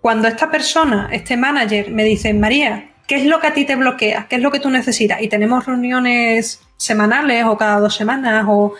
cuando 0.00 0.28
esta 0.28 0.50
persona, 0.50 1.08
este 1.12 1.36
manager, 1.36 1.90
me 1.90 2.04
dice, 2.04 2.32
María, 2.32 2.90
¿qué 3.06 3.16
es 3.16 3.24
lo 3.24 3.40
que 3.40 3.48
a 3.48 3.54
ti 3.54 3.64
te 3.64 3.74
bloquea? 3.74 4.26
¿Qué 4.28 4.36
es 4.36 4.42
lo 4.42 4.50
que 4.50 4.60
tú 4.60 4.70
necesitas? 4.70 5.20
Y 5.20 5.28
tenemos 5.28 5.66
reuniones 5.66 6.60
semanales 6.76 7.44
o 7.44 7.56
cada 7.56 7.80
dos 7.80 7.94
semanas 7.94 8.44
o 8.48 8.74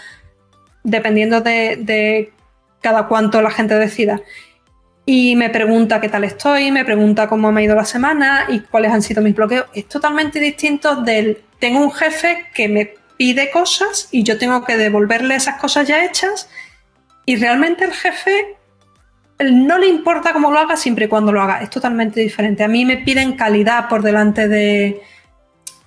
dependiendo 0.85 1.41
de, 1.41 2.33
cada 2.81 3.09
cuánto 3.09 3.43
la 3.43 3.51
gente 3.51 3.75
decida. 3.75 4.21
Y 5.05 5.37
me 5.37 5.51
pregunta 5.51 6.01
qué 6.01 6.09
tal 6.09 6.25
estoy, 6.25 6.71
me 6.71 6.85
pregunta 6.85 7.29
cómo 7.29 7.51
me 7.51 7.63
ha 7.63 7.65
ido 7.65 7.75
la 7.75 7.85
semana 7.85 8.45
y 8.49 8.61
cuáles 8.61 8.93
han 8.93 9.03
sido 9.03 9.23
mis 9.23 9.35
bloqueos. 9.35 9.67
Es 9.75 9.89
totalmente 9.89 10.39
distinto 10.39 10.97
del 10.97 11.43
tengo 11.59 11.81
un 11.81 11.93
jefe 11.93 12.47
que 12.55 12.69
me 12.69 12.95
pide 13.17 13.51
cosas 13.51 14.09
y 14.13 14.23
yo 14.23 14.39
tengo 14.39 14.65
que 14.65 14.77
devolverle 14.77 15.35
esas 15.35 15.59
cosas 15.61 15.89
ya 15.89 16.05
hechas 16.05 16.49
y 17.25 17.37
realmente 17.37 17.85
el 17.85 17.93
jefe 17.93 18.58
no 19.39 19.79
le 19.79 19.87
importa 19.87 20.33
cómo 20.33 20.51
lo 20.51 20.59
haga 20.59 20.77
siempre 20.77 21.05
y 21.05 21.09
cuando 21.09 21.33
lo 21.33 21.41
haga. 21.41 21.63
Es 21.63 21.71
totalmente 21.71 22.21
diferente. 22.21 22.65
A 22.65 22.69
mí 22.69 22.85
me 22.85 22.97
piden 22.97 23.37
calidad 23.37 23.89
por 23.89 24.03
delante 24.03 24.49
de, 24.49 25.01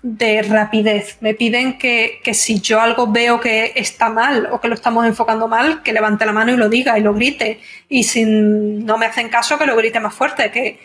de 0.01 0.41
rapidez. 0.43 1.17
Me 1.21 1.33
piden 1.33 1.77
que, 1.77 2.21
si 2.33 2.61
yo 2.61 2.79
algo 2.79 3.11
veo 3.11 3.39
que 3.39 3.73
está 3.75 4.09
mal 4.09 4.47
o 4.51 4.61
que 4.61 4.67
lo 4.67 4.75
estamos 4.75 5.05
enfocando 5.05 5.47
mal, 5.47 5.83
que 5.83 5.93
levante 5.93 6.25
la 6.25 6.31
mano 6.31 6.53
y 6.53 6.57
lo 6.57 6.69
diga 6.69 6.97
y 6.97 7.01
lo 7.01 7.13
grite. 7.13 7.59
Y 7.89 8.03
si 8.03 8.23
no 8.25 8.97
me 8.97 9.05
hacen 9.05 9.29
caso, 9.29 9.57
que 9.57 9.65
lo 9.65 9.75
grite 9.75 9.99
más 9.99 10.13
fuerte. 10.13 10.49
Que 10.51 10.79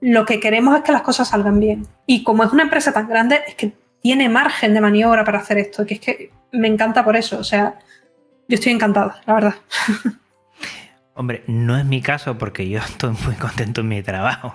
lo 0.00 0.24
que 0.24 0.40
queremos 0.40 0.76
es 0.76 0.82
que 0.82 0.92
las 0.92 1.02
cosas 1.02 1.28
salgan 1.28 1.60
bien. 1.60 1.86
Y 2.06 2.22
como 2.22 2.44
es 2.44 2.52
una 2.52 2.62
empresa 2.62 2.92
tan 2.92 3.08
grande, 3.08 3.40
es 3.46 3.54
que 3.56 3.72
tiene 4.00 4.28
margen 4.28 4.72
de 4.72 4.80
maniobra 4.80 5.24
para 5.24 5.38
hacer 5.38 5.58
esto. 5.58 5.84
Que 5.84 5.94
es 5.94 6.00
que 6.00 6.30
me 6.52 6.68
encanta 6.68 7.04
por 7.04 7.14
eso. 7.14 7.38
O 7.38 7.44
sea, 7.44 7.78
yo 8.48 8.54
estoy 8.54 8.72
encantada, 8.72 9.20
la 9.26 9.34
verdad. 9.34 9.54
Hombre, 11.18 11.44
no 11.46 11.78
es 11.78 11.86
mi 11.86 12.02
caso 12.02 12.36
porque 12.36 12.68
yo 12.68 12.78
estoy 12.86 13.16
muy 13.24 13.36
contento 13.36 13.80
en 13.80 13.88
mi 13.88 14.02
trabajo, 14.02 14.52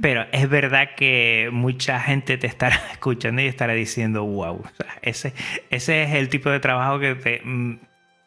pero 0.00 0.24
es 0.32 0.48
verdad 0.48 0.94
que 0.96 1.50
mucha 1.52 2.00
gente 2.00 2.38
te 2.38 2.46
estará 2.46 2.80
escuchando 2.92 3.42
y 3.42 3.46
estará 3.46 3.74
diciendo, 3.74 4.24
wow, 4.24 4.64
ese, 5.02 5.34
es 5.70 5.88
el 5.88 6.30
tipo 6.30 6.48
de 6.48 6.60
trabajo 6.60 6.98
que 6.98 7.42
mm, 7.44 7.74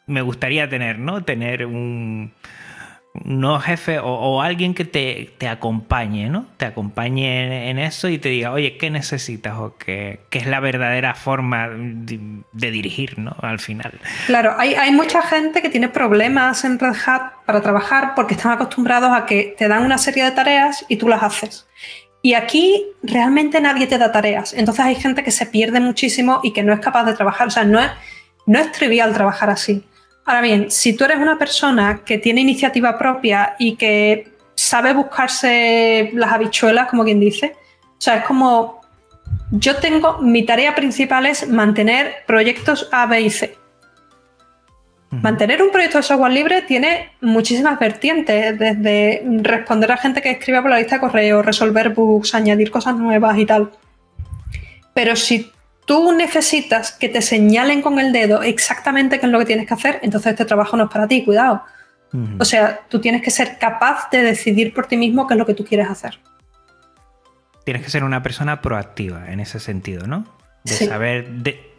me 0.06 0.22
gustaría 0.22 0.68
tener, 0.68 1.00
¿no? 1.00 1.24
Tener 1.24 1.66
un, 1.66 2.32
no 3.14 3.60
jefe 3.60 3.98
o, 3.98 4.40
alguien 4.40 4.74
que 4.74 4.84
te, 4.84 5.48
acompañe, 5.48 6.30
¿no? 6.30 6.46
Te 6.56 6.64
acompañe 6.64 7.68
en, 7.68 7.78
eso 7.78 8.08
y 8.08 8.18
te 8.18 8.30
diga, 8.30 8.52
oye, 8.52 8.78
¿qué 8.78 8.90
necesitas? 8.90 9.58
O 9.58 9.76
qué, 9.76 10.20
es 10.30 10.46
la 10.46 10.60
verdadera 10.60 11.14
forma 11.14 11.68
de, 11.68 12.70
dirigir, 12.70 13.18
¿no? 13.18 13.36
Al 13.40 13.58
final. 13.58 14.00
Claro, 14.26 14.54
hay, 14.58 14.74
hay, 14.74 14.92
mucha 14.92 15.20
gente 15.22 15.60
que 15.60 15.68
tiene 15.68 15.88
problemas 15.88 16.64
en 16.64 16.78
Red 16.78 16.96
Hat 17.04 17.32
para 17.44 17.60
trabajar 17.60 18.14
porque 18.14 18.34
están 18.34 18.52
acostumbrados 18.52 19.10
a 19.12 19.26
que 19.26 19.54
te 19.58 19.68
dan 19.68 19.84
una 19.84 19.98
serie 19.98 20.24
de 20.24 20.30
tareas 20.30 20.84
y 20.88 20.96
tú 20.96 21.08
las 21.08 21.22
haces. 21.22 21.66
Y 22.22 22.34
aquí 22.34 22.86
realmente 23.02 23.60
nadie 23.60 23.86
te 23.88 23.98
da 23.98 24.10
tareas. 24.10 24.54
Entonces 24.54 24.84
hay 24.84 24.94
gente 24.94 25.22
que 25.22 25.32
se 25.32 25.44
pierde 25.44 25.80
muchísimo 25.80 26.40
y 26.42 26.52
que 26.52 26.62
no 26.62 26.72
es 26.72 26.80
capaz 26.80 27.04
de 27.04 27.14
trabajar. 27.14 27.48
O 27.48 27.50
sea, 27.50 27.64
no 27.64 27.80
es, 27.80 27.90
no 28.46 28.58
es 28.58 28.72
trivial 28.72 29.12
trabajar 29.12 29.50
así. 29.50 29.84
Ahora 30.24 30.40
bien, 30.40 30.70
si 30.70 30.92
tú 30.96 31.04
eres 31.04 31.18
una 31.18 31.38
persona 31.38 32.02
que 32.04 32.18
tiene 32.18 32.40
iniciativa 32.40 32.96
propia 32.96 33.56
y 33.58 33.76
que 33.76 34.32
sabe 34.54 34.92
buscarse 34.92 36.10
las 36.14 36.32
habichuelas, 36.32 36.88
como 36.88 37.04
quien 37.04 37.18
dice, 37.18 37.56
o 37.56 38.00
sea, 38.00 38.18
es 38.18 38.24
como 38.24 38.80
yo 39.50 39.76
tengo, 39.76 40.18
mi 40.18 40.44
tarea 40.44 40.74
principal 40.74 41.26
es 41.26 41.48
mantener 41.48 42.24
proyectos 42.26 42.88
A, 42.92 43.06
B 43.06 43.20
y 43.20 43.30
C. 43.30 43.56
Mantener 45.10 45.62
un 45.62 45.70
proyecto 45.70 45.98
de 45.98 46.04
software 46.04 46.32
libre 46.32 46.62
tiene 46.62 47.10
muchísimas 47.20 47.78
vertientes, 47.78 48.58
desde 48.58 49.22
responder 49.42 49.92
a 49.92 49.98
gente 49.98 50.22
que 50.22 50.30
escribe 50.30 50.62
por 50.62 50.70
la 50.70 50.78
lista 50.78 50.94
de 50.94 51.00
correo, 51.02 51.42
resolver 51.42 51.90
bugs, 51.90 52.34
añadir 52.34 52.70
cosas 52.70 52.96
nuevas 52.96 53.36
y 53.36 53.44
tal. 53.44 53.70
Pero 54.94 55.14
si 55.14 55.52
tú 55.84 56.12
necesitas 56.12 56.92
que 56.92 57.08
te 57.08 57.22
señalen 57.22 57.82
con 57.82 57.98
el 57.98 58.12
dedo 58.12 58.42
exactamente 58.42 59.18
qué 59.18 59.26
es 59.26 59.32
lo 59.32 59.38
que 59.38 59.46
tienes 59.46 59.66
que 59.66 59.74
hacer, 59.74 60.00
entonces 60.02 60.32
este 60.32 60.44
trabajo 60.44 60.76
no 60.76 60.84
es 60.84 60.90
para 60.90 61.08
ti, 61.08 61.24
cuidado. 61.24 61.62
O 62.38 62.44
sea, 62.44 62.80
tú 62.90 63.00
tienes 63.00 63.22
que 63.22 63.30
ser 63.30 63.56
capaz 63.58 64.10
de 64.10 64.22
decidir 64.22 64.74
por 64.74 64.86
ti 64.86 64.98
mismo 64.98 65.26
qué 65.26 65.32
es 65.32 65.38
lo 65.38 65.46
que 65.46 65.54
tú 65.54 65.64
quieres 65.64 65.88
hacer. 65.88 66.18
Tienes 67.64 67.82
que 67.82 67.88
ser 67.88 68.04
una 68.04 68.22
persona 68.22 68.60
proactiva 68.60 69.32
en 69.32 69.40
ese 69.40 69.58
sentido, 69.58 70.06
¿no? 70.06 70.26
De 70.62 70.74
saber 70.74 71.26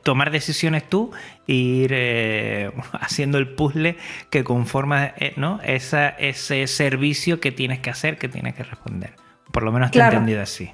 tomar 0.01 0.31
decisiones 0.31 0.89
tú 0.89 1.11
e 1.47 1.53
ir 1.53 1.91
eh, 1.93 2.71
haciendo 2.93 3.37
el 3.37 3.49
puzzle 3.49 3.95
que 4.31 4.43
conforma 4.43 5.13
eh, 5.17 5.33
¿no? 5.37 5.59
ese 5.63 6.67
servicio 6.67 7.39
que 7.39 7.51
tienes 7.51 7.79
que 7.79 7.91
hacer, 7.91 8.17
que 8.17 8.27
tienes 8.27 8.55
que 8.55 8.63
responder. 8.63 9.22
Por 9.53 9.61
lo 9.61 9.71
menos 9.71 9.91
te 9.91 9.99
he 9.99 10.01
entendido 10.01 10.41
así. 10.41 10.71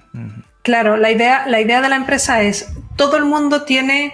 Claro, 0.61 0.95
la 0.95 1.11
idea, 1.11 1.45
la 1.47 1.59
idea 1.59 1.81
de 1.81 1.89
la 1.89 1.97
empresa 1.97 2.41
es, 2.43 2.71
todo 2.95 3.17
el 3.17 3.25
mundo 3.25 3.63
tiene 3.63 4.13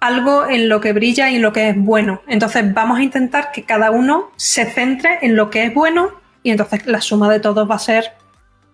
algo 0.00 0.46
en 0.46 0.68
lo 0.68 0.82
que 0.82 0.92
brilla 0.92 1.30
y 1.30 1.36
en 1.36 1.42
lo 1.42 1.54
que 1.54 1.70
es 1.70 1.78
bueno. 1.78 2.20
Entonces 2.26 2.74
vamos 2.74 2.98
a 2.98 3.02
intentar 3.02 3.52
que 3.52 3.62
cada 3.62 3.90
uno 3.90 4.30
se 4.36 4.66
centre 4.66 5.18
en 5.22 5.34
lo 5.34 5.48
que 5.48 5.64
es 5.64 5.72
bueno 5.72 6.10
y 6.42 6.50
entonces 6.50 6.86
la 6.86 7.00
suma 7.00 7.30
de 7.30 7.40
todos 7.40 7.70
va 7.70 7.76
a 7.76 7.78
ser 7.78 8.12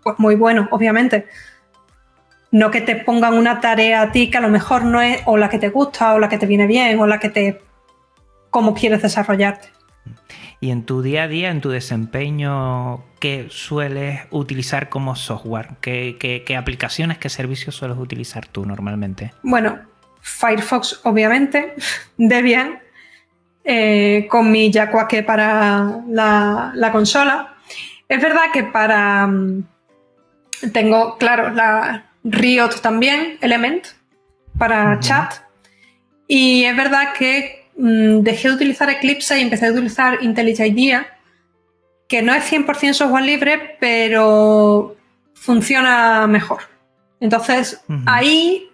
pues 0.03 0.19
muy 0.19 0.35
bueno, 0.35 0.67
obviamente. 0.73 1.29
No 2.51 2.73
que 2.73 2.81
te 2.81 2.97
pongan 2.97 3.35
una 3.35 3.61
tarea 3.61 4.03
a 4.03 4.11
ti 4.11 4.31
que 4.31 4.39
a 4.39 4.41
lo 4.41 4.49
mejor 4.49 4.85
no 4.85 5.01
es 5.01 5.23
o 5.25 5.37
la 5.37 5.49
que 5.49 5.61
te 5.61 5.69
gusta 5.69 6.15
o 6.15 6.19
la 6.19 6.29
que 6.29 6.39
te 6.39 6.47
viene 6.47 6.67
bien 6.67 6.99
o 6.99 7.07
la 7.07 7.21
que 7.21 7.29
te... 7.29 7.63
cómo 8.51 8.75
quieres 8.75 9.03
desarrollarte. 9.03 9.69
Y 10.61 10.71
en 10.71 10.85
tu 10.85 11.03
día 11.03 11.25
a 11.25 11.29
día, 11.29 11.51
en 11.51 11.61
tu 11.61 11.71
desempeño, 11.71 13.05
¿qué 13.21 13.47
sueles 13.49 14.23
utilizar 14.31 14.89
como 14.89 15.15
software? 15.15 15.77
¿Qué, 15.81 16.57
aplicaciones, 16.59 17.19
qué 17.19 17.29
servicios 17.29 17.77
sueles 17.77 17.97
utilizar 17.97 18.47
tú 18.47 18.67
normalmente? 18.67 19.33
Bueno, 19.43 19.79
Firefox, 20.21 21.01
obviamente, 21.05 21.75
Debian, 22.17 22.81
eh, 23.65 24.27
con 24.29 24.51
mi 24.51 24.73
Yakuake 24.73 25.23
para 25.23 26.01
la, 26.09 26.89
consola. 26.91 27.55
Es 28.09 28.21
verdad 28.21 28.51
que 28.53 28.65
para. 28.65 29.27
Mm, 29.29 29.65
tengo, 30.73 31.19
claro, 31.19 31.51
la 31.51 32.11
Riot 32.25 32.81
también, 32.83 33.39
Element, 33.43 33.87
para 34.59 34.99
chat. 34.99 35.35
Y 36.27 36.65
es 36.65 36.77
verdad 36.77 37.13
que 37.17 37.58
Mm, 37.79 38.23
dejé 38.23 38.49
de 38.49 38.55
utilizar 38.55 38.91
Eclipse 38.91 39.39
y 39.39 39.43
empecé 39.43 39.67
a 39.67 39.71
utilizar 39.71 40.19
IntelliJ 40.21 40.67
IDEA, 40.67 41.07
que 42.09 42.23
no 42.23 42.35
es 42.35 42.45
100% 42.45 42.93
software 42.93 43.25
libre, 43.25 43.77
pero 43.79 44.97
funciona 45.35 46.27
mejor. 46.27 46.63
Entonces, 47.21 47.81
ahí 48.07 48.69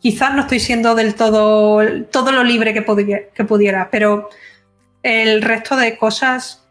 quizás 0.00 0.32
no 0.34 0.42
estoy 0.42 0.60
siendo 0.60 0.94
del 0.94 1.16
todo, 1.16 1.82
todo 2.04 2.30
lo 2.30 2.44
libre 2.44 2.72
que 2.72 2.82
pudiera, 2.82 3.22
que 3.34 3.44
pudiera, 3.44 3.90
pero 3.90 4.30
el 5.02 5.42
resto 5.42 5.76
de 5.76 5.98
cosas, 5.98 6.64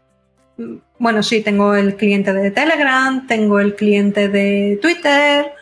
mm, 0.56 0.76
bueno, 0.98 1.22
sí, 1.22 1.42
tengo 1.42 1.74
el 1.74 1.96
cliente 1.96 2.32
de 2.32 2.50
Telegram, 2.52 3.26
tengo 3.26 3.60
el 3.60 3.74
cliente 3.74 4.28
de 4.30 4.78
Twitter, 4.80 5.52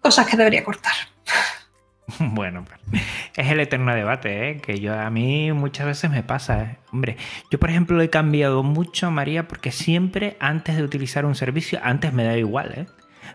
cosas 0.00 0.26
que 0.26 0.38
debería 0.38 0.64
cortar. 0.64 0.94
Bueno, 2.34 2.64
es 3.36 3.50
el 3.50 3.60
eterno 3.60 3.94
debate, 3.94 4.50
¿eh? 4.50 4.60
que 4.60 4.80
yo 4.80 4.98
a 4.98 5.10
mí 5.10 5.52
muchas 5.52 5.86
veces 5.86 6.10
me 6.10 6.22
pasa. 6.22 6.62
¿eh? 6.62 6.78
Hombre, 6.92 7.16
yo 7.50 7.58
por 7.58 7.70
ejemplo 7.70 8.00
he 8.00 8.10
cambiado 8.10 8.62
mucho, 8.62 9.10
María, 9.10 9.48
porque 9.48 9.70
siempre 9.70 10.36
antes 10.40 10.76
de 10.76 10.82
utilizar 10.82 11.24
un 11.24 11.34
servicio, 11.34 11.80
antes 11.82 12.12
me 12.12 12.24
da 12.24 12.36
igual, 12.36 12.72
¿eh? 12.76 12.86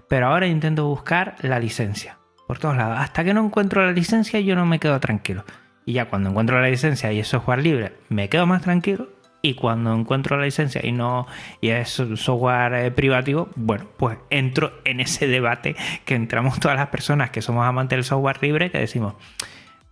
pero 0.07 0.27
ahora 0.27 0.47
intento 0.47 0.87
buscar 0.87 1.35
la 1.41 1.59
licencia 1.59 2.17
por 2.47 2.59
todos 2.59 2.77
lados. 2.77 2.97
Hasta 2.99 3.23
que 3.23 3.33
no 3.33 3.45
encuentro 3.45 3.85
la 3.85 3.91
licencia 3.91 4.39
yo 4.39 4.55
no 4.55 4.65
me 4.65 4.79
quedo 4.79 4.99
tranquilo. 4.99 5.43
Y 5.85 5.93
ya 5.93 6.05
cuando 6.05 6.29
encuentro 6.29 6.59
la 6.59 6.69
licencia 6.69 7.11
y 7.13 7.19
es 7.19 7.27
software 7.27 7.61
libre, 7.61 7.93
me 8.09 8.29
quedo 8.29 8.45
más 8.45 8.61
tranquilo 8.61 9.09
y 9.41 9.53
cuando 9.53 9.93
encuentro 9.93 10.37
la 10.37 10.45
licencia 10.45 10.81
y 10.83 10.91
no 10.91 11.27
y 11.61 11.69
es 11.69 11.89
software 12.15 12.73
eh, 12.73 12.91
privativo, 12.91 13.49
bueno, 13.55 13.85
pues 13.97 14.17
entro 14.29 14.71
en 14.83 14.99
ese 14.99 15.27
debate 15.27 15.75
que 16.05 16.15
entramos 16.15 16.59
todas 16.59 16.77
las 16.77 16.87
personas 16.87 17.29
que 17.29 17.41
somos 17.41 17.65
amantes 17.65 17.97
del 17.97 18.03
software 18.03 18.41
libre, 18.41 18.71
que 18.71 18.79
decimos 18.79 19.15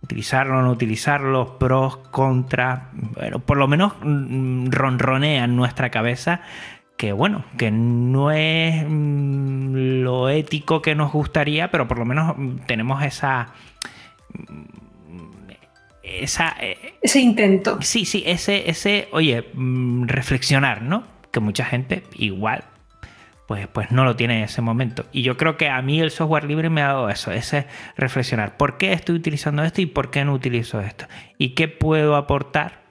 utilizarlo, 0.02 0.62
no 0.62 0.70
utilizarlo, 0.70 1.58
pros, 1.58 1.96
contras, 1.96 2.82
bueno, 2.92 3.40
por 3.40 3.56
lo 3.56 3.66
menos 3.66 3.94
mm, 4.02 4.70
ronronea 4.70 5.46
nuestra 5.46 5.90
cabeza 5.90 6.42
que 6.96 7.12
bueno, 7.12 7.44
que 7.58 7.70
no 7.70 8.30
es 8.30 8.84
mm, 8.86 10.02
lo 10.02 10.28
ético 10.28 10.80
que 10.80 10.94
nos 10.94 11.12
gustaría, 11.12 11.70
pero 11.70 11.86
por 11.88 11.98
lo 11.98 12.04
menos 12.04 12.36
mm, 12.36 12.56
tenemos 12.66 13.02
esa 13.02 13.48
eh, 16.06 16.94
ese 17.02 17.20
intento. 17.20 17.78
Sí, 17.82 18.04
sí, 18.04 18.22
ese, 18.26 18.70
ese, 18.70 19.08
oye, 19.12 19.44
mm, 19.52 20.06
reflexionar, 20.06 20.82
¿no? 20.82 21.04
Que 21.32 21.40
mucha 21.40 21.64
gente 21.64 22.04
igual, 22.14 22.64
pues, 23.48 23.66
pues 23.68 23.90
no 23.90 24.04
lo 24.04 24.16
tiene 24.16 24.38
en 24.38 24.44
ese 24.44 24.62
momento. 24.62 25.06
Y 25.12 25.22
yo 25.22 25.36
creo 25.36 25.56
que 25.56 25.68
a 25.68 25.82
mí 25.82 26.00
el 26.00 26.10
software 26.10 26.44
libre 26.44 26.70
me 26.70 26.82
ha 26.82 26.88
dado 26.88 27.10
eso, 27.10 27.32
ese 27.32 27.66
reflexionar. 27.96 28.56
¿Por 28.56 28.78
qué 28.78 28.92
estoy 28.92 29.16
utilizando 29.16 29.62
esto 29.62 29.80
y 29.82 29.86
por 29.86 30.10
qué 30.10 30.24
no 30.24 30.32
utilizo 30.32 30.80
esto? 30.80 31.06
¿Y 31.38 31.50
qué 31.50 31.68
puedo 31.68 32.16
aportar 32.16 32.84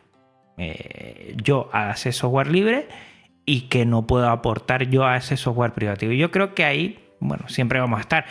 eh, 0.57 1.35
yo 1.41 1.69
a 1.73 1.91
ese 1.91 2.11
software 2.11 2.51
libre 2.51 2.87
y 3.45 3.61
qué 3.69 3.85
no 3.85 4.07
puedo 4.07 4.29
aportar 4.29 4.89
yo 4.89 5.05
a 5.05 5.17
ese 5.17 5.37
software 5.37 5.73
privativo? 5.73 6.11
Y 6.11 6.17
yo 6.17 6.31
creo 6.31 6.53
que 6.53 6.65
ahí 6.65 6.99
bueno, 7.19 7.47
siempre 7.47 7.79
vamos 7.79 7.97
a 7.97 8.01
estar. 8.01 8.25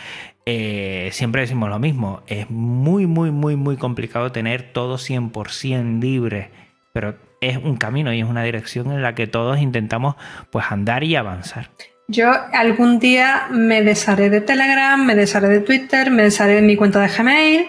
Eh, 0.47 1.09
siempre 1.11 1.41
decimos 1.41 1.69
lo 1.69 1.79
mismo, 1.79 2.21
es 2.27 2.49
muy, 2.51 3.07
muy, 3.07 3.31
muy, 3.31 3.55
muy 3.55 3.77
complicado 3.77 4.31
tener 4.31 4.73
todo 4.73 4.97
100% 4.97 5.99
libre, 5.99 6.51
pero 6.93 7.17
es 7.41 7.57
un 7.57 7.77
camino 7.77 8.13
y 8.13 8.19
es 8.19 8.27
una 8.27 8.43
dirección 8.43 8.91
en 8.91 9.01
la 9.01 9.15
que 9.15 9.25
todos 9.25 9.59
intentamos 9.59 10.15
pues 10.51 10.65
andar 10.69 11.03
y 11.03 11.15
avanzar. 11.15 11.71
Yo 12.07 12.31
algún 12.53 12.99
día 12.99 13.47
me 13.49 13.81
desharé 13.81 14.29
de 14.29 14.41
Telegram, 14.41 15.03
me 15.03 15.15
desharé 15.15 15.47
de 15.47 15.61
Twitter, 15.61 16.11
me 16.11 16.23
desharé 16.23 16.55
de 16.55 16.61
mi 16.61 16.75
cuenta 16.75 17.01
de 17.01 17.07
Gmail 17.07 17.65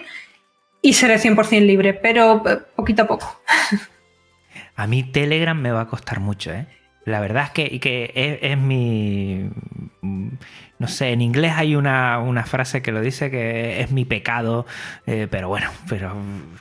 y 0.83 0.93
seré 0.93 1.17
100% 1.17 1.65
libre, 1.65 1.95
pero 1.95 2.43
eh, 2.47 2.59
poquito 2.75 3.03
a 3.03 3.07
poco. 3.07 3.41
A 4.75 4.85
mí 4.85 5.03
Telegram 5.03 5.59
me 5.59 5.71
va 5.71 5.81
a 5.81 5.87
costar 5.87 6.19
mucho, 6.19 6.51
¿eh? 6.51 6.67
La 7.07 7.21
verdad 7.21 7.45
es 7.45 7.51
que, 7.51 7.79
que 7.79 8.39
es, 8.41 8.57
mi... 8.57 9.49
No 10.77 10.87
sé, 10.89 11.11
en 11.11 11.21
inglés 11.21 11.53
hay 11.55 11.73
una, 11.73 12.43
frase 12.45 12.81
que 12.81 12.91
lo 12.91 12.99
dice 12.99 13.31
que 13.31 13.79
es 13.79 13.91
mi 13.91 14.03
pecado, 14.03 14.65
eh, 15.05 15.25
pero 15.31 15.47
bueno, 15.47 15.69
pero 15.87 16.17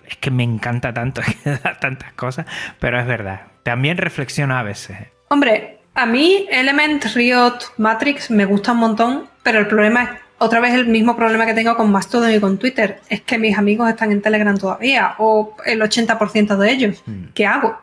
es 0.07 0.17
que 0.19 0.31
me 0.31 0.45
encanta 0.45 0.95
tanto, 0.95 1.21
tantas 1.81 2.13
cosas, 2.13 2.47
pero 2.79 3.01
es 3.01 3.09
verdad. 3.09 3.41
También 3.65 3.97
reflexiona 3.97 4.61
a 4.61 4.63
veces. 4.63 4.97
Hombre, 5.29 5.81
a 5.95 6.07
mí 6.07 6.47
Element, 6.49 7.05
Riot, 7.17 7.59
Matrix 7.79 8.31
me 8.31 8.45
gusta 8.45 8.71
un 8.71 8.79
montón, 8.79 9.29
pero 9.43 9.59
el 9.59 9.67
problema 9.67 10.05
es 10.05 10.11
otra 10.39 10.61
vez 10.61 10.75
el 10.75 10.87
mismo 10.87 11.17
problema 11.17 11.45
que 11.45 11.55
tengo 11.55 11.77
con 11.77 11.91
Mastodon 11.91 12.33
y 12.33 12.39
con 12.39 12.57
Twitter, 12.57 13.01
es 13.09 13.23
que 13.23 13.37
mis 13.37 13.59
amigos 13.59 13.89
están 13.89 14.13
en 14.13 14.23
Telegram 14.23 14.57
todavía, 14.57 15.17
o 15.19 15.57
el 15.65 15.81
80% 15.81 16.57
de 16.57 16.71
ellos. 16.71 17.03
Hmm. 17.05 17.25
¿Qué 17.35 17.47
hago? 17.47 17.81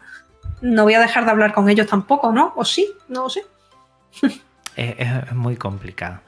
No 0.64 0.84
voy 0.84 0.93
a 0.93 0.99
dejar 0.99 1.26
de 1.26 1.32
hablar 1.32 1.53
con 1.53 1.70
ellos 1.70 1.88
tampoco, 1.88 2.32
¿no? 2.32 2.53
¿O 2.55 2.64
sí? 2.66 2.89
No 3.09 3.24
lo 3.24 3.30
sé. 3.30 3.43
es, 4.78 5.32
muy 5.34 5.57
complicado. 5.57 6.22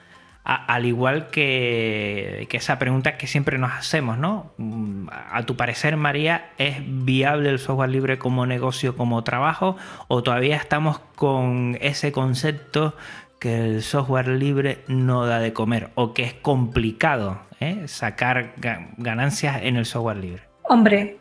al 0.43 0.86
igual 0.86 1.29
que, 1.29 2.45
que, 2.49 2.57
esa 2.57 2.77
pregunta 2.77 3.17
que 3.17 3.27
siempre 3.27 3.57
nos 3.57 3.71
hacemos, 3.71 4.17
¿no? 4.17 4.51
Mm, 4.57 5.07
a 5.09 5.43
tu 5.43 5.55
parecer, 5.55 5.95
María, 5.95 6.51
¿es 6.57 6.75
viable 6.86 7.49
el 7.49 7.59
software 7.59 7.89
libre 7.89 8.19
como 8.19 8.45
negocio, 8.45 8.97
como 8.97 9.23
trabajo? 9.23 9.77
¿O 10.09 10.21
todavía 10.21 10.57
estamos 10.57 10.99
con 11.15 11.77
ese 11.79 12.11
concepto 12.11 12.95
que 13.39 13.63
el 13.63 13.83
software 13.83 14.27
libre 14.27 14.83
no 14.88 15.25
da 15.25 15.39
de 15.39 15.53
comer 15.53 15.91
o 15.95 16.13
que 16.13 16.23
es 16.23 16.33
complicado 16.33 17.39
¿eh? 17.61 17.88
sacar 17.88 18.53
ganancias 18.97 19.61
en 19.63 19.77
el 19.77 19.86
software 19.86 20.17
libre? 20.17 20.43
Hombre, 20.63 21.19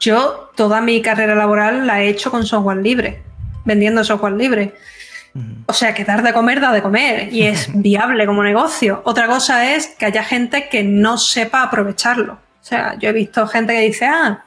yo 0.00 0.50
toda 0.56 0.80
mi 0.80 1.02
carrera 1.02 1.34
laboral 1.34 1.86
la 1.86 2.02
he 2.02 2.08
hecho 2.08 2.30
con 2.30 2.46
software 2.46 2.78
libre, 2.78 3.22
vendiendo 3.64 4.02
software 4.02 4.32
libre. 4.32 4.74
O 5.66 5.72
sea, 5.72 5.94
que 5.94 6.04
dar 6.04 6.24
de 6.24 6.32
comer 6.32 6.60
da 6.60 6.72
de 6.72 6.82
comer 6.82 7.32
y 7.32 7.42
es 7.42 7.68
viable 7.74 8.26
como 8.26 8.42
negocio. 8.42 9.02
Otra 9.04 9.28
cosa 9.28 9.74
es 9.74 9.86
que 9.86 10.06
haya 10.06 10.24
gente 10.24 10.68
que 10.68 10.82
no 10.82 11.18
sepa 11.18 11.62
aprovecharlo. 11.62 12.32
O 12.32 12.64
sea, 12.64 12.96
yo 12.98 13.10
he 13.10 13.12
visto 13.12 13.46
gente 13.46 13.74
que 13.74 13.80
dice, 13.80 14.06
ah, 14.06 14.44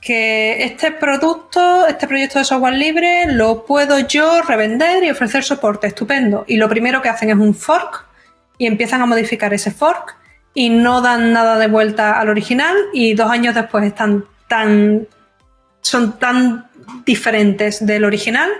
que 0.00 0.64
este 0.64 0.92
producto, 0.92 1.86
este 1.86 2.06
proyecto 2.06 2.38
de 2.38 2.44
software 2.44 2.74
libre, 2.74 3.26
lo 3.32 3.66
puedo 3.66 3.98
yo 3.98 4.40
revender 4.42 5.02
y 5.04 5.10
ofrecer 5.10 5.42
soporte. 5.42 5.88
Estupendo. 5.88 6.44
Y 6.46 6.56
lo 6.56 6.68
primero 6.68 7.02
que 7.02 7.08
hacen 7.08 7.28
es 7.28 7.36
un 7.36 7.54
fork 7.54 8.06
y 8.56 8.66
empiezan 8.66 9.02
a 9.02 9.06
modificar 9.06 9.52
ese 9.52 9.70
fork 9.70 10.16
y 10.54 10.70
no 10.70 11.02
dan 11.02 11.32
nada 11.32 11.58
de 11.58 11.66
vuelta 11.66 12.18
al 12.18 12.30
original 12.30 12.74
y 12.94 13.14
dos 13.14 13.30
años 13.30 13.54
después 13.54 13.84
están 13.84 14.24
tan 14.48 15.06
son 15.80 16.18
tan 16.18 16.68
diferentes 17.04 17.84
del 17.84 18.04
original 18.04 18.50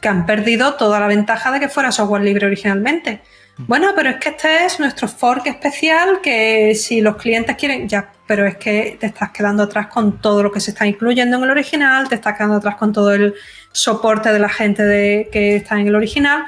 que 0.00 0.08
han 0.08 0.26
perdido 0.26 0.74
toda 0.74 1.00
la 1.00 1.06
ventaja 1.06 1.50
de 1.50 1.60
que 1.60 1.68
fuera 1.68 1.92
software 1.92 2.22
libre 2.22 2.46
originalmente. 2.46 3.22
Mm. 3.56 3.66
Bueno, 3.66 3.92
pero 3.94 4.10
es 4.10 4.16
que 4.16 4.30
este 4.30 4.64
es 4.64 4.80
nuestro 4.80 5.08
fork 5.08 5.46
especial 5.46 6.20
que 6.20 6.74
si 6.74 7.00
los 7.00 7.16
clientes 7.16 7.56
quieren, 7.56 7.88
ya, 7.88 8.12
pero 8.26 8.46
es 8.46 8.56
que 8.56 8.96
te 9.00 9.06
estás 9.06 9.30
quedando 9.30 9.62
atrás 9.62 9.86
con 9.86 10.20
todo 10.20 10.42
lo 10.42 10.52
que 10.52 10.60
se 10.60 10.72
está 10.72 10.86
incluyendo 10.86 11.36
en 11.36 11.44
el 11.44 11.50
original, 11.50 12.08
te 12.08 12.16
estás 12.16 12.36
quedando 12.36 12.56
atrás 12.56 12.76
con 12.76 12.92
todo 12.92 13.14
el 13.14 13.34
soporte 13.72 14.32
de 14.32 14.38
la 14.38 14.48
gente 14.48 14.82
de, 14.82 15.28
que 15.32 15.56
está 15.56 15.80
en 15.80 15.88
el 15.88 15.94
original. 15.94 16.46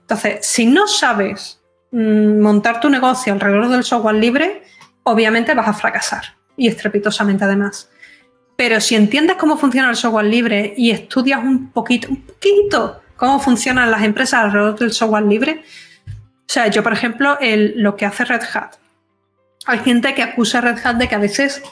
Entonces, 0.00 0.44
si 0.44 0.66
no 0.66 0.88
sabes 0.88 1.60
mm, 1.90 2.40
montar 2.40 2.80
tu 2.80 2.88
negocio 2.88 3.32
alrededor 3.32 3.68
del 3.68 3.84
software 3.84 4.16
libre, 4.16 4.62
obviamente 5.04 5.54
vas 5.54 5.68
a 5.68 5.74
fracasar 5.74 6.24
y 6.56 6.68
estrepitosamente 6.68 7.44
además. 7.44 7.90
Pero 8.56 8.80
si 8.80 8.94
entiendes 8.94 9.36
cómo 9.36 9.56
funciona 9.56 9.90
el 9.90 9.96
software 9.96 10.26
libre 10.26 10.74
y 10.76 10.90
estudias 10.90 11.42
un 11.42 11.70
poquito, 11.70 12.08
un 12.08 12.22
poquito 12.22 13.00
cómo 13.16 13.40
funcionan 13.40 13.90
las 13.90 14.02
empresas 14.02 14.44
alrededor 14.44 14.78
del 14.78 14.92
software 14.92 15.24
libre, 15.24 15.64
o 16.06 16.52
sea, 16.52 16.66
yo 16.68 16.82
por 16.82 16.92
ejemplo, 16.92 17.38
lo 17.40 17.96
que 17.96 18.04
hace 18.04 18.24
Red 18.24 18.42
Hat, 18.52 18.74
hay 19.64 19.78
gente 19.78 20.14
que 20.14 20.22
acusa 20.22 20.58
a 20.58 20.60
Red 20.60 20.78
Hat 20.84 20.96
de 20.96 21.08
que 21.08 21.14
a 21.14 21.18
veces 21.18 21.62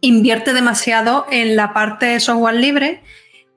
invierte 0.00 0.52
demasiado 0.52 1.26
en 1.30 1.56
la 1.56 1.72
parte 1.72 2.06
de 2.06 2.20
software 2.20 2.54
libre 2.54 3.02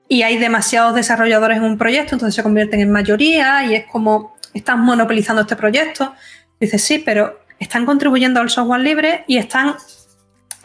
y 0.08 0.22
hay 0.22 0.36
demasiados 0.36 0.94
desarrolladores 0.94 1.58
en 1.58 1.64
un 1.64 1.78
proyecto, 1.78 2.14
entonces 2.14 2.34
se 2.34 2.42
convierten 2.42 2.80
en 2.80 2.90
mayoría 2.90 3.64
y 3.64 3.74
es 3.74 3.86
como 3.86 4.36
están 4.52 4.80
monopolizando 4.80 5.42
este 5.42 5.56
proyecto. 5.56 6.14
Dice, 6.60 6.78
sí, 6.78 6.98
pero 6.98 7.40
están 7.58 7.86
contribuyendo 7.86 8.40
al 8.40 8.50
software 8.50 8.80
libre 8.80 9.24
y 9.26 9.38
están 9.38 9.76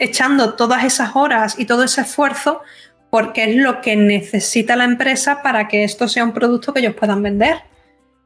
echando 0.00 0.54
todas 0.54 0.82
esas 0.82 1.14
horas 1.14 1.56
y 1.58 1.66
todo 1.66 1.84
ese 1.84 2.00
esfuerzo 2.00 2.62
porque 3.10 3.44
es 3.44 3.56
lo 3.56 3.80
que 3.80 3.96
necesita 3.96 4.74
la 4.76 4.84
empresa 4.84 5.42
para 5.42 5.68
que 5.68 5.84
esto 5.84 6.08
sea 6.08 6.24
un 6.24 6.32
producto 6.32 6.72
que 6.72 6.80
ellos 6.80 6.94
puedan 6.94 7.22
vender. 7.22 7.58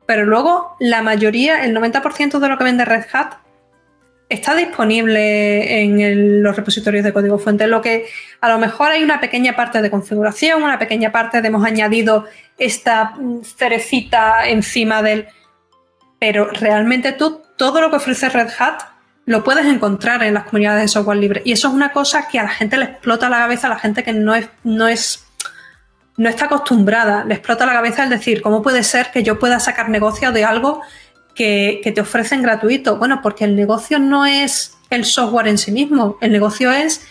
Pero 0.07 0.25
luego 0.25 0.77
la 0.79 1.03
mayoría, 1.03 1.65
el 1.65 1.75
90% 1.75 2.39
de 2.39 2.49
lo 2.49 2.59
que 2.59 2.65
vende 2.65 2.85
Red 2.85 3.07
Hat 3.13 3.35
está 4.29 4.55
disponible 4.55 5.83
en 5.83 6.43
los 6.43 6.57
repositorios 6.57 7.05
de 7.05 7.13
código 7.13 7.39
fuente, 7.39 7.67
lo 7.67 7.83
que 7.83 8.07
a 8.41 8.49
lo 8.49 8.59
mejor 8.59 8.91
hay 8.91 9.03
una 9.03 9.21
pequeña 9.21 9.57
parte 9.57 9.83
de 9.83 9.91
configuración, 9.91 10.63
una 10.63 10.79
pequeña 10.79 11.13
parte 11.13 11.41
de 11.41 11.49
hemos 11.49 11.65
añadido 11.65 12.27
esta 12.59 13.15
cerecita 13.43 14.49
encima 14.49 15.03
del... 15.03 15.27
Pero 16.19 16.47
realmente 16.47 17.13
tú, 17.13 17.43
todo 17.57 17.81
lo 17.81 17.91
que 17.91 17.97
ofrece 17.97 18.29
Red 18.29 18.51
Hat 18.59 18.94
lo 19.27 19.43
puedes 19.43 19.67
encontrar 19.67 20.23
en 20.23 20.35
las 20.35 20.45
comunidades 20.45 20.83
de 20.83 20.89
software 20.89 21.19
libre. 21.19 21.43
Y 21.45 21.53
eso 21.53 21.69
es 21.69 21.75
una 21.75 21.93
cosa 21.93 22.29
que 22.29 22.39
a 22.39 22.43
la 22.43 22.51
gente 22.51 22.77
le 22.77 22.85
explota 22.85 23.29
la 23.29 23.39
cabeza, 23.39 23.69
a 23.69 23.71
la 23.71 23.79
gente 23.79 24.03
que 24.03 24.13
no 24.13 24.35
es, 24.35 24.49
no 24.65 24.87
es, 24.87 25.25
no 26.17 26.29
está 26.29 26.47
acostumbrada, 26.47 27.25
le 27.25 27.35
explota 27.35 27.65
la 27.67 27.73
cabeza 27.73 28.05
el 28.05 28.11
decir, 28.11 28.43
¿cómo 28.43 28.63
puede 28.63 28.83
ser 28.83 29.11
que 29.11 29.23
yo 29.23 29.39
pueda 29.39 29.61
sacar 29.61 29.89
negocio 29.89 30.31
de 30.31 30.45
algo 30.45 30.83
que, 31.35 31.81
te 31.95 32.01
ofrecen 32.01 32.43
gratuito? 32.43 32.99
Bueno, 32.99 33.21
porque 33.23 33.45
el 33.45 33.57
negocio 33.57 33.99
no 33.99 34.27
es 34.27 34.77
el 34.91 35.05
software 35.05 35.49
en 35.49 35.59
sí 35.59 35.73
mismo, 35.73 36.19
el 36.21 36.31
negocio 36.31 36.71
es 36.71 37.07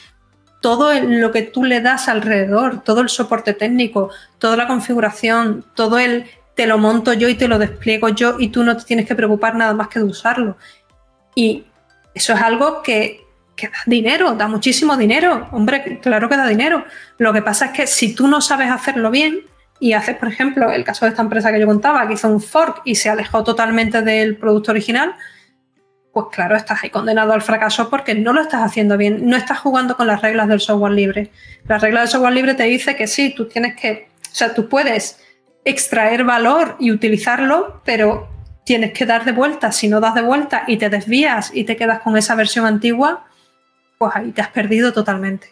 todo 0.61 0.93
lo 0.93 1.32
que 1.32 1.41
tú 1.41 1.66
le 1.66 1.82
das 1.82 2.07
alrededor, 2.07 2.84
todo 2.84 3.01
el 3.01 3.09
soporte 3.09 3.53
técnico, 3.53 4.11
toda 4.38 4.55
la 4.55 4.68
configuración, 4.68 5.66
todo 5.74 5.97
el 5.97 6.26
te 6.55 6.68
lo 6.68 6.78
monto 6.78 7.14
yo 7.14 7.28
y 7.28 7.36
te 7.36 7.47
lo 7.47 7.57
despliego 7.57 8.09
yo 8.09 8.36
y 8.39 8.49
tú 8.49 8.64
no 8.64 8.78
te 8.78 8.86
tienes 8.86 9.07
que 9.07 9.16
preocupar 9.16 9.55
nada 9.55 9.74
más 9.74 9.88
que 9.88 9.99
de 9.99 10.05
usarlo. 10.05 10.55
Y 11.36 11.66
eso 12.14 12.34
es 12.34 12.41
algo 12.41 12.82
que, 12.84 13.26
da 13.61 13.70
dinero, 13.86 14.36
da 14.36 14.47
muchísimo 14.47 14.97
dinero. 14.97 15.47
Hombre, 15.51 15.99
claro 16.01 16.30
que 16.30 16.38
da 16.38 16.47
dinero. 16.47 16.86
Lo 17.18 17.34
que 17.34 17.41
pasa 17.41 17.68
es 17.68 17.72
que 17.72 17.88
si 17.88 18.16
tú 18.16 18.28
no 18.28 18.41
sabes 18.41 18.70
hacerlo 18.70 19.11
bien 19.11 19.41
y 19.80 19.93
haces, 19.93 20.18
por 20.18 20.28
ejemplo, 20.28 20.72
el 20.72 20.84
caso 20.84 21.05
de 21.05 21.09
esta 21.09 21.22
empresa 21.22 21.51
que 21.51 21.59
yo 21.59 21.68
contaba, 21.68 22.07
que 22.07 22.14
hizo 22.14 22.28
un 22.28 22.41
fork 22.41 22.82
y 22.86 22.95
se 22.95 23.09
alejó 23.09 23.43
totalmente 23.43 24.01
del 24.01 24.38
producto 24.38 24.72
original, 24.72 25.16
pues 26.14 26.28
claro, 26.32 26.55
estás 26.55 26.84
ahí 26.84 26.91
condenado 26.91 27.34
al 27.34 27.41
fracaso 27.41 27.89
porque 27.89 28.14
no 28.14 28.34
lo 28.34 28.41
estás 28.41 28.61
haciendo 28.61 28.97
bien, 28.97 29.28
no 29.28 29.36
estás 29.36 29.59
jugando 29.59 29.97
con 29.97 30.05
las 30.05 30.22
reglas 30.22 30.47
del 30.47 30.59
software 30.59 30.93
libre. 30.93 31.32
La 31.68 31.80
regla 31.80 32.01
del 32.01 32.09
software 32.09 32.34
libre 32.34 32.53
te 32.53 32.64
dice 32.64 32.95
que 32.95 33.07
sí, 33.07 33.34
tú 33.36 33.47
tienes 33.47 33.76
que, 33.76 34.09
o 34.32 34.36
sea, 34.36 34.53
tú 34.53 34.70
puedes 34.70 35.20
extraer 35.66 36.24
valor 36.24 36.76
y 36.80 36.91
utilizarlo, 36.91 37.82
pero 37.84 38.33
tienes 38.64 38.93
que 38.93 39.05
dar 39.05 39.26
de 39.26 39.32
vuelta. 39.32 39.72
Si 39.72 39.88
no 39.88 39.99
das 39.99 40.16
de 40.16 40.22
vuelta 40.22 40.64
y 40.68 40.78
te 40.78 40.89
desvías 40.89 41.51
y 41.53 41.64
te 41.64 41.76
quedas 41.76 41.99
con 41.99 42.18
esa 42.18 42.36
versión 42.36 42.66
antigua, 42.66 43.26
pues 43.97 44.16
ahí 44.16 44.32
te 44.32 44.41
has 44.41 44.49
perdido 44.49 44.93
totalmente. 44.93 45.47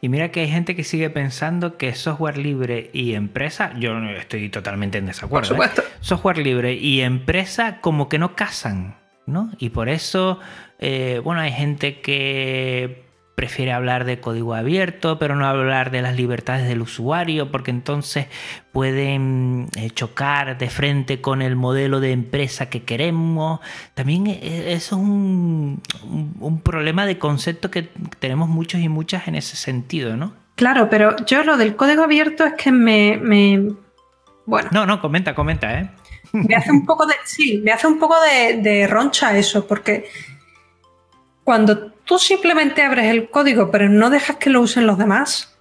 Y 0.00 0.08
mira 0.08 0.30
que 0.30 0.40
hay 0.40 0.48
gente 0.48 0.76
que 0.76 0.84
sigue 0.84 1.10
pensando 1.10 1.76
que 1.76 1.94
software 1.94 2.38
libre 2.38 2.90
y 2.92 3.14
empresa, 3.14 3.72
yo 3.78 3.98
estoy 4.10 4.48
totalmente 4.48 4.98
en 4.98 5.06
desacuerdo. 5.06 5.48
Por 5.48 5.66
supuesto. 5.66 5.82
Software 6.00 6.38
libre 6.38 6.74
y 6.74 7.00
empresa 7.00 7.80
como 7.80 8.08
que 8.08 8.18
no 8.18 8.34
casan, 8.34 8.96
¿no? 9.26 9.50
Y 9.58 9.70
por 9.70 9.88
eso, 9.88 10.40
eh, 10.78 11.20
bueno, 11.22 11.40
hay 11.40 11.52
gente 11.52 12.00
que 12.00 13.03
prefiere 13.34 13.72
hablar 13.72 14.04
de 14.04 14.20
código 14.20 14.54
abierto, 14.54 15.18
pero 15.18 15.34
no 15.34 15.46
hablar 15.46 15.90
de 15.90 16.02
las 16.02 16.16
libertades 16.16 16.68
del 16.68 16.82
usuario, 16.82 17.50
porque 17.50 17.70
entonces 17.70 18.26
pueden 18.72 19.68
eh, 19.76 19.90
chocar 19.90 20.56
de 20.56 20.70
frente 20.70 21.20
con 21.20 21.42
el 21.42 21.56
modelo 21.56 22.00
de 22.00 22.12
empresa 22.12 22.70
que 22.70 22.84
queremos. 22.84 23.60
También 23.94 24.26
eh, 24.28 24.72
eso 24.72 24.96
es 24.96 25.02
un, 25.02 25.82
problema 26.62 27.06
de 27.06 27.18
concepto 27.18 27.70
que 27.70 27.88
tenemos 28.18 28.48
muchos 28.48 28.80
y 28.80 28.88
muchas 28.88 29.26
en 29.26 29.34
ese 29.34 29.56
sentido, 29.56 30.16
¿no? 30.16 30.32
Claro, 30.54 30.88
pero 30.88 31.16
yo 31.26 31.42
lo 31.42 31.56
del 31.56 31.74
código 31.74 32.04
abierto 32.04 32.44
es 32.44 32.54
que 32.54 32.70
me, 32.70 33.18
bueno. 34.46 34.68
No, 34.72 34.86
no, 34.86 35.00
comenta, 35.00 35.34
comenta, 35.34 35.80
¿eh? 35.80 35.90
Me 36.32 36.54
hace 36.54 36.70
un 36.70 36.84
poco 36.84 37.06
de. 37.06 37.14
Sí, 37.24 37.60
me 37.64 37.72
hace 37.72 37.86
un 37.86 37.98
poco 37.98 38.16
de, 38.20 38.60
de 38.60 38.86
roncha 38.86 39.36
eso, 39.36 39.66
porque 39.66 40.08
cuando 41.44 41.93
tú 42.04 42.18
simplemente 42.18 42.82
abres 42.82 43.06
el 43.06 43.30
código 43.30 43.70
pero 43.70 43.88
no 43.88 44.10
dejas 44.10 44.36
que 44.36 44.50
lo 44.50 44.60
usen 44.60 44.86
los 44.86 44.98
demás, 44.98 45.56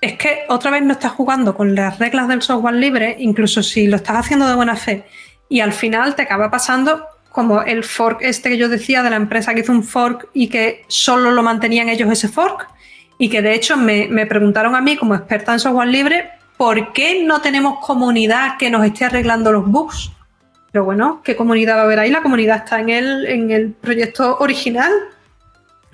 es 0.00 0.18
que 0.18 0.44
otra 0.48 0.70
vez 0.70 0.82
no 0.82 0.92
estás 0.92 1.12
jugando 1.12 1.56
con 1.56 1.74
las 1.74 1.98
reglas 1.98 2.28
del 2.28 2.42
software 2.42 2.74
libre, 2.74 3.16
incluso 3.20 3.62
si 3.62 3.86
lo 3.86 3.96
estás 3.96 4.16
haciendo 4.16 4.48
de 4.48 4.56
buena 4.56 4.76
fe, 4.76 5.04
y 5.48 5.60
al 5.60 5.72
final 5.72 6.16
te 6.16 6.22
acaba 6.22 6.50
pasando 6.50 7.06
como 7.30 7.62
el 7.62 7.84
fork 7.84 8.18
este 8.22 8.50
que 8.50 8.58
yo 8.58 8.68
decía 8.68 9.02
de 9.02 9.10
la 9.10 9.16
empresa 9.16 9.54
que 9.54 9.60
hizo 9.60 9.72
un 9.72 9.84
fork 9.84 10.28
y 10.34 10.48
que 10.48 10.84
solo 10.88 11.30
lo 11.30 11.42
mantenían 11.42 11.88
ellos 11.88 12.10
ese 12.10 12.28
fork, 12.28 12.68
y 13.16 13.28
que 13.28 13.42
de 13.42 13.54
hecho 13.54 13.76
me, 13.76 14.08
me 14.08 14.26
preguntaron 14.26 14.74
a 14.74 14.80
mí 14.80 14.96
como 14.96 15.14
experta 15.14 15.52
en 15.52 15.60
software 15.60 15.88
libre, 15.88 16.30
¿por 16.56 16.92
qué 16.92 17.22
no 17.24 17.40
tenemos 17.40 17.78
comunidad 17.84 18.56
que 18.58 18.70
nos 18.70 18.84
esté 18.84 19.04
arreglando 19.04 19.52
los 19.52 19.66
bugs? 19.66 20.10
Pero 20.72 20.84
bueno, 20.84 21.20
¿qué 21.22 21.36
comunidad 21.36 21.76
va 21.76 21.82
a 21.82 21.84
haber 21.84 21.98
ahí? 21.98 22.10
La 22.10 22.22
comunidad 22.22 22.58
está 22.58 22.80
en 22.80 22.88
el, 22.88 23.26
en 23.26 23.50
el 23.50 23.72
proyecto 23.72 24.38
original. 24.38 24.90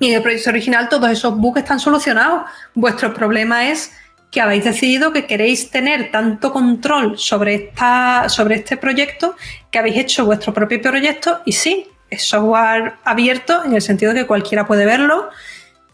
Y 0.01 0.09
en 0.09 0.15
el 0.15 0.23
proyecto 0.23 0.51
original 0.51 0.89
todos 0.89 1.11
esos 1.11 1.37
bugs 1.37 1.61
están 1.61 1.81
solucionados. 1.81 2.43
Vuestro 2.75 3.13
problema 3.13 3.69
es 3.69 3.93
que 4.31 4.41
habéis 4.41 4.65
decidido 4.65 5.13
que 5.13 5.27
queréis 5.27 5.71
tener 5.71 6.11
tanto 6.11 6.53
control 6.53 7.19
sobre, 7.19 7.55
esta, 7.55 8.29
sobre 8.29 8.57
este 8.57 8.77
proyecto 8.77 9.37
que 9.71 9.79
habéis 9.79 9.97
hecho 9.97 10.27
vuestro 10.27 10.53
propio 10.53 10.81
proyecto 10.81 11.41
y 11.45 11.53
sí, 11.53 11.87
es 12.11 12.25
software 12.25 12.95
abierto 13.05 13.65
en 13.65 13.75
el 13.75 13.83
sentido 13.83 14.13
de 14.13 14.21
que 14.21 14.27
cualquiera 14.27 14.67
puede 14.67 14.85
verlo, 14.85 15.29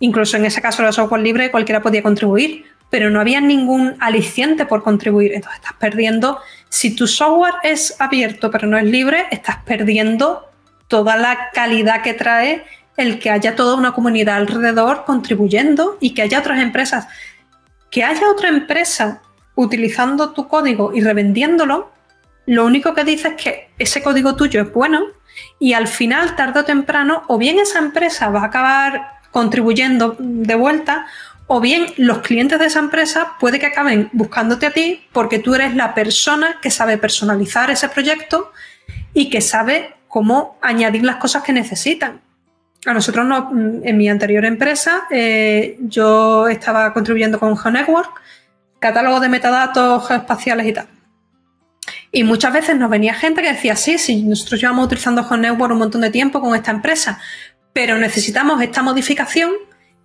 incluso 0.01 0.37
en 0.37 0.45
ese 0.45 0.61
caso 0.61 0.83
era 0.83 0.93
software 0.93 1.23
libre 1.23 1.51
cualquiera 1.51 1.81
podía 1.81 2.03
contribuir, 2.03 2.67
pero 2.91 3.11
no 3.11 3.21
había 3.21 3.41
ningún 3.41 3.97
aliciente 4.01 4.67
por 4.67 4.83
contribuir, 4.83 5.33
entonces 5.33 5.61
estás 5.61 5.77
perdiendo. 5.79 6.41
Si 6.69 6.95
tu 6.95 7.07
software 7.07 7.55
es 7.63 7.97
abierto 8.01 8.51
pero 8.51 8.67
no 8.67 8.77
es 8.79 8.85
libre, 8.85 9.27
estás 9.31 9.59
perdiendo 9.65 10.51
toda 10.89 11.17
la 11.17 11.51
calidad 11.53 12.03
que 12.03 12.15
trae 12.15 12.65
el 12.97 13.19
que 13.19 13.31
haya 13.31 13.57
toda 13.57 13.77
una 13.77 13.93
comunidad 13.93 14.37
alrededor 14.37 15.05
contribuyendo 15.05 15.97
y 16.01 16.15
que 16.15 16.23
haya 16.23 16.39
otras 16.39 16.61
empresas. 16.61 17.07
Que 17.91 18.05
haya 18.05 18.31
otra 18.31 18.49
empresa 18.49 19.23
utilizando 19.55 20.33
tu 20.33 20.49
código 20.49 20.93
y 20.95 21.01
revendiéndolo, 21.01 21.93
lo 22.47 22.67
único 22.67 22.95
que 22.95 23.05
dice 23.05 23.29
es 23.29 23.35
que 23.35 23.71
ese 23.79 24.03
código 24.03 24.37
tuyo 24.37 24.61
es 24.61 24.73
bueno 24.73 25.07
y 25.59 25.73
al 25.73 25.89
final, 25.89 26.37
tarde 26.37 26.61
o 26.61 26.65
temprano, 26.65 27.23
o 27.29 27.39
bien 27.39 27.59
esa 27.59 27.79
empresa 27.79 28.29
va 28.29 28.43
a 28.43 28.47
acabar 28.47 29.15
contribuyendo 29.31 30.17
de 30.19 30.55
vuelta, 30.55 31.07
o 31.47 31.61
bien 31.61 31.87
los 31.97 32.19
clientes 32.19 32.59
de 32.59 32.67
esa 32.67 32.79
empresa 32.79 33.33
puede 33.41 33.59
que 33.59 33.67
acaben 33.67 34.09
buscándote 34.13 34.67
a 34.67 34.71
ti 34.71 35.07
porque 35.13 35.39
tú 35.39 35.55
eres 35.55 35.75
la 35.75 35.95
persona 35.95 36.59
que 36.63 36.71
sabe 36.71 36.99
personalizar 36.99 37.71
ese 37.71 37.89
proyecto 37.89 38.53
y 39.13 39.29
que 39.29 39.41
sabe 39.41 39.95
cómo 40.09 40.59
añadir 40.63 41.05
las 41.05 41.17
cosas 41.17 41.43
que 41.43 41.53
necesitan. 41.53 42.24
A 42.87 42.93
nosotros 42.93 43.25
no, 43.25 43.51
en 43.83 43.97
mi 43.97 44.09
anterior 44.09 44.45
empresa 44.45 45.05
eh, 45.11 45.79
yo 45.81 46.49
estaba 46.49 46.93
contribuyendo 46.93 47.41
con 47.41 47.57
GeoNetwork, 47.57 48.21
catálogo 48.79 49.21
de 49.21 49.29
metadatos 49.29 50.07
geoespaciales 50.07 50.67
y 50.67 50.73
tal. 50.73 50.89
Y 52.13 52.25
muchas 52.25 52.53
veces 52.53 52.77
nos 52.77 52.91
venía 52.91 53.15
gente 53.15 53.43
que 53.43 53.53
decía, 53.53 53.75
sí, 53.75 53.99
sí, 53.99 54.23
nosotros 54.23 54.61
llevamos 54.61 54.87
utilizando 54.87 55.25
GeoNetwork 55.25 55.73
un 55.73 55.79
montón 55.79 56.03
de 56.03 56.11
tiempo 56.11 56.41
con 56.41 56.55
esta 56.55 56.71
empresa, 56.71 57.19
pero 57.73 57.99
necesitamos 57.99 58.61
esta 58.63 58.83
modificación 58.83 59.51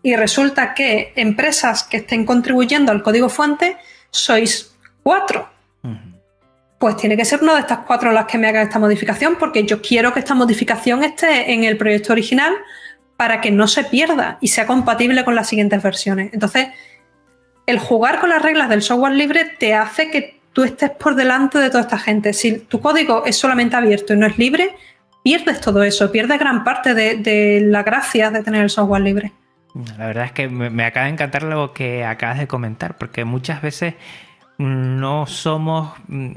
y 0.01 0.15
resulta 0.15 0.73
que 0.73 1.11
empresas 1.15 1.83
que 1.83 1.97
estén 1.97 2.25
contribuyendo 2.25 2.91
al 2.91 3.03
código 3.03 3.29
fuente 3.29 3.77
sois 4.09 4.73
cuatro. 5.03 5.49
Pues 6.79 6.97
tiene 6.97 7.17
que 7.17 7.25
ser 7.25 7.43
una 7.43 7.53
de 7.53 7.59
estas 7.59 7.79
cuatro 7.79 8.11
las 8.11 8.25
que 8.25 8.37
me 8.37 8.47
haga 8.47 8.61
esta 8.61 8.79
modificación, 8.79 9.35
porque 9.37 9.63
yo 9.65 9.81
quiero 9.81 10.13
que 10.13 10.19
esta 10.19 10.33
modificación 10.33 11.03
esté 11.03 11.53
en 11.53 11.63
el 11.63 11.77
proyecto 11.77 12.13
original 12.13 12.53
para 13.17 13.41
que 13.41 13.51
no 13.51 13.67
se 13.67 13.83
pierda 13.83 14.37
y 14.39 14.47
sea 14.47 14.65
compatible 14.65 15.25
con 15.25 15.35
las 15.35 15.49
siguientes 15.49 15.83
versiones. 15.83 16.33
Entonces, 16.33 16.69
el 17.65 17.79
jugar 17.79 18.19
con 18.19 18.29
las 18.29 18.41
reglas 18.41 18.69
del 18.69 18.81
software 18.81 19.13
libre 19.13 19.45
te 19.59 19.75
hace 19.75 20.09
que 20.09 20.39
tú 20.53 20.63
estés 20.63 20.89
por 20.89 21.15
delante 21.15 21.59
de 21.59 21.69
toda 21.69 21.81
esta 21.81 21.99
gente. 21.99 22.33
Si 22.33 22.59
tu 22.59 22.79
código 22.79 23.25
es 23.25 23.35
solamente 23.35 23.75
abierto 23.75 24.13
y 24.13 24.17
no 24.17 24.25
es 24.25 24.37
libre, 24.37 24.75
pierdes 25.23 25.59
todo 25.61 25.83
eso, 25.83 26.11
pierdes 26.11 26.39
gran 26.39 26.63
parte 26.63 26.93
de, 26.93 27.17
de 27.17 27.61
la 27.61 27.83
gracia 27.83 28.31
de 28.31 28.41
tener 28.41 28.63
el 28.63 28.69
software 28.69 29.01
libre. 29.01 29.33
La 29.97 30.07
verdad 30.07 30.25
es 30.25 30.31
que 30.31 30.47
me, 30.49 30.83
acaba 30.83 31.05
de 31.05 31.13
encantar 31.13 31.43
lo 31.43 31.73
que 31.73 32.03
acabas 32.03 32.39
de 32.39 32.47
comentar, 32.47 32.97
porque 32.97 33.23
muchas 33.23 33.61
veces 33.61 33.95
no 34.59 35.25
somos 35.25 35.93
mm, 36.09 36.31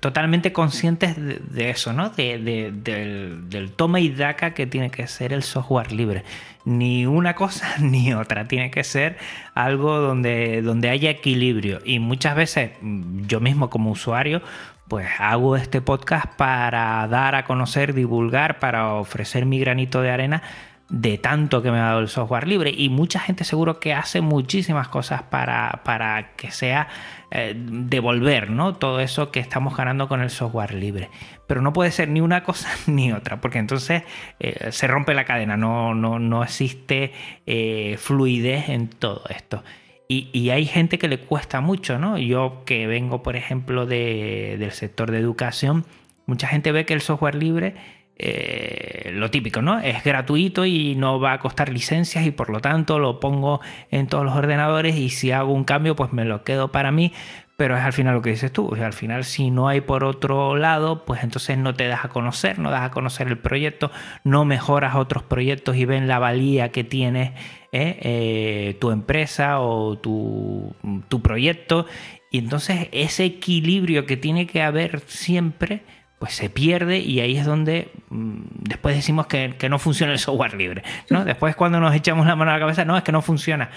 totalmente 0.00 0.52
conscientes 0.52 1.14
de, 1.16 1.70
eso, 1.70 1.92
¿no? 1.92 2.10
del, 2.10 3.72
toma 3.76 4.00
y 4.00 4.08
daca 4.08 4.52
que 4.52 4.66
tiene 4.66 4.90
que 4.90 5.06
ser 5.06 5.32
el 5.32 5.44
software 5.44 5.92
libre. 5.92 6.24
Ni 6.64 7.06
una 7.06 7.36
cosa 7.36 7.76
ni 7.80 8.12
otra. 8.12 8.48
Tiene 8.48 8.72
que 8.72 8.82
ser 8.82 9.16
algo 9.54 9.98
donde, 9.98 10.60
donde 10.60 10.90
haya 10.90 11.08
equilibrio. 11.08 11.78
Y 11.84 12.00
muchas 12.00 12.34
veces 12.34 12.72
mm, 12.80 13.26
yo 13.26 13.38
mismo 13.38 13.70
como 13.70 13.92
usuario 13.92 14.42
pues 14.88 15.06
hago 15.18 15.54
este 15.54 15.80
podcast 15.80 16.26
para 16.34 17.06
dar 17.08 17.34
a 17.36 17.44
conocer, 17.44 17.94
divulgar, 17.94 18.58
para 18.58 18.94
ofrecer 18.94 19.46
mi 19.46 19.60
granito 19.60 20.00
de 20.00 20.10
arena 20.10 20.42
de 20.88 21.18
tanto 21.18 21.62
que 21.62 21.70
me 21.70 21.78
ha 21.78 21.84
dado 21.84 22.00
el 22.00 22.08
software 22.08 22.48
libre 22.48 22.72
y 22.74 22.88
mucha 22.88 23.20
gente 23.20 23.44
seguro 23.44 23.78
que 23.78 23.92
hace 23.92 24.22
muchísimas 24.22 24.88
cosas 24.88 25.22
para, 25.22 25.82
para 25.84 26.32
que 26.36 26.50
sea 26.50 26.88
eh, 27.30 27.54
devolver 27.56 28.48
¿no? 28.50 28.76
todo 28.76 29.00
eso 29.00 29.30
que 29.30 29.40
estamos 29.40 29.76
ganando 29.76 30.08
con 30.08 30.22
el 30.22 30.30
software 30.30 30.72
libre. 30.72 31.10
Pero 31.46 31.60
no 31.60 31.74
puede 31.74 31.90
ser 31.90 32.08
ni 32.08 32.20
una 32.20 32.42
cosa 32.42 32.70
ni 32.86 33.12
otra, 33.12 33.40
porque 33.40 33.58
entonces 33.58 34.02
eh, 34.40 34.72
se 34.72 34.86
rompe 34.86 35.12
la 35.14 35.24
cadena, 35.24 35.56
no, 35.56 35.94
no, 35.94 36.18
no 36.18 36.42
existe 36.42 37.12
eh, 37.46 37.96
fluidez 37.98 38.70
en 38.70 38.88
todo 38.88 39.24
esto. 39.28 39.62
Y, 40.10 40.48
hay 40.48 40.64
gente 40.64 40.96
que 40.98 41.06
le 41.06 41.18
cuesta 41.18 41.60
mucho, 41.60 41.98
¿no? 41.98 42.16
Yo 42.16 42.62
que 42.64 42.86
vengo, 42.86 43.22
por 43.22 43.36
ejemplo, 43.36 43.84
de, 43.84 44.56
del 44.58 44.72
sector 44.72 45.10
de 45.10 45.18
educación, 45.18 45.84
mucha 46.24 46.48
gente 46.48 46.72
ve 46.72 46.86
que 46.86 46.94
el 46.94 47.02
software 47.02 47.34
libre 47.34 47.74
eh, 48.20 49.12
lo 49.14 49.30
típico, 49.30 49.62
¿no? 49.62 49.78
Es 49.78 50.02
gratuito 50.02 50.66
y 50.66 50.96
no 50.96 51.20
va 51.20 51.34
a 51.34 51.38
costar 51.38 51.68
licencias 51.68 52.26
y 52.26 52.32
por 52.32 52.50
lo 52.50 52.60
tanto 52.60 52.98
lo 52.98 53.20
pongo 53.20 53.60
en 53.90 54.08
todos 54.08 54.24
los 54.24 54.34
ordenadores 54.34 54.96
y 54.96 55.10
si 55.10 55.30
hago 55.30 55.52
un 55.52 55.62
cambio 55.62 55.94
pues 55.94 56.12
me 56.12 56.24
lo 56.24 56.42
quedo 56.42 56.72
para 56.72 56.90
mí, 56.90 57.12
pero 57.56 57.76
es 57.76 57.82
al 57.82 57.92
final 57.92 58.14
lo 58.14 58.22
que 58.22 58.30
dices 58.30 58.52
tú, 58.52 58.74
al 58.74 58.92
final 58.92 59.24
si 59.24 59.52
no 59.52 59.68
hay 59.68 59.80
por 59.80 60.02
otro 60.02 60.56
lado, 60.56 61.04
pues 61.04 61.22
entonces 61.22 61.58
no 61.58 61.74
te 61.74 61.86
das 61.86 62.04
a 62.04 62.08
conocer, 62.08 62.58
no 62.58 62.72
das 62.72 62.82
a 62.82 62.90
conocer 62.90 63.28
el 63.28 63.38
proyecto, 63.38 63.92
no 64.24 64.44
mejoras 64.44 64.96
otros 64.96 65.22
proyectos 65.22 65.76
y 65.76 65.84
ven 65.84 66.08
la 66.08 66.18
valía 66.18 66.72
que 66.72 66.82
tiene 66.82 67.34
¿eh? 67.70 67.98
Eh, 68.02 68.76
tu 68.80 68.90
empresa 68.90 69.60
o 69.60 69.96
tu, 69.96 70.74
tu 71.08 71.22
proyecto 71.22 71.86
y 72.32 72.38
entonces 72.38 72.88
ese 72.90 73.24
equilibrio 73.24 74.06
que 74.06 74.16
tiene 74.16 74.48
que 74.48 74.62
haber 74.62 75.00
siempre 75.06 75.82
pues 76.18 76.34
se 76.34 76.50
pierde 76.50 76.98
y 76.98 77.20
ahí 77.20 77.36
es 77.36 77.46
donde 77.46 77.92
mm, 78.10 78.40
después 78.60 78.96
decimos 78.96 79.26
que, 79.26 79.54
no 79.68 79.78
funciona 79.78 80.12
el 80.12 80.18
software 80.18 80.54
libre. 80.54 80.82
¿no? 81.10 81.24
Después 81.24 81.54
cuando 81.56 81.80
nos 81.80 81.94
echamos 81.94 82.26
la 82.26 82.36
mano 82.36 82.50
a 82.50 82.54
la 82.54 82.60
cabeza, 82.60 82.84
no, 82.84 82.96
es 82.96 83.02
que 83.02 83.12
no 83.12 83.22
funciona. 83.22 83.70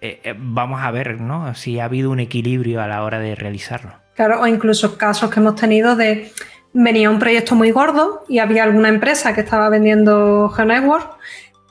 Eh, 0.00 0.20
eh, 0.22 0.34
vamos 0.38 0.80
a 0.80 0.90
ver 0.90 1.20
¿no? 1.20 1.54
si 1.54 1.80
ha 1.80 1.84
habido 1.84 2.10
un 2.10 2.20
equilibrio 2.20 2.80
a 2.80 2.86
la 2.86 3.02
hora 3.02 3.18
de 3.18 3.34
realizarlo. 3.34 3.92
Claro, 4.14 4.40
o 4.40 4.46
incluso 4.46 4.96
casos 4.96 5.30
que 5.30 5.40
hemos 5.40 5.56
tenido 5.56 5.96
de 5.96 6.32
venía 6.72 7.10
un 7.10 7.18
proyecto 7.18 7.54
muy 7.54 7.70
gordo 7.70 8.24
y 8.28 8.38
había 8.38 8.64
alguna 8.64 8.88
empresa 8.88 9.34
que 9.34 9.40
estaba 9.40 9.68
vendiendo 9.68 10.48
GeoNetwork, 10.50 11.16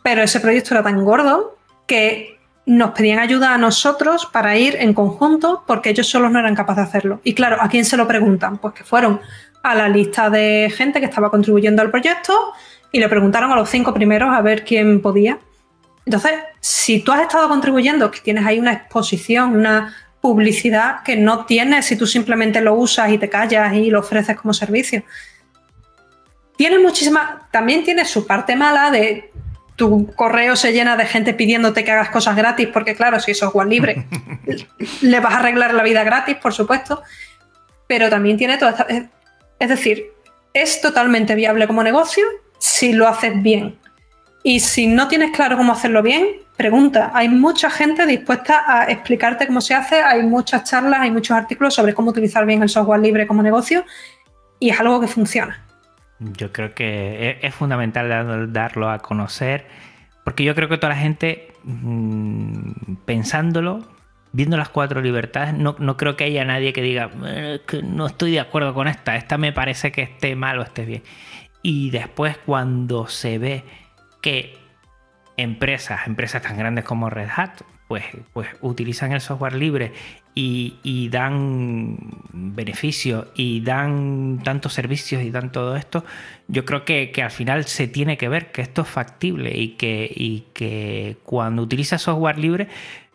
pero 0.04 0.24
ese 0.24 0.40
proyecto 0.40 0.74
era 0.74 0.84
tan 0.84 1.04
gordo 1.04 1.58
que 1.86 2.38
nos 2.66 2.92
pedían 2.92 3.20
ayuda 3.20 3.54
a 3.54 3.58
nosotros 3.58 4.26
para 4.26 4.58
ir 4.58 4.76
en 4.80 4.94
conjunto 4.94 5.64
porque 5.66 5.90
ellos 5.90 6.08
solos 6.08 6.32
no 6.32 6.40
eran 6.40 6.54
capaces 6.54 6.84
de 6.84 6.90
hacerlo. 6.90 7.22
Y 7.24 7.34
claro, 7.34 7.58
¿a 7.62 7.70
quién 7.70 7.86
se 7.86 7.96
lo 7.96 8.08
preguntan? 8.08 8.58
Pues 8.58 8.74
que 8.74 8.84
fueron 8.84 9.22
a 9.72 9.76
la 9.76 9.90
lista 9.90 10.30
de 10.30 10.72
gente 10.76 11.00
que 11.00 11.06
estaba 11.06 11.30
contribuyendo 11.30 11.82
al 11.82 11.92
proyecto 11.92 12.54
y 12.92 13.00
le 13.00 13.10
preguntaron 13.10 13.52
a 13.52 13.56
los 13.56 13.70
cinco 13.70 13.94
primeros 13.94 14.34
a 14.34 14.42
ver 14.42 14.64
quién 14.64 15.02
podía. 15.02 15.40
Entonces, 16.06 16.34
si 16.62 17.02
tú 17.02 17.12
has 17.12 17.22
estado 17.22 17.50
contribuyendo, 17.50 18.10
que 18.12 18.22
tienes 18.22 18.46
ahí 18.46 18.60
una 18.60 18.74
exposición, 18.74 19.56
una 19.56 19.94
publicidad 20.22 21.04
que 21.04 21.16
no 21.16 21.46
tienes 21.46 21.86
si 21.86 21.96
tú 21.96 22.08
simplemente 22.08 22.62
lo 22.62 22.76
usas 22.76 23.12
y 23.12 23.18
te 23.18 23.30
callas 23.30 23.74
y 23.74 23.90
lo 23.90 24.00
ofreces 24.00 24.38
como 24.38 24.54
servicio. 24.54 25.04
Tiene 26.56 26.80
muchísima, 26.80 27.48
también 27.52 27.84
tiene 27.84 28.06
su 28.06 28.26
parte 28.26 28.56
mala 28.56 28.90
de 28.90 29.32
tu 29.78 30.08
correo 30.16 30.56
se 30.56 30.74
llena 30.74 30.98
de 30.98 31.06
gente 31.06 31.36
pidiéndote 31.36 31.86
que 31.86 31.92
hagas 31.92 32.10
cosas 32.10 32.36
gratis, 32.36 32.68
porque 32.74 32.96
claro, 32.96 33.20
si 33.20 33.32
es 33.32 33.38
software 33.38 33.68
libre, 33.68 34.08
le 35.02 35.20
vas 35.20 35.34
a 35.36 35.38
arreglar 35.38 35.74
la 35.76 35.84
vida 35.84 36.04
gratis, 36.04 36.36
por 36.36 36.52
supuesto. 36.52 37.04
Pero 37.86 38.10
también 38.10 38.38
tiene 38.38 38.58
toda 38.58 38.72
esta, 38.72 38.88
es 39.60 39.70
decir, 39.70 40.12
es 40.54 40.82
totalmente 40.82 41.36
viable 41.36 41.68
como 41.68 41.84
negocio 41.84 42.24
si 42.58 42.94
lo 42.94 43.08
haces 43.08 43.42
bien. 43.42 43.78
Y 44.44 44.60
si 44.60 44.88
no 44.88 45.08
tienes 45.08 45.32
claro 45.32 45.58
cómo 45.58 45.74
hacerlo 45.74 46.02
bien, 46.02 46.28
pregunta. 46.56 47.12
Hay 47.14 47.30
mucha 47.30 47.70
gente 47.70 48.06
dispuesta 48.06 48.64
a 48.66 48.90
explicarte 48.90 49.48
cómo 49.48 49.62
se 49.62 49.74
hace, 49.74 50.02
hay 50.02 50.24
muchas 50.24 50.64
charlas, 50.64 51.02
hay 51.02 51.12
muchos 51.12 51.36
artículos 51.36 51.74
sobre 51.74 51.94
cómo 51.94 52.12
utilizar 52.12 52.46
bien 52.46 52.64
el 52.64 52.70
software 52.70 53.02
libre 53.02 53.28
como 53.28 53.44
negocio 53.44 53.86
y 54.60 54.70
es 54.70 54.80
algo 54.80 55.00
que 55.00 55.08
funciona. 55.08 55.64
Yo 56.20 56.52
creo 56.52 56.74
que 56.74 57.38
es 57.42 57.54
fundamental 57.54 58.52
darlo 58.52 58.90
a 58.90 59.00
conocer, 59.00 59.66
porque 60.24 60.44
yo 60.44 60.56
creo 60.56 60.68
que 60.68 60.78
toda 60.78 60.90
la 60.94 61.00
gente 61.00 61.54
mm, 61.64 62.96
pensándolo 63.06 63.88
viendo 64.38 64.56
las 64.56 64.70
cuatro 64.70 65.02
libertades, 65.02 65.56
no, 65.56 65.98
creo 65.98 66.16
que 66.16 66.26
haya 66.26 66.46
nadie 66.46 66.72
que 66.72 66.84
diga, 66.84 67.10
eh, 67.26 67.62
que 67.66 67.82
no 67.82 68.06
estoy 68.06 68.34
de 68.34 68.40
acuerdo 68.40 68.72
con 68.76 68.88
esta, 68.88 69.16
esta 69.16 69.40
me 69.40 69.52
parece 69.52 69.92
que 69.92 70.04
esté 70.04 70.36
mal 70.36 70.60
o 70.60 70.62
esté 70.62 70.86
bien. 70.86 71.02
Y 71.64 71.90
después 71.90 72.38
cuando 72.46 73.08
se 73.08 73.40
ve 73.40 73.64
que 74.22 74.56
empresas, 75.38 76.06
empresas 76.06 76.44
tan 76.44 76.56
grandes 76.56 76.86
como 76.86 77.10
Red 77.10 77.30
Hat, 77.36 77.62
pues, 77.88 78.04
pues 78.32 78.48
utilizan 78.62 79.12
el 79.12 79.22
software 79.22 79.56
libre 79.56 79.94
y, 80.36 81.10
dan 81.10 81.98
beneficios 82.32 83.30
y 83.34 83.62
dan 83.62 84.42
tantos 84.44 84.74
servicios 84.74 85.24
y 85.24 85.32
dan 85.32 85.52
todo 85.52 85.76
esto, 85.76 86.06
yo 86.48 86.64
creo 86.64 86.86
que, 86.86 87.12
al 87.24 87.32
final 87.32 87.66
se 87.66 87.88
tiene 87.88 88.18
que 88.18 88.30
ver 88.30 88.52
que 88.52 88.62
esto 88.62 88.84
es 88.84 88.88
factible 88.88 89.58
y 89.58 89.70
que, 89.70 90.12
y 90.14 90.46
que 90.54 91.18
cuando 91.24 91.64
utiliza 91.64 91.98
software 91.98 92.38
libre 92.38 92.68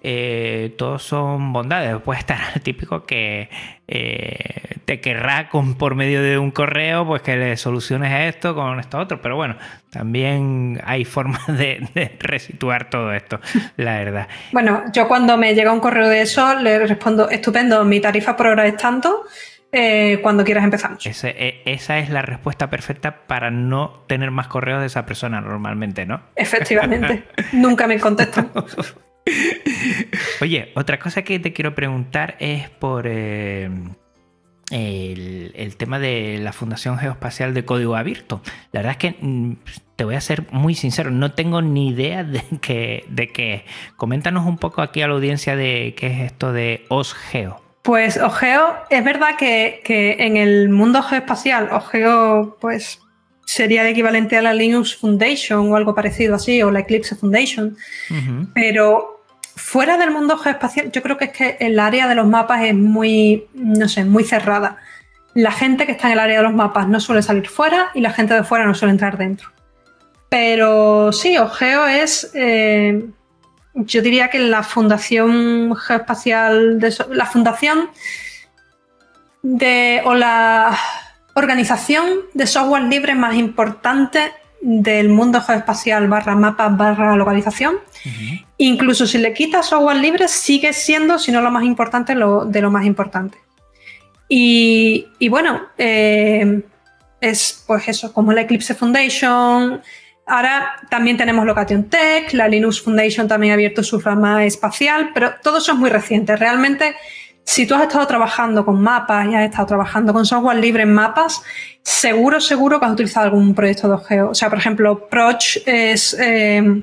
eh, 0.04 0.74
todos 0.76 1.04
son 1.04 1.52
bondades. 1.52 1.96
Puede 2.00 2.20
estar 2.20 2.38
el 2.54 2.60
típico 2.60 3.06
que 3.06 3.48
eh, 3.86 4.76
te 4.84 5.00
querrá 5.00 5.48
con, 5.48 5.74
por 5.74 5.94
medio 5.94 6.22
de 6.22 6.38
un 6.38 6.50
correo, 6.50 7.06
pues 7.06 7.22
que 7.22 7.36
le 7.36 7.56
soluciones 7.56 8.34
esto 8.34 8.54
con 8.54 8.80
esto 8.80 8.98
otro. 8.98 9.22
Pero 9.22 9.36
bueno, 9.36 9.56
también 9.90 10.80
hay 10.84 11.04
formas 11.04 11.46
de, 11.46 11.88
de 11.94 12.16
resituar 12.18 12.90
todo 12.90 13.12
esto, 13.12 13.40
la 13.76 13.98
verdad. 13.98 14.28
Bueno, 14.52 14.82
yo 14.92 15.06
cuando 15.06 15.36
me 15.36 15.54
llega 15.54 15.72
un 15.72 15.80
correo 15.80 16.08
de 16.08 16.22
eso 16.22 16.54
le 16.58 16.80
respondo, 16.86 17.30
estupendo, 17.30 17.84
mi 17.84 18.00
tarifa 18.00 18.36
por 18.36 18.48
hora 18.48 18.66
es 18.66 18.76
tanto. 18.76 19.24
eh, 19.72 20.18
cuando 20.20 20.44
quieras 20.44 20.64
empezamos. 20.64 21.04
E, 21.06 21.62
esa 21.64 21.98
es 21.98 22.10
la 22.10 22.22
respuesta 22.22 22.68
perfecta 22.68 23.26
para 23.26 23.50
no 23.50 24.04
tener 24.06 24.30
más 24.30 24.46
correos 24.48 24.80
de 24.80 24.86
esa 24.86 25.06
persona 25.06 25.40
normalmente, 25.40 26.04
¿no? 26.04 26.20
Efectivamente, 26.36 27.24
nunca 27.52 27.86
me 27.86 27.98
contestan. 27.98 28.50
Oye, 30.40 30.72
otra 30.74 30.98
cosa 30.98 31.22
que 31.22 31.38
te 31.38 31.52
quiero 31.52 31.74
preguntar 31.74 32.36
es 32.40 32.68
por 32.68 33.06
eh, 33.06 33.70
el, 34.70 35.76
tema 35.76 35.98
de 35.98 36.38
la 36.40 36.52
Fundación 36.52 36.98
Geoespacial 36.98 37.54
de 37.54 37.64
Código 37.64 37.96
Abierto. 37.96 38.42
La 38.72 38.80
verdad 38.80 38.92
es 38.92 38.98
que 38.98 39.16
mm, 39.20 39.52
te 39.96 40.04
voy 40.04 40.14
a 40.14 40.20
ser 40.20 40.46
muy 40.50 40.74
sincero, 40.74 41.10
no 41.10 41.32
tengo 41.32 41.62
ni 41.62 41.88
idea 41.88 42.24
de 42.24 42.42
qué. 42.60 43.04
De 43.08 43.64
Coméntanos 43.96 44.46
un 44.46 44.58
poco 44.58 44.82
aquí 44.82 45.02
a 45.02 45.08
la 45.08 45.14
audiencia 45.14 45.56
de 45.56 45.94
qué 45.96 46.08
es 46.08 46.20
esto 46.32 46.52
de 46.52 46.84
OSGeo. 46.88 47.62
Pues 47.82 48.16
OGEO, 48.16 48.76
es 48.90 49.04
verdad 49.04 49.36
que, 49.36 49.82
en 50.20 50.36
el 50.36 50.68
mundo 50.68 51.02
geoespacial, 51.02 51.68
OGEO, 51.72 52.56
pues 52.60 53.01
sería 53.44 53.82
el 53.82 53.88
equivalente 53.88 54.36
a 54.36 54.42
la 54.42 54.54
Linux 54.54 54.96
Foundation 54.96 55.70
o 55.70 55.76
algo 55.76 55.94
parecido 55.94 56.34
así, 56.34 56.62
o 56.62 56.70
la 56.70 56.80
Eclipse 56.80 57.14
Foundation. 57.14 57.76
Pero 58.54 59.24
fuera 59.56 59.98
del 59.98 60.10
mundo 60.10 60.38
geoespacial, 60.38 60.90
yo 60.90 61.02
creo 61.02 61.16
que 61.16 61.26
es 61.26 61.32
que 61.32 61.56
el 61.60 61.78
área 61.78 62.08
de 62.08 62.14
los 62.14 62.26
mapas 62.26 62.64
es 62.64 62.74
muy, 62.74 63.46
no 63.54 63.88
sé, 63.88 64.04
muy 64.04 64.24
cerrada. 64.24 64.78
La 65.34 65.52
gente 65.52 65.86
que 65.86 65.92
está 65.92 66.08
en 66.08 66.14
el 66.14 66.18
área 66.18 66.38
de 66.38 66.42
los 66.42 66.54
mapas 66.54 66.88
no 66.88 67.00
suele 67.00 67.22
salir 67.22 67.48
fuera 67.48 67.90
y 67.94 68.00
la 68.00 68.12
gente 68.12 68.34
de 68.34 68.44
fuera 68.44 68.66
no 68.66 68.74
suele 68.74 68.92
entrar 68.92 69.16
dentro. 69.16 69.50
Pero 70.28 71.12
sí, 71.12 71.36
OGEO 71.36 71.86
es. 71.86 72.30
Eh, 72.34 73.04
yo 73.74 74.02
diría 74.02 74.28
que 74.28 74.38
la 74.38 74.62
Fundación 74.62 75.74
Geoespacial, 75.76 76.78
de, 76.78 76.94
la 77.10 77.26
Fundación 77.26 77.90
de, 79.42 80.02
o 80.04 80.14
la 80.14 80.78
organización 81.34 82.08
de 82.34 82.46
software 82.46 82.84
libre 82.84 83.14
más 83.14 83.34
importante 83.36 84.32
del 84.60 85.08
mundo 85.08 85.40
geoespacial 85.40 86.06
barra 86.08 86.36
mapas 86.36 86.76
barra 86.76 87.16
localización. 87.16 87.76
Incluso 88.58 89.06
si 89.06 89.18
le 89.18 89.32
quitas 89.32 89.66
software 89.66 89.96
libre, 89.96 90.28
sigue 90.28 90.72
siendo, 90.72 91.18
si 91.18 91.32
no 91.32 91.40
lo 91.40 91.50
más 91.50 91.64
importante, 91.64 92.14
lo, 92.14 92.44
de 92.44 92.60
lo 92.60 92.70
más 92.70 92.84
importante. 92.84 93.38
Y, 94.28 95.28
bueno, 95.28 95.60
eh, 95.76 96.62
es 97.20 97.64
pues 97.66 97.88
eso, 97.88 98.12
como 98.12 98.32
la 98.32 98.42
Eclipse 98.42 98.74
Foundation, 98.74 99.82
Ahora 100.24 100.76
también 100.88 101.16
tenemos 101.16 101.44
Location 101.44 101.84
Tech, 101.84 102.32
la 102.32 102.46
Linux 102.46 102.80
Foundation 102.80 103.26
también 103.26 103.50
ha 103.50 103.54
abierto 103.54 103.82
su 103.82 103.98
rama 103.98 104.44
espacial, 104.44 105.10
pero 105.12 105.32
todo 105.42 105.58
eso 105.58 105.72
es 105.72 105.78
muy 105.78 105.90
reciente. 105.90 106.36
Realmente, 106.36 106.94
si 107.44 107.66
tú 107.66 107.74
has 107.74 107.82
estado 107.82 108.06
trabajando 108.06 108.64
con 108.64 108.80
mapas 108.80 109.26
y 109.26 109.34
has 109.34 109.44
estado 109.44 109.66
trabajando 109.66 110.12
con 110.12 110.24
software 110.24 110.58
libre 110.58 110.84
en 110.84 110.94
mapas, 110.94 111.42
seguro, 111.82 112.40
seguro 112.40 112.78
que 112.78 112.86
has 112.86 112.92
utilizado 112.92 113.26
algún 113.26 113.54
proyecto 113.54 113.88
de 113.88 113.94
Ogeo. 113.94 114.30
O 114.30 114.34
sea, 114.34 114.48
por 114.48 114.58
ejemplo, 114.58 115.08
Proch 115.08 115.58
es 115.66 116.16
eh, 116.18 116.82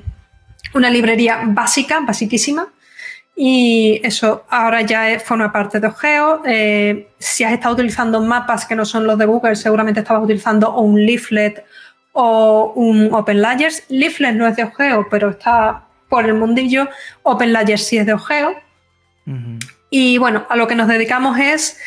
una 0.74 0.90
librería 0.90 1.42
básica, 1.46 2.00
basiquísima, 2.00 2.68
y 3.34 4.00
eso 4.04 4.44
ahora 4.50 4.82
ya 4.82 5.18
forma 5.18 5.50
parte 5.50 5.80
de 5.80 5.86
Ogeo. 5.86 6.42
Eh, 6.44 7.08
si 7.18 7.42
has 7.42 7.52
estado 7.52 7.74
utilizando 7.74 8.20
mapas 8.20 8.66
que 8.66 8.74
no 8.74 8.84
son 8.84 9.06
los 9.06 9.16
de 9.18 9.24
Google, 9.24 9.56
seguramente 9.56 10.00
estabas 10.00 10.22
utilizando 10.22 10.76
un 10.76 11.04
leaflet 11.04 11.64
o 12.12 12.74
un 12.76 13.12
Open 13.14 13.40
Layers. 13.40 13.84
Leaflet 13.88 14.34
no 14.34 14.46
es 14.46 14.56
de 14.56 14.64
Ogeo, 14.64 15.06
pero 15.10 15.30
está 15.30 15.84
por 16.08 16.26
el 16.26 16.34
mundillo. 16.34 16.88
Open 17.22 17.52
Layers 17.52 17.86
sí 17.86 17.96
es 17.96 18.04
de 18.04 18.12
Ogeo. 18.12 18.54
Y 19.90 20.18
bueno, 20.18 20.46
a 20.48 20.56
lo 20.56 20.68
que 20.68 20.76
nos 20.76 20.88
dedicamos 20.88 21.38
es 21.38 21.78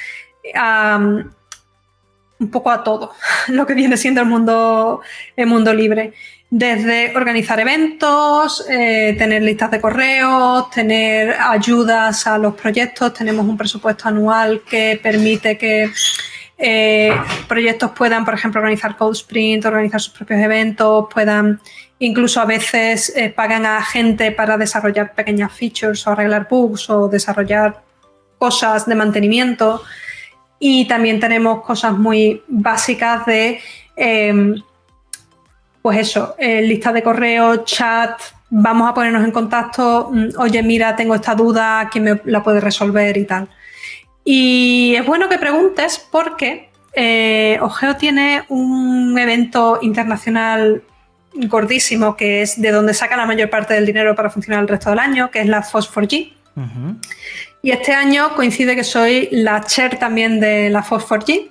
un 2.40 2.52
poco 2.52 2.70
a 2.70 2.84
todo 2.84 3.14
lo 3.48 3.66
que 3.66 3.74
viene 3.74 3.98
siendo 3.98 4.22
el 4.22 4.28
mundo, 4.28 5.02
el 5.36 5.48
mundo 5.48 5.74
libre. 5.74 6.14
Desde 6.50 7.16
organizar 7.16 7.60
eventos, 7.60 8.64
eh, 8.70 9.16
tener 9.18 9.42
listas 9.42 9.72
de 9.72 9.82
correos, 9.82 10.70
tener 10.70 11.36
ayudas 11.40 12.28
a 12.28 12.38
los 12.38 12.54
proyectos. 12.54 13.12
Tenemos 13.16 13.44
un 13.48 13.58
presupuesto 13.58 14.08
anual 14.08 14.62
que 14.62 15.00
permite 15.02 15.58
que 15.58 15.90
eh, 16.60 17.12
proyectos 17.48 17.92
puedan, 17.92 18.24
por 18.24 18.36
ejemplo, 18.36 18.62
organizar 18.62 18.96
Code 18.96 19.14
Sprint, 19.14 19.66
organizar 19.66 20.00
sus 20.00 20.14
propios 20.14 20.40
eventos, 20.42 21.08
puedan 21.12 21.60
incluso 21.98 22.40
a 22.40 22.46
veces 22.46 23.12
eh, 23.16 23.30
pagan 23.30 23.66
a 23.66 23.84
gente 23.84 24.32
para 24.32 24.56
desarrollar 24.56 25.16
pequeñas 25.16 25.52
features 25.52 26.06
o 26.06 26.12
arreglar 26.12 26.48
bugs 26.48 26.90
o 26.90 27.08
desarrollar 27.08 27.83
cosas 28.44 28.86
de 28.86 28.96
mantenimiento. 28.96 29.82
Y 30.60 30.86
también 30.86 31.18
tenemos 31.18 31.64
cosas 31.64 31.94
muy 31.94 32.44
básicas 32.50 33.26
de, 33.26 33.62
em, 33.96 34.62
pues 35.82 35.98
eso, 36.00 36.36
eh, 36.38 36.62
lista 36.62 36.92
de 36.92 37.02
correo, 37.02 37.64
chat, 37.64 38.20
vamos 38.50 38.90
a 38.90 38.94
ponernos 38.94 39.24
en 39.24 39.32
contacto, 39.32 40.10
mm, 40.12 40.40
oye, 40.46 40.62
mira, 40.62 40.94
tengo 40.94 41.16
esta 41.16 41.36
duda, 41.36 41.88
¿quién 41.90 42.04
me 42.04 42.22
la 42.26 42.44
puede 42.44 42.60
resolver 42.60 43.16
y 43.18 43.26
tal? 43.26 43.48
Y 44.26 44.94
es 44.98 45.06
bueno 45.06 45.30
que 45.30 45.38
preguntes 45.38 46.06
porque 46.12 46.70
eh, 46.94 47.58
Ogeo 47.62 47.96
tiene 47.96 48.44
un 48.50 49.18
evento 49.18 49.80
internacional 49.82 50.84
gordísimo 51.56 52.16
que 52.16 52.42
es 52.42 52.62
de 52.62 52.72
donde 52.72 52.94
saca 52.94 53.16
la 53.16 53.26
mayor 53.26 53.50
parte 53.50 53.74
del 53.74 53.86
dinero 53.86 54.16
para 54.16 54.30
funcionar 54.30 54.62
el 54.62 54.68
resto 54.68 54.90
del 54.90 55.00
año, 55.00 55.32
que 55.32 55.40
es 55.40 55.48
la 55.48 55.64
FOS4G. 55.64 56.34
Y 57.66 57.72
este 57.72 57.94
año 57.94 58.36
coincide 58.36 58.76
que 58.76 58.84
soy 58.84 59.30
la 59.32 59.62
chair 59.62 59.98
también 59.98 60.42
de 60.42 60.70
la 60.70 60.84
FOS4G. 60.84 61.50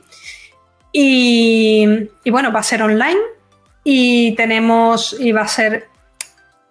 Y, 0.93 1.87
y, 2.23 2.31
bueno, 2.31 2.53
va 2.53 2.61
a 2.61 2.63
ser 2.63 2.83
online 2.83 3.19
y 3.83 4.35
tenemos, 4.35 5.17
y 5.19 5.33
va 5.33 5.41
a 5.41 5.49
ser, 5.49 5.89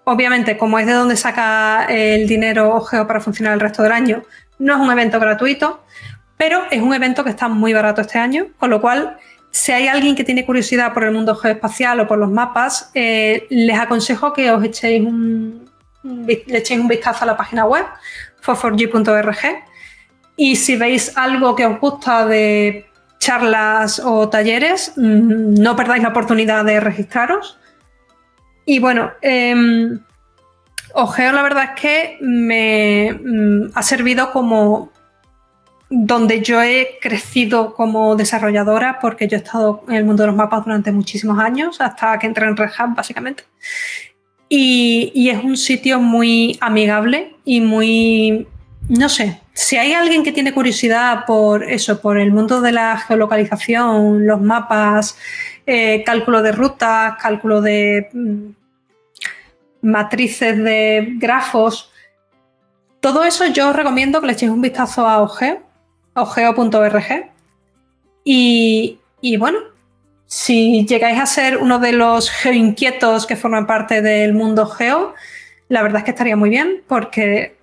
obviamente, 0.03 0.57
como 0.57 0.77
es 0.77 0.85
de 0.85 0.93
donde 0.93 1.17
saca 1.17 1.85
el 1.89 2.27
dinero 2.27 2.75
Ogeo 2.75 3.07
para 3.07 3.19
funcionar 3.19 3.55
el 3.55 3.59
resto 3.59 3.81
del 3.81 3.93
año, 3.93 4.21
no 4.59 4.75
es 4.75 4.79
un 4.79 4.91
evento 4.91 5.19
gratuito, 5.19 5.83
pero 6.37 6.61
es 6.69 6.79
un 6.79 6.93
evento 6.93 7.23
que 7.23 7.31
está 7.31 7.47
muy 7.47 7.73
barato 7.73 8.01
este 8.01 8.19
año, 8.19 8.45
con 8.59 8.69
lo 8.69 8.79
cual, 8.79 9.17
si 9.49 9.71
hay 9.71 9.87
alguien 9.87 10.15
que 10.15 10.23
tiene 10.23 10.45
curiosidad 10.45 10.93
por 10.93 11.03
el 11.03 11.13
mundo 11.13 11.35
geoespacial 11.35 11.99
o 11.99 12.07
por 12.07 12.19
los 12.19 12.29
mapas, 12.29 12.91
eh, 12.93 13.47
les 13.49 13.79
aconsejo 13.79 14.33
que 14.33 14.51
os 14.51 14.63
echéis 14.63 15.03
un, 15.03 15.67
le 16.03 16.57
echéis 16.57 16.79
un 16.79 16.87
vistazo 16.87 17.23
a 17.23 17.27
la 17.27 17.37
página 17.37 17.65
web, 17.65 17.85
for4g.org, 18.43 19.63
y 20.35 20.55
si 20.55 20.75
veis 20.75 21.17
algo 21.17 21.55
que 21.55 21.65
os 21.65 21.79
gusta 21.79 22.25
de 22.25 22.85
charlas 23.19 23.99
o 23.99 24.29
talleres, 24.29 24.93
mm, 24.95 25.53
no 25.61 25.75
perdáis 25.75 26.01
la 26.01 26.09
oportunidad 26.09 26.65
de 26.65 26.79
registraros. 26.79 27.59
Y 28.65 28.79
bueno, 28.79 29.11
eh, 29.21 29.55
Ogeo 30.93 31.31
la 31.31 31.43
verdad 31.43 31.63
es 31.75 31.81
que 31.81 32.17
me 32.21 33.13
mm, 33.13 33.71
ha 33.75 33.83
servido 33.83 34.31
como 34.31 34.91
donde 35.93 36.41
yo 36.41 36.61
he 36.61 36.97
crecido 37.01 37.73
como 37.73 38.15
desarrolladora, 38.15 38.97
porque 38.99 39.27
yo 39.27 39.37
he 39.37 39.41
estado 39.41 39.83
en 39.89 39.95
el 39.95 40.05
mundo 40.05 40.23
de 40.23 40.27
los 40.27 40.35
mapas 40.35 40.63
durante 40.63 40.91
muchísimos 40.91 41.37
años, 41.37 41.81
hasta 41.81 42.17
que 42.17 42.27
entré 42.27 42.47
en 42.47 42.55
Red 42.55 42.71
Hat, 42.77 42.95
básicamente. 42.95 43.43
Y, 44.53 45.29
es 45.29 45.41
un 45.41 45.55
sitio 45.55 46.01
muy 46.01 46.57
amigable 46.59 47.37
y 47.45 47.61
muy, 47.61 48.49
no 48.89 49.07
sé, 49.07 49.39
si 49.53 49.77
hay 49.77 49.93
alguien 49.93 50.23
que 50.23 50.33
tiene 50.33 50.53
curiosidad 50.53 51.23
por 51.25 51.63
eso, 51.63 52.01
por 52.01 52.17
el 52.17 52.33
mundo 52.33 52.59
de 52.59 52.73
la 52.73 52.97
geolocalización, 52.97 54.27
los 54.27 54.41
mapas, 54.41 55.17
eh, 55.65 56.03
cálculo 56.05 56.41
de 56.41 56.51
rutas, 56.51 57.15
cálculo 57.21 57.61
de 57.61 58.09
mm, 58.11 58.49
matrices 59.83 60.57
de 60.57 61.13
grafos, 61.15 61.89
todo 62.99 63.23
eso 63.23 63.45
yo 63.47 63.69
os 63.69 63.75
recomiendo 63.75 64.19
que 64.19 64.27
le 64.27 64.33
echéis 64.33 64.51
un 64.51 64.61
vistazo 64.61 65.07
a 65.07 65.21
Ogeo 65.21 65.61
ogeo.org. 66.13 67.31
Y, 68.25 68.99
y 69.21 69.37
bueno, 69.37 69.59
si 70.31 70.85
llegáis 70.85 71.19
a 71.19 71.25
ser 71.25 71.57
uno 71.57 71.77
de 71.77 71.91
los 71.91 72.29
geoinquietos 72.29 73.27
que 73.27 73.35
forman 73.35 73.67
parte 73.67 74.01
del 74.01 74.33
mundo 74.33 74.65
geo, 74.65 75.13
la 75.67 75.81
verdad 75.81 75.97
es 75.97 76.03
que 76.05 76.11
estaría 76.11 76.37
muy 76.37 76.49
bien 76.49 76.83
porque 76.87 77.57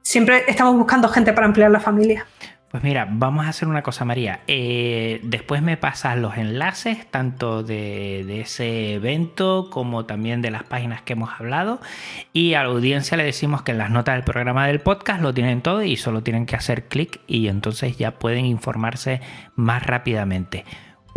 siempre 0.00 0.44
estamos 0.48 0.74
buscando 0.74 1.10
gente 1.10 1.34
para 1.34 1.46
ampliar 1.46 1.70
la 1.70 1.80
familia. 1.80 2.24
Pues 2.70 2.82
mira, 2.82 3.06
vamos 3.10 3.44
a 3.44 3.50
hacer 3.50 3.68
una 3.68 3.82
cosa, 3.82 4.06
María. 4.06 4.40
Eh, 4.46 5.20
después 5.22 5.60
me 5.60 5.76
pasas 5.76 6.16
los 6.16 6.38
enlaces, 6.38 7.06
tanto 7.10 7.62
de, 7.62 8.40
ese 8.40 8.94
evento 8.94 9.68
como 9.70 10.06
también 10.06 10.40
de 10.40 10.50
las 10.50 10.62
páginas 10.62 11.02
que 11.02 11.12
hemos 11.12 11.38
hablado. 11.38 11.78
Y 12.32 12.54
a 12.54 12.62
la 12.62 12.70
audiencia 12.70 13.18
le 13.18 13.24
decimos 13.24 13.60
que 13.60 13.72
en 13.72 13.78
las 13.78 13.90
notas 13.90 14.14
del 14.14 14.24
programa 14.24 14.66
del 14.66 14.80
podcast 14.80 15.20
lo 15.20 15.34
tienen 15.34 15.60
todo 15.60 15.82
y 15.82 15.98
solo 15.98 16.22
tienen 16.22 16.46
que 16.46 16.56
hacer 16.56 16.88
clic 16.88 17.20
y 17.26 17.48
entonces 17.48 17.98
ya 17.98 18.12
pueden 18.12 18.46
informarse 18.46 19.20
más 19.56 19.86
rápidamente. 19.86 20.64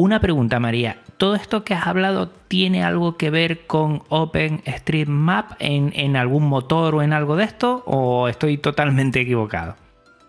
Una 0.01 0.19
pregunta, 0.19 0.59
María. 0.59 0.97
¿Todo 1.17 1.35
esto 1.35 1.63
que 1.63 1.75
has 1.75 1.85
hablado 1.85 2.27
tiene 2.27 2.83
algo 2.83 3.17
que 3.17 3.29
ver 3.29 3.67
con 3.67 4.01
OpenStreetMap 4.09 5.51
en, 5.59 5.93
en 5.95 6.17
algún 6.17 6.47
motor 6.47 6.95
o 6.95 7.03
en 7.03 7.13
algo 7.13 7.35
de 7.35 7.43
esto? 7.43 7.83
¿O 7.85 8.27
estoy 8.27 8.57
totalmente 8.57 9.21
equivocado? 9.21 9.75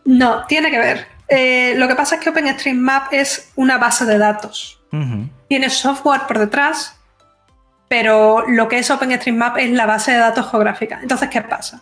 No, 0.04 0.44
tiene 0.44 0.70
que 0.70 0.78
ver. 0.78 1.06
Eh, 1.26 1.72
lo 1.78 1.88
que 1.88 1.94
pasa 1.94 2.16
es 2.16 2.20
que 2.20 2.28
OpenStreetMap 2.28 3.14
es 3.14 3.50
una 3.56 3.78
base 3.78 4.04
de 4.04 4.18
datos. 4.18 4.78
Tiene 5.48 5.70
software 5.70 6.26
por 6.28 6.38
detrás, 6.38 7.00
pero 7.88 8.46
lo 8.46 8.68
que 8.68 8.78
es 8.78 8.90
OpenStreetMap 8.90 9.56
es 9.56 9.70
la 9.70 9.86
base 9.86 10.12
de 10.12 10.18
datos 10.18 10.50
geográfica. 10.50 10.98
Entonces, 11.00 11.30
¿qué 11.30 11.40
pasa? 11.40 11.80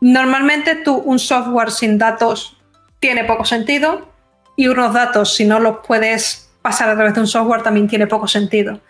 Normalmente 0.00 0.76
tú 0.76 0.94
un 0.96 1.18
software 1.18 1.72
sin 1.72 1.98
datos 1.98 2.56
tiene 3.00 3.24
poco 3.24 3.44
sentido 3.44 4.08
y 4.56 4.68
unos 4.68 4.94
datos, 4.94 5.36
si 5.36 5.44
no 5.44 5.58
los 5.58 5.80
puedes 5.86 6.48
pasar 6.62 6.88
a 6.88 6.94
través 6.94 7.14
de 7.14 7.20
un 7.20 7.26
software, 7.26 7.62
también 7.62 7.88
tiene 7.88 8.06
poco 8.06 8.26
sentido. 8.28 8.80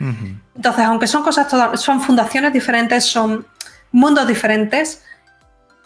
Entonces, 0.55 0.85
aunque 0.85 1.07
son 1.07 1.23
cosas 1.23 1.49
todas, 1.49 1.81
son 1.81 2.01
fundaciones 2.01 2.53
diferentes, 2.53 3.05
son 3.05 3.47
mundos 3.91 4.27
diferentes, 4.29 5.03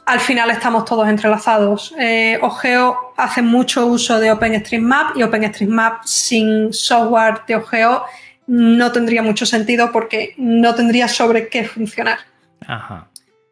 al 0.07 0.21
final 0.21 0.51
estamos 0.51 0.85
todos 0.85 1.09
entrelazados. 1.09 1.93
Eh, 1.99 2.39
Ogeo 2.41 3.13
hace 3.17 3.43
mucho 3.43 3.87
uso 3.87 4.21
de 4.21 4.31
OpenStreetMap 4.31 5.17
y 5.17 5.25
OpenStreetMap 5.25 6.05
sin 6.05 6.73
software 6.73 7.43
de 7.47 7.57
Ogeo 7.57 8.05
no 8.47 8.93
tendría 8.93 9.23
mucho 9.23 9.45
sentido 9.45 9.91
porque 9.91 10.35
no 10.39 10.75
tendría 10.77 11.09
sobre 11.09 11.49
qué 11.49 11.65
funcionar. 11.65 12.19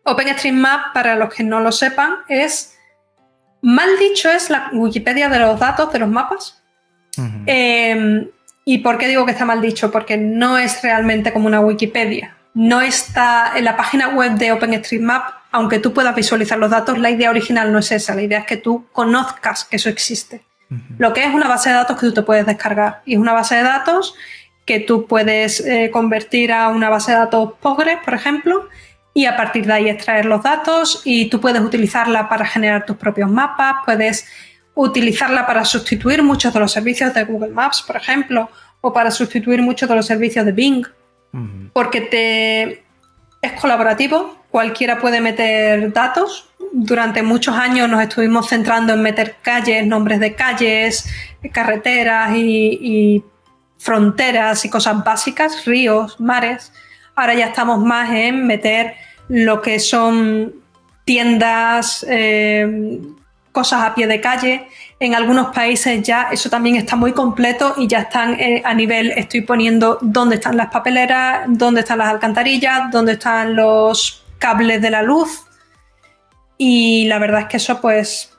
OpenStreetMap, 0.04 0.92
para 0.92 1.16
los 1.16 1.34
que 1.34 1.42
no 1.42 1.60
lo 1.60 1.72
sepan, 1.72 2.18
es, 2.28 2.78
mal 3.60 3.88
dicho, 3.98 4.30
es 4.30 4.48
la 4.48 4.70
Wikipedia 4.72 5.28
de 5.28 5.40
los 5.40 5.58
datos, 5.58 5.92
de 5.92 5.98
los 5.98 6.08
mapas. 6.08 6.62
Em, 7.46 8.28
¿Y 8.64 8.78
por 8.78 8.96
qué 8.98 9.08
digo 9.08 9.26
que 9.26 9.32
está 9.32 9.44
mal 9.44 9.60
dicho? 9.60 9.90
Porque 9.90 10.16
no 10.16 10.58
es 10.58 10.82
realmente 10.82 11.32
como 11.32 11.46
una 11.46 11.60
Wikipedia. 11.60 12.36
No 12.54 12.80
está 12.80 13.52
en 13.56 13.64
la 13.64 13.76
página 13.76 14.08
web 14.08 14.32
de 14.32 14.52
OpenStreetMap, 14.52 15.24
aunque 15.50 15.78
tú 15.78 15.92
puedas 15.92 16.14
visualizar 16.14 16.58
los 16.58 16.70
datos, 16.70 16.98
la 16.98 17.10
idea 17.10 17.30
original 17.30 17.72
no 17.72 17.78
es 17.78 17.92
esa. 17.92 18.14
La 18.14 18.22
idea 18.22 18.40
es 18.40 18.46
que 18.46 18.56
tú 18.56 18.86
conozcas 18.92 19.64
que 19.64 19.76
eso 19.76 19.88
existe. 19.88 20.42
Lo 20.98 21.12
que 21.12 21.24
es 21.24 21.32
una 21.32 21.46
base 21.46 21.68
de 21.68 21.76
datos 21.76 21.98
que 21.98 22.06
tú 22.06 22.14
te 22.14 22.22
puedes 22.22 22.46
descargar. 22.46 23.02
Y 23.04 23.14
es 23.14 23.20
una 23.20 23.32
base 23.32 23.54
de 23.54 23.62
datos 23.62 24.14
que 24.64 24.80
tú 24.80 25.06
puedes 25.06 25.60
eh, 25.60 25.90
convertir 25.92 26.52
a 26.52 26.68
una 26.68 26.88
base 26.88 27.12
de 27.12 27.18
datos 27.18 27.52
Postgres, 27.60 27.98
por 28.04 28.14
ejemplo, 28.14 28.68
y 29.12 29.26
a 29.26 29.36
partir 29.36 29.66
de 29.66 29.72
ahí 29.74 29.88
extraer 29.88 30.24
los 30.24 30.42
datos 30.42 31.02
y 31.04 31.26
tú 31.26 31.40
puedes 31.40 31.62
utilizarla 31.62 32.28
para 32.28 32.46
generar 32.46 32.84
tus 32.86 32.96
propios 32.96 33.30
mapas, 33.30 33.76
puedes 33.84 34.26
utilizarla 34.74 35.46
para 35.46 35.64
sustituir 35.64 36.22
muchos 36.22 36.52
de 36.52 36.60
los 36.60 36.72
servicios 36.72 37.14
de 37.14 37.24
Google 37.24 37.50
Maps, 37.50 37.82
por 37.86 37.96
ejemplo, 37.96 38.50
o 38.80 38.92
para 38.92 39.10
sustituir 39.10 39.62
muchos 39.62 39.88
de 39.88 39.94
los 39.94 40.06
servicios 40.06 40.44
de 40.44 40.52
Bing, 40.52 40.86
porque 41.72 42.00
te 42.02 42.84
es 43.44 43.52
colaborativo, 43.60 44.36
cualquiera 44.50 44.98
puede 44.98 45.20
meter 45.20 45.92
datos. 45.92 46.48
Durante 46.72 47.22
muchos 47.22 47.54
años 47.54 47.88
nos 47.88 48.00
estuvimos 48.02 48.48
centrando 48.48 48.94
en 48.94 49.02
meter 49.02 49.36
calles, 49.42 49.86
nombres 49.86 50.18
de 50.18 50.34
calles, 50.34 51.06
carreteras 51.52 52.34
y, 52.36 53.22
fronteras 53.78 54.64
y 54.64 54.70
cosas 54.70 55.04
básicas, 55.04 55.66
ríos, 55.66 56.18
mares. 56.18 56.72
Ahora 57.14 57.34
ya 57.34 57.46
estamos 57.46 57.84
más 57.84 58.10
en 58.12 58.46
meter 58.46 58.94
lo 59.28 59.60
que 59.60 59.78
son 59.78 60.54
tiendas, 61.04 62.04
eh, 62.08 63.00
cosas 63.54 63.84
a 63.84 63.94
pie 63.94 64.06
de 64.08 64.20
calle. 64.20 64.68
En 64.98 65.14
algunos 65.14 65.54
países 65.54 66.02
ya 66.02 66.28
eso 66.32 66.50
también 66.50 66.74
está 66.74 66.96
muy 66.96 67.12
completo 67.12 67.74
y 67.78 67.86
ya 67.86 68.00
están 68.00 68.34
eh, 68.38 68.60
a 68.64 68.74
nivel, 68.74 69.12
estoy 69.12 69.42
poniendo 69.42 69.98
dónde 70.02 70.34
están 70.34 70.56
las 70.56 70.70
papeleras, 70.70 71.44
dónde 71.46 71.80
están 71.80 71.98
las 71.98 72.08
alcantarillas, 72.08 72.90
dónde 72.90 73.12
están 73.12 73.54
los 73.54 74.26
cables 74.38 74.82
de 74.82 74.90
la 74.90 75.02
luz. 75.02 75.46
Y 76.58 77.06
la 77.06 77.18
verdad 77.18 77.42
es 77.42 77.46
que 77.46 77.56
eso 77.58 77.80
pues 77.80 78.32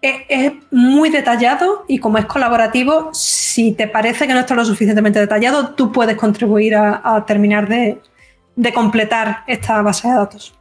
es, 0.00 0.52
muy 0.70 1.10
detallado 1.10 1.84
y 1.88 1.98
como 1.98 2.18
es 2.18 2.26
colaborativo, 2.26 3.10
si 3.12 3.72
te 3.72 3.88
parece 3.88 4.28
que 4.28 4.32
no 4.32 4.40
está 4.40 4.54
lo 4.54 4.64
suficientemente 4.64 5.18
detallado, 5.18 5.74
tú 5.74 5.90
puedes 5.90 6.16
contribuir 6.16 6.76
a, 6.76 7.24
terminar 7.26 7.68
de 7.68 8.72
completar 8.72 9.42
esta 9.48 9.82
base 9.82 10.06
de 10.06 10.14
datos 10.14 10.57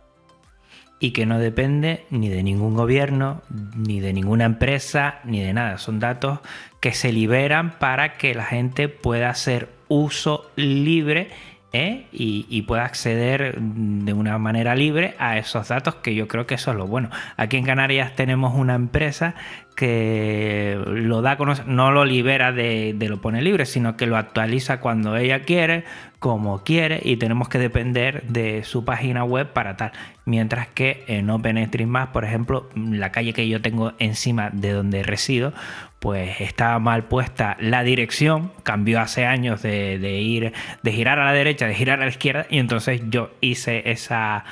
y 0.99 1.11
que 1.11 1.25
no 1.25 1.39
depende 1.39 2.05
ni 2.09 2.29
de 2.29 2.43
ningún 2.43 2.75
gobierno, 2.75 3.41
ni 3.75 3.99
de 3.99 4.13
ninguna 4.13 4.45
empresa, 4.45 5.19
ni 5.23 5.41
de 5.41 5.53
nada. 5.53 5.77
Son 5.77 5.99
datos 5.99 6.39
que 6.79 6.93
se 6.93 7.11
liberan 7.11 7.77
para 7.77 8.17
que 8.17 8.33
la 8.33 8.45
gente 8.45 8.89
pueda 8.89 9.29
hacer 9.29 9.69
uso 9.87 10.49
libre 10.55 11.29
¿eh? 11.73 12.07
y, 12.11 12.61
pueda 12.63 12.85
acceder 12.85 13.57
de 13.59 14.13
una 14.13 14.37
manera 14.37 14.75
libre 14.75 15.15
a 15.19 15.37
esos 15.37 15.67
datos, 15.67 15.95
que 15.95 16.15
yo 16.15 16.27
creo 16.27 16.45
que 16.45 16.55
eso 16.55 16.71
es 16.71 16.77
lo 16.77 16.87
bueno. 16.87 17.09
Aquí 17.35 17.57
en 17.57 17.65
Canarias 17.65 18.15
tenemos 18.15 18.55
una 18.55 18.75
empresa 18.75 19.35
que 19.75 20.79
lo 20.87 21.21
da 21.21 21.37
no 21.67 21.91
lo 21.91 22.03
libera 22.03 22.51
de, 22.51 22.95
lo 22.99 23.21
pone 23.21 23.41
libre, 23.41 23.65
sino 23.65 23.95
que 23.95 24.07
lo 24.07 24.17
actualiza 24.17 24.79
cuando 24.79 25.15
ella 25.15 25.43
quiere, 25.43 25.83
como 26.19 26.63
quiere, 26.63 26.99
y 27.03 27.17
tenemos 27.17 27.47
que 27.47 27.59
depender 27.59 28.23
de 28.23 28.63
su 28.63 28.83
página 28.83 29.23
web 29.23 29.53
para 29.53 29.77
tal. 29.77 29.91
Mientras 30.25 30.67
que 30.67 31.03
en 31.07 31.29
OpenStreetMap, 31.29 32.11
por 32.11 32.25
ejemplo, 32.25 32.69
la 32.75 33.11
calle 33.11 33.33
que 33.33 33.47
yo 33.47 33.61
tengo 33.61 33.93
encima 33.99 34.49
de 34.51 34.71
donde 34.71 35.03
resido, 35.03 35.53
pues 35.99 36.41
estaba 36.41 36.79
mal 36.79 37.05
puesta 37.05 37.55
la 37.59 37.83
dirección, 37.83 38.51
cambió 38.63 38.99
hace 38.99 39.25
años 39.25 39.61
de, 39.61 39.95
ir, 40.21 40.53
de 40.81 40.91
girar 40.91 41.19
a 41.19 41.25
la 41.25 41.33
derecha, 41.33 41.67
de 41.67 41.75
girar 41.75 42.01
a 42.01 42.05
la 42.05 42.09
izquierda, 42.09 42.47
y 42.49 42.59
entonces 42.59 43.01
yo 43.09 43.31
hice 43.41 43.91
esa, 43.91 44.43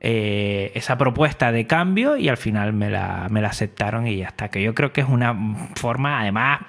eh, 0.00 0.72
esa 0.74 0.98
propuesta 0.98 1.52
de 1.52 1.66
cambio 1.66 2.18
y 2.18 2.28
al 2.28 2.36
final 2.36 2.74
me 2.74 2.90
la, 2.90 3.28
me 3.30 3.40
la 3.40 3.48
aceptaron 3.48 4.06
y 4.06 4.18
ya 4.18 4.28
está. 4.28 4.50
Que 4.50 4.62
yo 4.62 4.74
creo 4.74 4.92
que 4.92 5.00
es 5.00 5.08
una 5.08 5.34
forma, 5.74 6.20
además, 6.20 6.60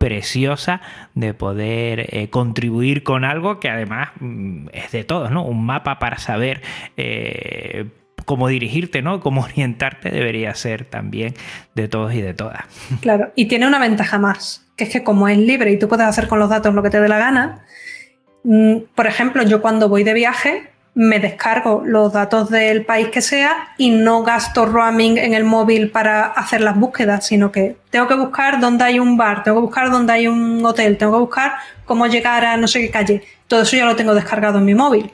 preciosa 0.00 0.80
de 1.14 1.34
poder 1.34 2.06
eh, 2.16 2.30
contribuir 2.30 3.02
con 3.02 3.22
algo 3.22 3.60
que 3.60 3.68
además 3.68 4.08
mm, 4.18 4.68
es 4.72 4.90
de 4.92 5.04
todos, 5.04 5.30
¿no? 5.30 5.44
Un 5.44 5.66
mapa 5.66 5.98
para 5.98 6.16
saber 6.16 6.62
eh, 6.96 7.84
cómo 8.24 8.48
dirigirte, 8.48 9.02
¿no? 9.02 9.20
Cómo 9.20 9.42
orientarte 9.44 10.10
debería 10.10 10.54
ser 10.54 10.86
también 10.86 11.34
de 11.74 11.86
todos 11.86 12.14
y 12.14 12.22
de 12.22 12.32
todas. 12.32 12.64
Claro, 13.02 13.30
y 13.36 13.44
tiene 13.44 13.66
una 13.66 13.78
ventaja 13.78 14.18
más, 14.18 14.66
que 14.74 14.84
es 14.84 14.90
que 14.90 15.04
como 15.04 15.28
es 15.28 15.36
libre 15.36 15.70
y 15.70 15.78
tú 15.78 15.86
puedes 15.86 16.06
hacer 16.06 16.28
con 16.28 16.38
los 16.38 16.48
datos 16.48 16.74
lo 16.74 16.82
que 16.82 16.88
te 16.88 16.98
dé 16.98 17.06
la 17.06 17.18
gana, 17.18 17.66
mm, 18.44 18.76
por 18.94 19.06
ejemplo, 19.06 19.42
yo 19.42 19.60
cuando 19.60 19.90
voy 19.90 20.02
de 20.02 20.14
viaje 20.14 20.70
me 20.94 21.20
descargo 21.20 21.82
los 21.84 22.12
datos 22.12 22.50
del 22.50 22.84
país 22.84 23.08
que 23.08 23.22
sea 23.22 23.74
y 23.78 23.90
no 23.90 24.22
gasto 24.22 24.66
roaming 24.66 25.18
en 25.18 25.34
el 25.34 25.44
móvil 25.44 25.90
para 25.90 26.26
hacer 26.26 26.60
las 26.60 26.76
búsquedas, 26.76 27.26
sino 27.26 27.52
que 27.52 27.76
tengo 27.90 28.08
que 28.08 28.14
buscar 28.14 28.60
dónde 28.60 28.84
hay 28.84 28.98
un 28.98 29.16
bar, 29.16 29.42
tengo 29.42 29.58
que 29.58 29.66
buscar 29.66 29.90
dónde 29.90 30.12
hay 30.12 30.26
un 30.26 30.64
hotel, 30.64 30.98
tengo 30.98 31.12
que 31.12 31.20
buscar 31.20 31.52
cómo 31.84 32.06
llegar 32.06 32.44
a 32.44 32.56
no 32.56 32.66
sé 32.66 32.80
qué 32.80 32.90
calle. 32.90 33.22
Todo 33.46 33.62
eso 33.62 33.76
ya 33.76 33.86
lo 33.86 33.96
tengo 33.96 34.14
descargado 34.14 34.58
en 34.58 34.64
mi 34.64 34.74
móvil. 34.74 35.12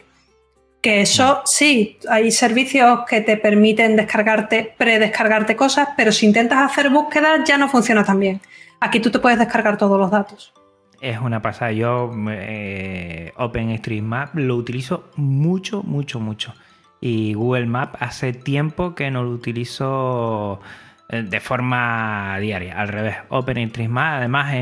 Que 0.80 1.02
eso 1.02 1.42
sí, 1.44 1.98
hay 2.08 2.30
servicios 2.30 3.00
que 3.08 3.20
te 3.20 3.36
permiten 3.36 3.96
descargarte, 3.96 4.74
predescargarte 4.78 5.56
cosas, 5.56 5.88
pero 5.96 6.12
si 6.12 6.26
intentas 6.26 6.58
hacer 6.70 6.90
búsquedas 6.90 7.40
ya 7.44 7.58
no 7.58 7.68
funciona 7.68 8.04
tan 8.04 8.20
bien. 8.20 8.40
Aquí 8.80 9.00
tú 9.00 9.10
te 9.10 9.18
puedes 9.18 9.38
descargar 9.38 9.76
todos 9.76 9.98
los 9.98 10.10
datos. 10.10 10.52
Es 11.00 11.18
una 11.20 11.42
pasada. 11.42 11.72
Yo 11.72 12.10
eh, 12.30 13.32
OpenStreetMap 13.36 14.34
lo 14.36 14.56
utilizo 14.56 15.10
mucho, 15.16 15.82
mucho, 15.82 16.20
mucho. 16.20 16.54
Y 17.00 17.34
Google 17.34 17.66
Map 17.66 17.96
hace 18.00 18.32
tiempo 18.32 18.94
que 18.94 19.10
no 19.10 19.22
lo 19.22 19.30
utilizo 19.30 20.60
eh, 21.08 21.22
de 21.22 21.40
forma 21.40 22.38
diaria. 22.40 22.80
Al 22.80 22.88
revés, 22.88 23.16
OpenStreetMap, 23.28 24.14
además, 24.14 24.52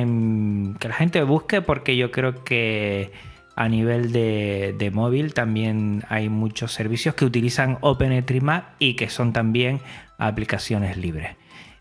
que 0.79 0.89
la 0.89 0.95
gente 0.95 1.23
busque 1.23 1.63
porque 1.63 1.97
yo 1.97 2.11
creo 2.11 2.45
que 2.45 3.13
a 3.57 3.69
nivel 3.69 4.13
de, 4.13 4.91
móvil 4.93 5.33
también 5.33 6.03
hay 6.09 6.29
muchos 6.29 6.73
servicios 6.73 7.15
que 7.15 7.25
utilizan 7.25 7.79
OpenStreetMap 7.81 8.75
y 8.79 8.95
que 8.95 9.09
son 9.09 9.33
también 9.33 9.81
aplicaciones 10.19 10.97
libres. 10.97 11.37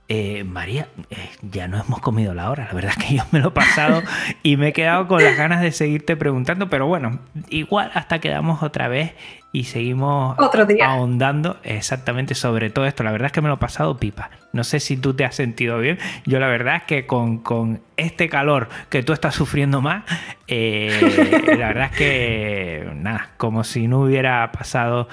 Eh, 0.10 0.44
María, 0.44 0.90
eh, 1.12 1.30
ya 1.42 1.70
no 1.70 1.80
hemos 1.80 2.02
comido 2.02 2.34
la 2.34 2.50
hora, 2.50 2.66
la 2.66 2.74
verdad 2.74 2.92
es 2.98 3.06
que 3.06 3.16
yo 3.16 3.24
me 3.32 3.40
lo 3.40 3.48
he 3.48 3.52
pasado 3.52 4.04
y 4.44 4.58
me 4.58 4.68
he 4.68 4.74
quedado 4.74 5.08
con 5.08 5.24
las 5.24 5.38
ganas 5.38 5.62
de 5.62 5.72
seguirte 5.72 6.18
preguntando, 6.18 6.70
pero 6.70 6.88
bueno, 6.88 7.20
igual 7.48 7.90
hasta 7.94 8.20
quedamos 8.20 8.64
otra 8.64 8.90
vez 8.90 9.14
y 9.54 9.64
seguimos 9.64 10.36
ahondando 10.84 11.58
exactamente 11.64 12.36
sobre 12.36 12.70
todo 12.70 12.86
esto. 12.86 13.04
La 13.04 13.12
verdad 13.12 13.28
es 13.28 13.32
que 13.32 13.42
me 13.42 13.48
lo 13.48 13.56
he 13.56 13.58
pasado 13.58 13.98
pipa. 13.98 14.30
No 14.52 14.64
sé 14.66 14.80
si 14.80 14.98
tú 14.98 15.14
te 15.14 15.26
has 15.26 15.36
sentido 15.36 15.78
bien. 15.78 16.00
Yo 16.26 16.40
la 16.40 16.48
verdad 16.48 16.78
es 16.78 16.84
que 16.84 17.06
con, 17.06 17.82
este 17.96 18.28
calor 18.30 18.68
que 18.90 19.04
tú 19.04 19.14
estás 19.14 19.36
sufriendo 19.36 19.80
más, 19.80 20.04
eh, 20.48 21.46
la 21.58 21.68
verdad 21.68 21.90
es 21.92 21.98
que 21.98 22.92
nada, 22.96 23.30
como 23.38 23.64
si 23.64 23.88
no 23.88 24.02
hubiera 24.02 24.52
pasado 24.52 25.08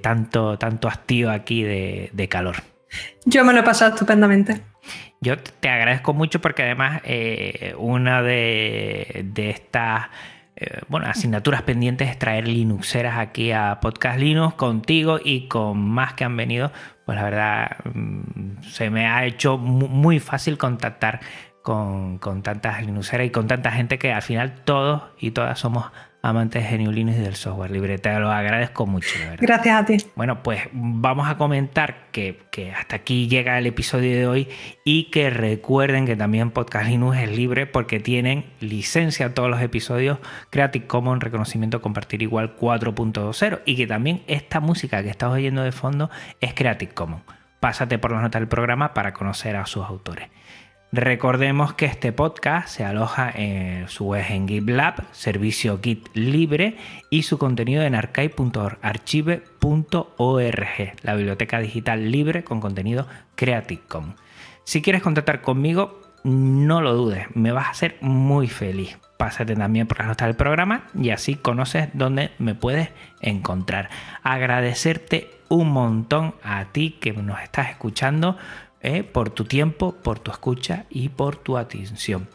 tanto, 0.00 0.56
tanto 0.56 0.88
hastío 0.88 1.30
aquí 1.30 1.62
de 1.62 2.28
calor. 2.30 2.56
Yo 3.24 3.44
me 3.44 3.52
lo 3.52 3.60
he 3.60 3.62
pasado 3.62 3.92
estupendamente. 3.92 4.62
Yo 5.20 5.36
te 5.38 5.68
agradezco 5.68 6.14
mucho 6.14 6.40
porque 6.40 6.62
además 6.62 7.02
eh, 7.04 7.74
una 7.76 8.22
de, 8.22 9.32
estas 9.36 10.06
eh, 10.56 10.80
bueno, 10.88 11.06
asignaturas 11.06 11.62
pendientes 11.62 12.08
es 12.08 12.18
traer 12.18 12.46
Linuxeras 12.46 13.18
aquí 13.18 13.50
a 13.50 13.80
Podcast 13.80 14.18
Linux 14.18 14.54
contigo 14.54 15.18
y 15.22 15.48
con 15.48 15.78
más 15.78 16.14
que 16.14 16.24
han 16.24 16.36
venido, 16.36 16.70
pues 17.04 17.16
la 17.16 17.24
verdad 17.24 17.76
mm, 17.92 18.62
se 18.62 18.90
me 18.90 19.06
ha 19.06 19.24
hecho 19.24 19.58
muy 19.58 20.20
fácil 20.20 20.56
contactar 20.56 21.20
con, 21.62 22.18
con 22.18 22.42
tantas 22.42 22.84
Linuxeras 22.84 23.26
y 23.26 23.30
con 23.30 23.48
tanta 23.48 23.72
gente 23.72 23.98
que 23.98 24.12
al 24.12 24.22
final 24.22 24.62
todos 24.64 25.02
y 25.18 25.32
todas 25.32 25.58
somos 25.58 25.86
amantes 26.22 26.64
y 26.72 27.04
del 27.04 27.34
software 27.36 27.70
libre. 27.70 27.98
Te 27.98 28.18
lo 28.18 28.30
agradezco 28.30 28.86
mucho, 28.86 29.08
Gracias 29.38 29.82
a 29.82 29.84
ti. 29.84 29.96
Bueno, 30.16 30.42
pues 30.42 30.62
vamos 30.72 31.28
a 31.28 31.36
comentar 31.36 32.08
que, 32.12 32.36
hasta 32.76 32.96
aquí 32.96 33.28
llega 33.28 33.58
el 33.58 33.66
episodio 33.66 34.16
de 34.16 34.26
hoy 34.26 34.48
y 34.84 35.04
que 35.10 35.30
recuerden 35.30 36.06
que 36.06 36.16
también 36.16 36.50
Podcast 36.50 36.88
Linux 36.88 37.18
es 37.18 37.30
libre 37.30 37.66
porque 37.66 38.00
tienen 38.00 38.46
licencia 38.60 39.34
todos 39.34 39.48
los 39.48 39.60
episodios 39.60 40.18
Creative 40.50 40.86
Commons 40.86 41.22
reconocimiento 41.22 41.80
compartir 41.80 42.22
igual 42.22 42.56
4.0 42.56 43.60
y 43.64 43.76
que 43.76 43.86
también 43.86 44.22
esta 44.26 44.60
música 44.60 45.02
que 45.02 45.10
estás 45.10 45.30
oyendo 45.30 45.62
de 45.62 45.72
fondo 45.72 46.10
es 46.40 46.54
Creative 46.54 46.92
Commons. 46.92 47.22
Pásate 47.60 47.98
por 47.98 48.12
la 48.12 48.20
nota 48.20 48.38
del 48.38 48.48
programa 48.48 48.94
para 48.94 49.12
conocer 49.12 49.56
a 49.56 49.66
sus 49.66 49.84
autores. 49.84 50.28
Recordemos 50.90 51.74
que 51.74 51.84
este 51.84 52.12
podcast 52.12 52.68
se 52.68 52.82
aloja 52.82 53.30
en 53.30 53.88
su 53.88 54.06
web 54.06 54.24
en 54.30 54.48
GitLab, 54.48 55.04
servicio 55.12 55.78
Git 55.82 56.08
libre, 56.14 56.78
y 57.10 57.24
su 57.24 57.36
contenido 57.36 57.82
en 57.82 57.94
archive.org, 57.94 58.86
la 61.02 61.14
biblioteca 61.14 61.58
digital 61.58 62.10
libre 62.10 62.42
con 62.42 62.60
contenido 62.60 63.06
Creative 63.34 63.82
Commons. 63.86 64.16
Si 64.64 64.80
quieres 64.80 65.02
contactar 65.02 65.42
conmigo, 65.42 66.00
no 66.24 66.80
lo 66.80 66.94
dudes, 66.94 67.26
me 67.34 67.52
vas 67.52 67.66
a 67.66 67.70
hacer 67.72 67.98
muy 68.00 68.48
feliz. 68.48 68.96
Pásate 69.18 69.56
también 69.56 69.86
por 69.86 69.98
la 69.98 70.06
nota 70.06 70.24
del 70.24 70.36
programa 70.36 70.86
y 70.98 71.10
así 71.10 71.34
conoces 71.34 71.90
dónde 71.92 72.30
me 72.38 72.54
puedes 72.54 72.88
encontrar. 73.20 73.90
Agradecerte 74.22 75.38
un 75.48 75.70
montón 75.70 76.34
a 76.42 76.66
ti 76.66 76.96
que 77.00 77.12
nos 77.12 77.40
estás 77.42 77.70
escuchando 77.70 78.38
¿eh? 78.82 79.02
por 79.04 79.30
tu 79.30 79.44
tiempo, 79.44 79.92
por 80.02 80.18
tu 80.18 80.30
escucha 80.30 80.86
y 80.90 81.08
por 81.08 81.36
tu 81.36 81.56
atención. 81.56 82.28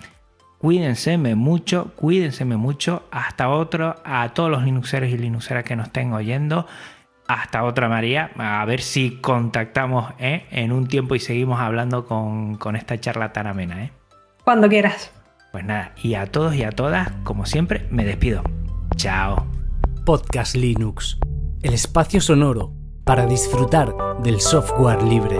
Cuídense 0.57 1.17
mucho, 1.17 1.91
cuídense 1.95 2.45
mucho. 2.45 3.03
Hasta 3.11 3.49
otro, 3.49 3.97
a 4.05 4.29
todos 4.29 4.49
los 4.49 4.63
Linuxeros 4.63 5.09
y 5.09 5.17
Linuxeras 5.17 5.65
que 5.65 5.75
nos 5.75 5.87
estén 5.87 6.13
oyendo. 6.13 6.65
Hasta 7.27 7.63
otra, 7.63 7.89
María. 7.89 8.31
A 8.37 8.63
ver 8.65 8.81
si 8.81 9.17
contactamos 9.17 10.13
¿eh? 10.19 10.45
en 10.51 10.71
un 10.71 10.87
tiempo 10.87 11.15
y 11.15 11.19
seguimos 11.19 11.59
hablando 11.59 12.05
con, 12.05 12.55
con 12.55 12.75
esta 12.75 12.97
charla 12.97 13.33
tan 13.33 13.47
amena. 13.47 13.83
¿eh? 13.83 13.91
Cuando 14.43 14.69
quieras. 14.69 15.11
Pues 15.51 15.65
nada, 15.65 15.91
y 16.01 16.15
a 16.15 16.25
todos 16.27 16.55
y 16.55 16.63
a 16.63 16.71
todas, 16.71 17.11
como 17.23 17.45
siempre, 17.45 17.85
me 17.91 18.05
despido. 18.05 18.41
Chao. 18.95 19.45
Podcast 20.05 20.55
Linux, 20.55 21.19
el 21.61 21.73
espacio 21.73 22.21
sonoro 22.21 22.73
para 23.03 23.25
disfrutar 23.25 23.93
del 24.23 24.39
software 24.39 25.03
libre 25.03 25.39